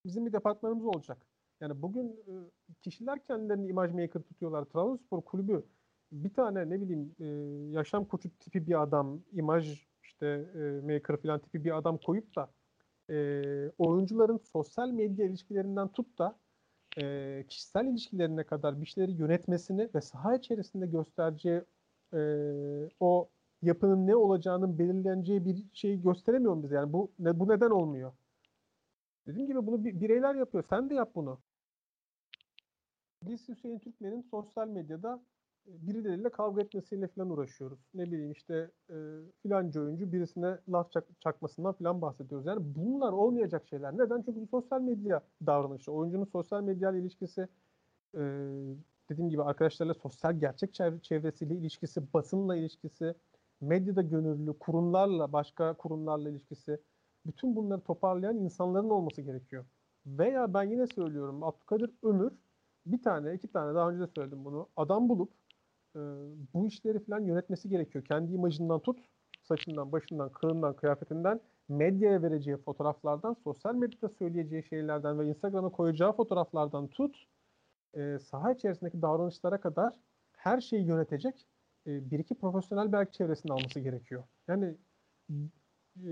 Bizim 0.05 0.25
bir 0.25 0.33
departmanımız 0.33 0.85
olacak. 0.85 1.17
Yani 1.61 1.81
bugün 1.81 2.07
e, 2.07 2.33
kişiler 2.81 3.25
kendilerini 3.25 3.67
imaj 3.67 3.91
maker 3.93 4.21
tutuyorlar. 4.21 4.65
Trabzonspor 4.65 5.21
kulübü 5.21 5.63
bir 6.11 6.33
tane 6.33 6.69
ne 6.69 6.81
bileyim 6.81 7.15
e, 7.19 7.25
yaşam 7.71 8.05
koçu 8.05 8.29
tipi 8.39 8.67
bir 8.67 8.81
adam, 8.81 9.21
imaj 9.31 9.87
işte 10.03 10.27
e, 10.55 10.93
maker 10.93 11.17
falan 11.17 11.39
tipi 11.39 11.65
bir 11.65 11.77
adam 11.77 11.97
koyup 11.97 12.35
da 12.35 12.49
e, 13.09 13.15
oyuncuların 13.77 14.37
sosyal 14.37 14.89
medya 14.89 15.25
ilişkilerinden 15.25 15.87
tut 15.87 16.19
da 16.19 16.39
e, 16.97 17.45
kişisel 17.47 17.85
ilişkilerine 17.85 18.43
kadar 18.43 18.81
bir 18.81 18.85
şeyleri 18.85 19.11
yönetmesini 19.11 19.89
ve 19.95 20.01
saha 20.01 20.35
içerisinde 20.35 20.87
göstereceği 20.87 21.61
e, 22.13 22.19
o 22.99 23.29
yapının 23.61 24.07
ne 24.07 24.15
olacağının 24.15 24.79
belirleneceği 24.79 25.45
bir 25.45 25.65
şeyi 25.73 26.01
gösteremiyor 26.01 26.53
mu 26.53 26.63
bize? 26.63 26.75
Yani 26.75 26.93
bu 26.93 27.11
ne, 27.19 27.39
bu 27.39 27.49
neden 27.49 27.69
olmuyor? 27.69 28.11
Dediğim 29.27 29.47
gibi 29.47 29.67
bunu 29.67 29.85
bireyler 29.85 30.35
yapıyor. 30.35 30.63
Sen 30.69 30.89
de 30.89 30.93
yap 30.93 31.11
bunu. 31.15 31.39
Biz 33.23 33.49
Hüseyin 33.49 33.79
Türkmen'in 33.79 34.21
sosyal 34.21 34.67
medyada 34.67 35.21
birileriyle 35.81 36.29
kavga 36.29 36.61
etmesiyle 36.61 37.07
falan 37.07 37.29
uğraşıyoruz. 37.29 37.79
Ne 37.93 38.11
bileyim 38.11 38.31
işte 38.31 38.71
e, 38.89 38.95
filanca 39.41 39.81
oyuncu 39.81 40.11
birisine 40.11 40.57
laf 40.69 40.91
çak, 40.91 41.03
çakmasından 41.19 41.73
falan 41.73 42.01
bahsediyoruz. 42.01 42.47
Yani 42.47 42.61
bunlar 42.75 43.11
olmayacak 43.11 43.67
şeyler. 43.67 43.97
Neden? 43.97 44.21
Çünkü 44.21 44.41
bu 44.41 44.47
sosyal 44.47 44.81
medya 44.81 45.21
davranışı. 45.45 45.91
Oyuncunun 45.91 46.25
sosyal 46.25 46.63
medya 46.63 46.91
ile 46.91 46.99
ilişkisi 46.99 47.47
e, 48.15 48.19
dediğim 49.09 49.29
gibi 49.29 49.43
arkadaşlarla 49.43 49.93
sosyal 49.93 50.39
gerçek 50.39 50.73
çevresiyle 51.03 51.55
ilişkisi, 51.55 52.13
basınla 52.13 52.55
ilişkisi, 52.55 53.15
medyada 53.61 54.01
gönüllü, 54.01 54.53
kurumlarla, 54.59 55.33
başka 55.33 55.73
kurumlarla 55.73 56.29
ilişkisi, 56.29 56.79
bütün 57.25 57.55
bunları 57.55 57.81
toparlayan 57.81 58.37
insanların 58.37 58.89
olması 58.89 59.21
gerekiyor. 59.21 59.65
Veya 60.05 60.53
ben 60.53 60.63
yine 60.63 60.87
söylüyorum 60.87 61.43
Abdülkadir 61.43 61.91
Ömür 62.03 62.31
bir 62.85 63.01
tane, 63.01 63.33
iki 63.33 63.47
tane 63.47 63.75
daha 63.75 63.89
önce 63.89 64.01
de 64.01 64.07
söyledim 64.07 64.45
bunu. 64.45 64.67
Adam 64.77 65.09
bulup 65.09 65.31
e, 65.95 65.99
bu 66.53 66.67
işleri 66.67 66.99
falan 66.99 67.19
yönetmesi 67.19 67.69
gerekiyor. 67.69 68.05
Kendi 68.05 68.33
imajından 68.33 68.79
tut, 68.79 68.99
saçından, 69.43 69.91
başından, 69.91 70.31
kılından, 70.31 70.75
kıyafetinden, 70.75 71.41
medyaya 71.69 72.21
vereceği 72.21 72.57
fotoğraflardan, 72.57 73.33
sosyal 73.43 73.75
medyada 73.75 74.09
söyleyeceği 74.09 74.63
şeylerden 74.63 75.19
ve 75.19 75.27
Instagram'a 75.27 75.69
koyacağı 75.69 76.15
fotoğraflardan 76.15 76.87
tut, 76.87 77.25
e, 77.93 78.19
saha 78.19 78.51
içerisindeki 78.51 79.01
davranışlara 79.01 79.61
kadar 79.61 79.93
her 80.31 80.61
şeyi 80.61 80.85
yönetecek 80.85 81.47
e, 81.87 82.11
bir 82.11 82.19
iki 82.19 82.35
profesyonel 82.35 82.91
belki 82.91 83.11
çevresinde 83.11 83.53
alması 83.53 83.79
gerekiyor. 83.79 84.23
Yani 84.47 84.75
e, 85.29 86.11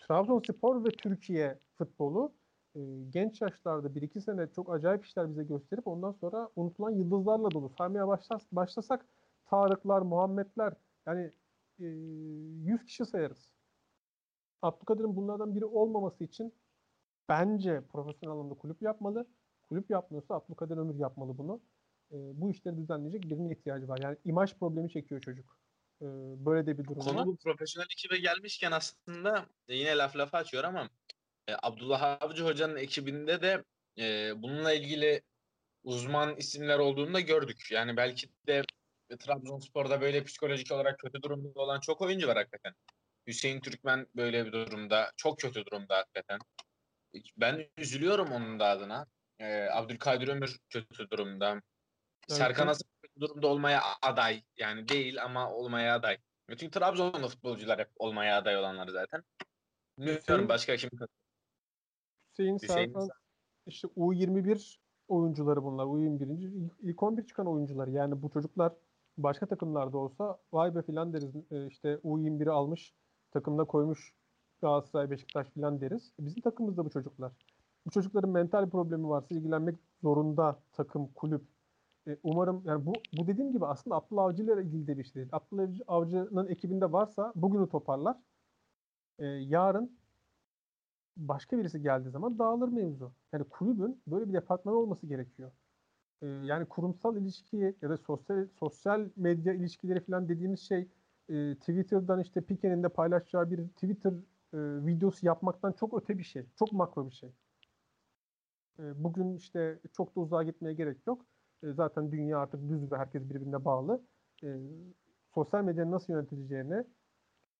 Trabzonspor 0.00 0.84
ve 0.84 0.88
Türkiye 0.88 1.58
futbolu 1.74 2.32
e, 2.78 2.80
genç 3.10 3.40
yaşlarda 3.42 3.94
bir 3.94 4.02
iki 4.02 4.20
sene 4.20 4.46
çok 4.56 4.74
acayip 4.74 5.04
işler 5.04 5.30
bize 5.30 5.44
gösterip 5.44 5.86
ondan 5.86 6.12
sonra 6.12 6.48
unutulan 6.56 6.90
yıldızlarla 6.90 7.50
dolu. 7.50 7.72
Saymaya 7.78 8.08
başlas, 8.08 8.42
başlasak 8.52 9.06
Tarıklar, 9.50 10.02
Muhammedler 10.02 10.74
yani 11.06 11.32
e, 11.80 11.84
100 11.84 12.84
kişi 12.84 13.04
sayarız. 13.04 13.50
Abdülkadir'in 14.62 15.16
bunlardan 15.16 15.54
biri 15.56 15.64
olmaması 15.64 16.24
için 16.24 16.54
bence 17.28 17.80
profesyonel 17.92 18.32
anlamda 18.32 18.54
kulüp 18.54 18.82
yapmalı. 18.82 19.26
Kulüp 19.68 19.90
yapmıyorsa 19.90 20.34
Abdülkadir 20.34 20.76
Ömür 20.76 20.94
yapmalı 20.94 21.38
bunu. 21.38 21.60
E, 22.12 22.16
bu 22.40 22.50
işleri 22.50 22.76
düzenleyecek 22.76 23.22
birinin 23.22 23.50
ihtiyacı 23.50 23.88
var. 23.88 23.98
Yani 24.02 24.16
imaj 24.24 24.54
problemi 24.54 24.90
çekiyor 24.90 25.20
çocuk. 25.20 25.58
E, 26.02 26.06
böyle 26.46 26.66
de 26.66 26.78
bir 26.78 26.84
durum 26.84 27.02
Konu 27.02 27.18
var. 27.18 27.26
bu 27.26 27.36
profesyonel 27.36 27.86
ekibe 27.92 28.18
gelmişken 28.18 28.72
aslında 28.72 29.46
yine 29.68 29.96
laf 29.96 30.16
lafa 30.16 30.38
açıyor 30.38 30.64
ama 30.64 30.88
e, 31.48 31.54
Abdullah 31.62 32.22
Avcı 32.22 32.44
Hoca'nın 32.44 32.76
ekibinde 32.76 33.42
de 33.42 33.64
e, 33.98 34.32
bununla 34.42 34.72
ilgili 34.72 35.22
uzman 35.84 36.36
isimler 36.36 36.78
olduğunu 36.78 37.14
da 37.14 37.20
gördük. 37.20 37.68
Yani 37.70 37.96
belki 37.96 38.28
de 38.46 38.62
Trabzonspor'da 39.18 40.00
böyle 40.00 40.24
psikolojik 40.24 40.72
olarak 40.72 40.98
kötü 40.98 41.22
durumda 41.22 41.60
olan 41.60 41.80
çok 41.80 42.00
oyuncu 42.00 42.28
var 42.28 42.36
hakikaten. 42.36 42.74
Hüseyin 43.26 43.60
Türkmen 43.60 44.06
böyle 44.16 44.46
bir 44.46 44.52
durumda. 44.52 45.12
Çok 45.16 45.38
kötü 45.38 45.66
durumda 45.66 45.96
hakikaten. 45.96 46.38
Ben 47.36 47.70
üzülüyorum 47.78 48.32
onun 48.32 48.60
da 48.60 48.66
adına. 48.66 49.06
Ee, 49.38 49.68
Abdülkadir 49.72 50.28
Ömür 50.28 50.58
kötü 50.70 51.10
durumda. 51.10 51.50
Evet. 51.52 51.62
Serkan 52.38 52.66
Asım 52.66 52.88
kötü 53.02 53.20
durumda 53.20 53.46
olmaya 53.46 53.82
aday. 54.02 54.42
Yani 54.56 54.88
değil 54.88 55.22
ama 55.22 55.52
olmaya 55.52 55.94
aday. 55.94 56.18
Çünkü 56.50 56.70
Trabzonlu 56.70 57.28
futbolcular 57.28 57.78
hep 57.78 57.90
olmaya 57.96 58.38
aday 58.38 58.56
olanlar 58.58 58.88
zaten. 58.88 59.22
Bilmiyorum 59.98 60.48
başka 60.48 60.76
kim 60.76 60.90
Hüseyin, 62.38 62.54
Hüseyin 62.54 62.92
Serkan 62.92 63.08
işte 63.66 63.88
U21 63.88 64.76
oyuncuları 65.08 65.64
bunlar. 65.64 65.84
U21. 65.84 66.70
ilk 66.80 67.02
11 67.02 67.26
çıkan 67.26 67.46
oyuncular. 67.46 67.88
Yani 67.88 68.22
bu 68.22 68.30
çocuklar 68.30 68.72
başka 69.18 69.46
takımlarda 69.46 69.98
olsa 69.98 70.38
vay 70.52 70.74
be 70.74 70.82
filan 70.82 71.12
deriz. 71.12 71.36
E, 71.50 71.66
işte 71.66 71.94
U21'i 72.04 72.50
almış 72.50 72.94
takımda 73.30 73.64
koymuş 73.64 74.14
Galatasaray, 74.60 75.10
Beşiktaş 75.10 75.48
filan 75.48 75.80
deriz. 75.80 76.12
E, 76.20 76.26
bizim 76.26 76.42
takımımızda 76.42 76.84
bu 76.84 76.90
çocuklar. 76.90 77.32
Bu 77.86 77.90
çocukların 77.90 78.30
mental 78.30 78.70
problemi 78.70 79.08
varsa 79.08 79.34
ilgilenmek 79.34 79.76
zorunda 80.02 80.60
takım, 80.72 81.12
kulüp. 81.12 81.42
E, 82.08 82.18
umarım 82.22 82.62
yani 82.64 82.86
bu, 82.86 82.92
bu 83.18 83.26
dediğim 83.26 83.52
gibi 83.52 83.66
aslında 83.66 83.96
Abdullah 83.96 84.24
Avcı 84.24 84.42
ile 84.42 84.62
ilgili 84.62 84.86
de 84.86 84.98
bir 84.98 85.04
şey 85.04 85.14
değil. 85.14 85.28
Abdullah 85.32 85.68
Avcı'nın 85.86 86.48
ekibinde 86.48 86.92
varsa 86.92 87.32
bugünü 87.36 87.68
toparlar. 87.68 88.16
E, 89.18 89.26
yarın 89.26 89.97
başka 91.18 91.58
birisi 91.58 91.82
geldiği 91.82 92.10
zaman 92.10 92.38
dağılır 92.38 92.68
mevzu. 92.68 93.12
Yani 93.32 93.44
kulübün 93.44 94.02
böyle 94.06 94.28
bir 94.28 94.32
departman 94.34 94.74
olması 94.74 95.06
gerekiyor. 95.06 95.52
Ee, 96.22 96.26
yani 96.26 96.66
kurumsal 96.66 97.16
ilişki 97.16 97.76
ya 97.82 97.90
da 97.90 97.96
sosyal 97.96 98.46
sosyal 98.60 99.08
medya 99.16 99.54
ilişkileri 99.54 100.00
falan 100.00 100.28
dediğimiz 100.28 100.60
şey 100.60 100.88
e, 101.28 101.54
Twitter'dan 101.54 102.20
işte 102.20 102.40
Pike'nin 102.40 102.82
de 102.82 102.88
paylaşacağı 102.88 103.50
bir 103.50 103.68
Twitter 103.68 104.12
e, 104.52 104.86
videosu 104.86 105.26
yapmaktan 105.26 105.72
çok 105.72 106.02
öte 106.02 106.18
bir 106.18 106.24
şey. 106.24 106.46
Çok 106.58 106.72
makro 106.72 107.06
bir 107.06 107.14
şey. 107.14 107.30
E, 108.78 109.04
bugün 109.04 109.36
işte 109.36 109.78
çok 109.92 110.16
da 110.16 110.20
uzağa 110.20 110.42
gitmeye 110.42 110.74
gerek 110.74 111.06
yok. 111.06 111.26
E, 111.62 111.72
zaten 111.72 112.12
dünya 112.12 112.38
artık 112.38 112.68
düz 112.68 112.92
ve 112.92 112.96
herkes 112.96 113.22
birbirine 113.30 113.64
bağlı. 113.64 114.02
E, 114.44 114.58
sosyal 115.34 115.64
medyanın 115.64 115.92
nasıl 115.92 116.12
yönetileceğini, 116.12 116.84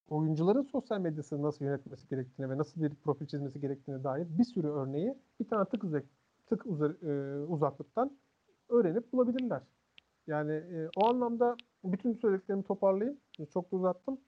oyuncuların 0.08 0.62
sosyal 0.62 1.00
medyasını 1.00 1.42
nasıl 1.42 1.64
yönetmesi 1.64 2.08
gerektiğine 2.08 2.50
ve 2.50 2.58
nasıl 2.58 2.82
bir 2.82 2.94
profil 2.94 3.26
çizmesi 3.26 3.60
gerektiğine 3.60 4.04
dair 4.04 4.26
bir 4.38 4.44
sürü 4.44 4.68
örneği 4.68 5.14
bir 5.40 5.48
tane 5.48 5.64
tık, 5.64 5.84
uzak, 5.84 6.04
tık 6.46 6.66
uzar, 6.66 6.90
e, 6.90 7.44
uzaklıktan 7.46 8.18
öğrenip 8.68 9.12
bulabilirler. 9.12 9.62
Yani 10.26 10.52
e, 10.52 10.88
o 10.96 11.08
anlamda 11.08 11.56
bütün 11.84 12.14
söylediklerimi 12.14 12.64
toparlayayım. 12.64 13.18
Çok 13.52 13.72
da 13.72 13.76
uzattım. 13.76 14.18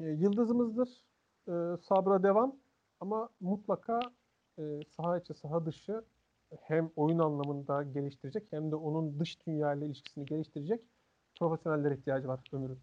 E, 0.00 0.04
yıldızımızdır. 0.04 1.04
E, 1.48 1.52
sabra 1.82 2.22
devam. 2.22 2.56
Ama 3.00 3.28
mutlaka 3.40 4.00
e, 4.58 4.80
saha 4.96 5.18
içi 5.18 5.34
saha 5.34 5.66
dışı 5.66 6.02
hem 6.60 6.90
oyun 6.96 7.18
anlamında 7.18 7.82
geliştirecek 7.82 8.46
hem 8.50 8.70
de 8.70 8.76
onun 8.76 9.20
dış 9.20 9.46
dünya 9.46 9.74
ile 9.74 9.86
ilişkisini 9.86 10.26
geliştirecek 10.26 10.82
profesyoneller 11.38 11.90
ihtiyacı 11.90 12.28
var 12.28 12.40
Ömür'ün. 12.52 12.78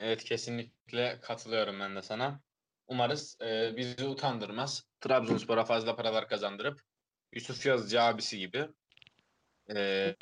Evet 0.00 0.24
kesinlikle 0.24 1.18
katılıyorum 1.22 1.80
ben 1.80 1.96
de 1.96 2.02
sana. 2.02 2.40
Umarız 2.86 3.38
e, 3.40 3.76
bizi 3.76 4.06
utandırmaz. 4.06 4.86
Trabzonspor'a 5.00 5.64
fazla 5.64 5.96
paralar 5.96 6.28
kazandırıp 6.28 6.80
Yusuf 7.32 7.66
Yazıcı 7.66 8.02
abisi 8.02 8.38
gibi 8.38 8.68
e, 9.74 10.14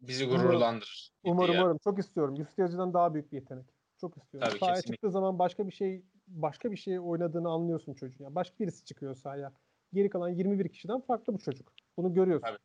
bizi 0.00 0.26
gururlandırır. 0.26 1.12
Umarım, 1.22 1.54
umarım. 1.54 1.78
Çok 1.84 1.98
istiyorum. 1.98 2.34
Yusuf 2.34 2.58
Yazıcı'dan 2.58 2.94
daha 2.94 3.14
büyük 3.14 3.32
bir 3.32 3.36
yetenek. 3.36 3.66
Çok 4.00 4.16
istiyorum. 4.16 4.48
Tabii, 4.48 4.58
Sahaya 4.58 4.74
kesinlikle. 4.74 4.96
çıktığı 4.96 5.10
zaman 5.10 5.38
başka 5.38 5.66
bir 5.66 5.72
şey 5.72 6.02
başka 6.26 6.72
bir 6.72 6.76
şey 6.76 7.00
oynadığını 7.00 7.48
anlıyorsun 7.48 7.94
çocuğun. 7.94 8.24
Yani 8.24 8.34
başka 8.34 8.58
birisi 8.58 8.84
çıkıyor 8.84 9.14
sahaya. 9.14 9.52
Geri 9.92 10.10
kalan 10.10 10.28
21 10.28 10.68
kişiden 10.68 11.00
farklı 11.00 11.34
bu 11.34 11.38
çocuk. 11.38 11.72
Bunu 11.96 12.14
görüyorsun. 12.14 12.46
Tabii. 12.46 12.58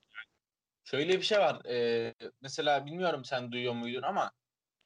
Şöyle 0.83 1.17
bir 1.17 1.21
şey 1.21 1.39
var. 1.39 1.65
Ee, 1.65 2.15
mesela 2.41 2.85
bilmiyorum 2.85 3.25
sen 3.25 3.51
duyuyor 3.51 3.73
muydun 3.73 4.01
ama 4.01 4.31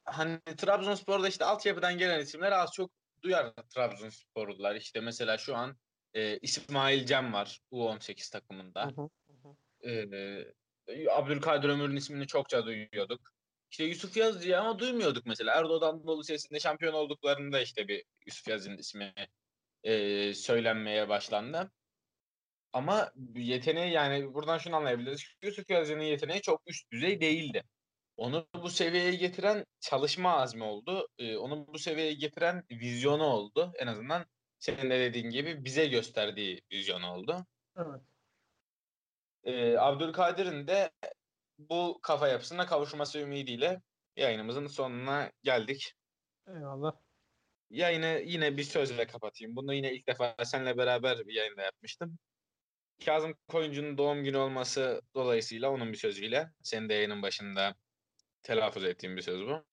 hani 0.04 0.40
Trabzonspor'da 0.56 1.28
işte 1.28 1.44
altyapıdan 1.44 1.98
gelen 1.98 2.20
isimler 2.20 2.52
az 2.52 2.70
çok 2.74 2.90
duyar 3.22 3.52
Trabzonsporlular. 3.74 4.74
İşte 4.74 5.00
mesela 5.00 5.38
şu 5.38 5.56
an 5.56 5.76
e, 6.14 6.38
İsmail 6.38 7.06
Cem 7.06 7.32
var 7.32 7.60
U18 7.72 8.32
takımında. 8.32 8.86
Hı 8.86 9.02
hı. 9.02 9.56
E, 9.88 11.10
Abdülkadir 11.10 11.68
Ömür'ün 11.68 11.96
ismini 11.96 12.26
çokça 12.26 12.66
duyuyorduk. 12.66 13.32
İşte 13.70 13.84
Yusuf 13.84 14.16
Yazıcı'yı 14.16 14.60
ama 14.60 14.78
duymuyorduk 14.78 15.26
mesela. 15.26 15.54
Erdoğan 15.54 15.94
Anadolu 15.94 16.20
Lisesi'nde 16.20 16.60
şampiyon 16.60 16.94
olduklarında 16.94 17.60
işte 17.60 17.88
bir 17.88 18.04
Yusuf 18.26 18.48
Yazıcı'nın 18.48 18.78
ismi 18.78 19.14
e, 19.84 20.34
söylenmeye 20.34 21.08
başlandı. 21.08 21.70
Ama 22.72 23.12
yeteneği 23.34 23.92
yani 23.92 24.34
buradan 24.34 24.58
şunu 24.58 24.76
anlayabiliriz. 24.76 25.22
Yusuf 25.42 25.70
Yazıcı'nın 25.70 26.02
yeteneği 26.02 26.40
çok 26.40 26.62
üst 26.66 26.92
düzey 26.92 27.20
değildi. 27.20 27.64
Onu 28.16 28.46
bu 28.54 28.70
seviyeye 28.70 29.14
getiren 29.14 29.64
çalışma 29.80 30.32
azmi 30.32 30.64
oldu. 30.64 31.08
Ee, 31.18 31.36
onu 31.36 31.66
bu 31.66 31.78
seviyeye 31.78 32.12
getiren 32.14 32.64
vizyonu 32.70 33.24
oldu. 33.24 33.72
En 33.78 33.86
azından 33.86 34.26
senin 34.58 34.90
de 34.90 35.00
dediğin 35.00 35.30
gibi 35.30 35.64
bize 35.64 35.86
gösterdiği 35.86 36.62
vizyonu 36.72 37.12
oldu. 37.12 37.46
Evet. 37.76 38.00
Ee, 39.44 39.76
Abdülkadir'in 39.76 40.66
de 40.66 40.90
bu 41.58 41.98
kafa 42.02 42.28
yapısına 42.28 42.66
kavuşması 42.66 43.18
ümidiyle 43.18 43.82
yayınımızın 44.16 44.66
sonuna 44.66 45.32
geldik. 45.42 45.94
Eyvallah. 46.48 46.92
Yayını 47.70 48.22
yine 48.24 48.56
bir 48.56 48.62
sözle 48.64 49.06
kapatayım. 49.06 49.56
Bunu 49.56 49.74
yine 49.74 49.94
ilk 49.94 50.06
defa 50.08 50.36
seninle 50.44 50.76
beraber 50.76 51.18
bir 51.18 51.34
yayında 51.34 51.62
yapmıştım. 51.62 52.18
Kazım 53.04 53.34
Koyuncu'nun 53.48 53.98
doğum 53.98 54.24
günü 54.24 54.36
olması 54.36 55.02
dolayısıyla 55.14 55.70
onun 55.70 55.92
bir 55.92 55.98
sözüyle 55.98 56.50
senin 56.62 56.88
de 56.88 56.94
yayının 56.94 57.22
başında 57.22 57.74
telaffuz 58.42 58.84
ettiğim 58.84 59.16
bir 59.16 59.22
söz 59.22 59.46
bu. 59.46 59.64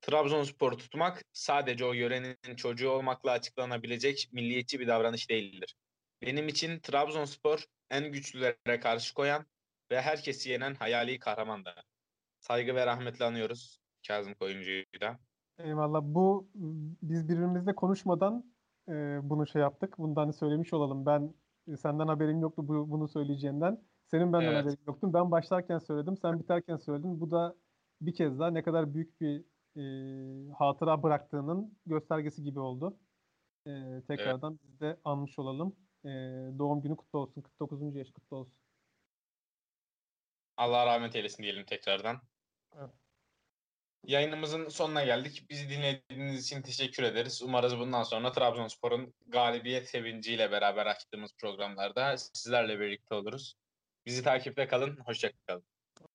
Trabzonspor 0.00 0.72
tutmak 0.72 1.22
sadece 1.32 1.84
o 1.84 1.92
yörenin 1.92 2.56
çocuğu 2.56 2.90
olmakla 2.90 3.30
açıklanabilecek 3.30 4.28
milliyetçi 4.32 4.80
bir 4.80 4.88
davranış 4.88 5.30
değildir. 5.30 5.76
Benim 6.22 6.48
için 6.48 6.80
Trabzonspor 6.80 7.64
en 7.90 8.12
güçlülere 8.12 8.80
karşı 8.80 9.14
koyan 9.14 9.46
ve 9.90 10.02
herkesi 10.02 10.50
yenen 10.50 10.74
hayali 10.74 11.18
kahramandır. 11.18 11.74
Saygı 12.40 12.74
ve 12.74 12.86
rahmetle 12.86 13.24
anıyoruz 13.24 13.80
Kazım 14.06 14.34
Koyuncu'yu 14.34 14.84
da. 15.00 15.18
Eyvallah. 15.58 16.00
Bu 16.02 16.48
biz 17.02 17.28
birbirimizle 17.28 17.74
konuşmadan 17.74 18.54
e, 18.88 18.92
bunu 19.22 19.46
şey 19.46 19.62
yaptık. 19.62 19.98
Bundan 19.98 20.22
hani 20.22 20.32
söylemiş 20.32 20.72
olalım. 20.72 21.06
Ben 21.06 21.34
e, 21.72 21.76
senden 21.76 22.06
haberim 22.08 22.40
yoktu 22.40 22.68
bu, 22.68 22.90
bunu 22.90 23.08
söyleyeceğinden. 23.08 23.78
Senin 24.06 24.32
benden 24.32 24.46
Evet. 24.46 24.64
haberin 24.64 24.78
yoktu. 24.86 25.10
Ben 25.14 25.30
başlarken 25.30 25.78
söyledim. 25.78 26.16
Sen 26.16 26.40
biterken 26.40 26.76
söyledin. 26.76 27.20
Bu 27.20 27.30
da 27.30 27.56
bir 28.00 28.14
kez 28.14 28.38
daha 28.38 28.50
ne 28.50 28.62
kadar 28.62 28.94
büyük 28.94 29.20
bir 29.20 29.44
e, 29.76 30.52
hatıra 30.52 31.02
bıraktığının 31.02 31.78
göstergesi 31.86 32.42
gibi 32.42 32.60
oldu. 32.60 32.98
E, 33.66 34.02
tekrardan 34.08 34.58
biz 34.62 34.80
de 34.80 35.00
anmış 35.04 35.38
olalım. 35.38 35.76
E, 36.04 36.08
doğum 36.58 36.82
günü 36.82 36.96
kutlu 36.96 37.18
olsun. 37.18 37.42
49. 37.42 37.96
yaş 37.96 38.10
kutlu 38.10 38.36
olsun. 38.36 38.60
Allah 40.56 40.86
rahmet 40.86 41.16
eylesin 41.16 41.42
diyelim 41.42 41.64
tekrardan. 41.64 42.20
Evet. 42.78 42.90
Yayınımızın 44.06 44.68
sonuna 44.68 45.04
geldik. 45.04 45.46
Bizi 45.50 45.70
dinlediğiniz 45.70 46.44
için 46.46 46.62
teşekkür 46.62 47.02
ederiz. 47.02 47.42
Umarız 47.42 47.78
bundan 47.78 48.02
sonra 48.02 48.32
Trabzonspor'un 48.32 49.14
galibiyet 49.26 49.88
sevinciyle 49.88 50.50
beraber 50.50 50.86
açtığımız 50.86 51.34
programlarda 51.38 52.16
sizlerle 52.16 52.80
birlikte 52.80 53.14
oluruz. 53.14 53.54
Bizi 54.06 54.22
takipte 54.22 54.68
kalın. 54.68 54.96
Hoşçakalın. 54.96 55.64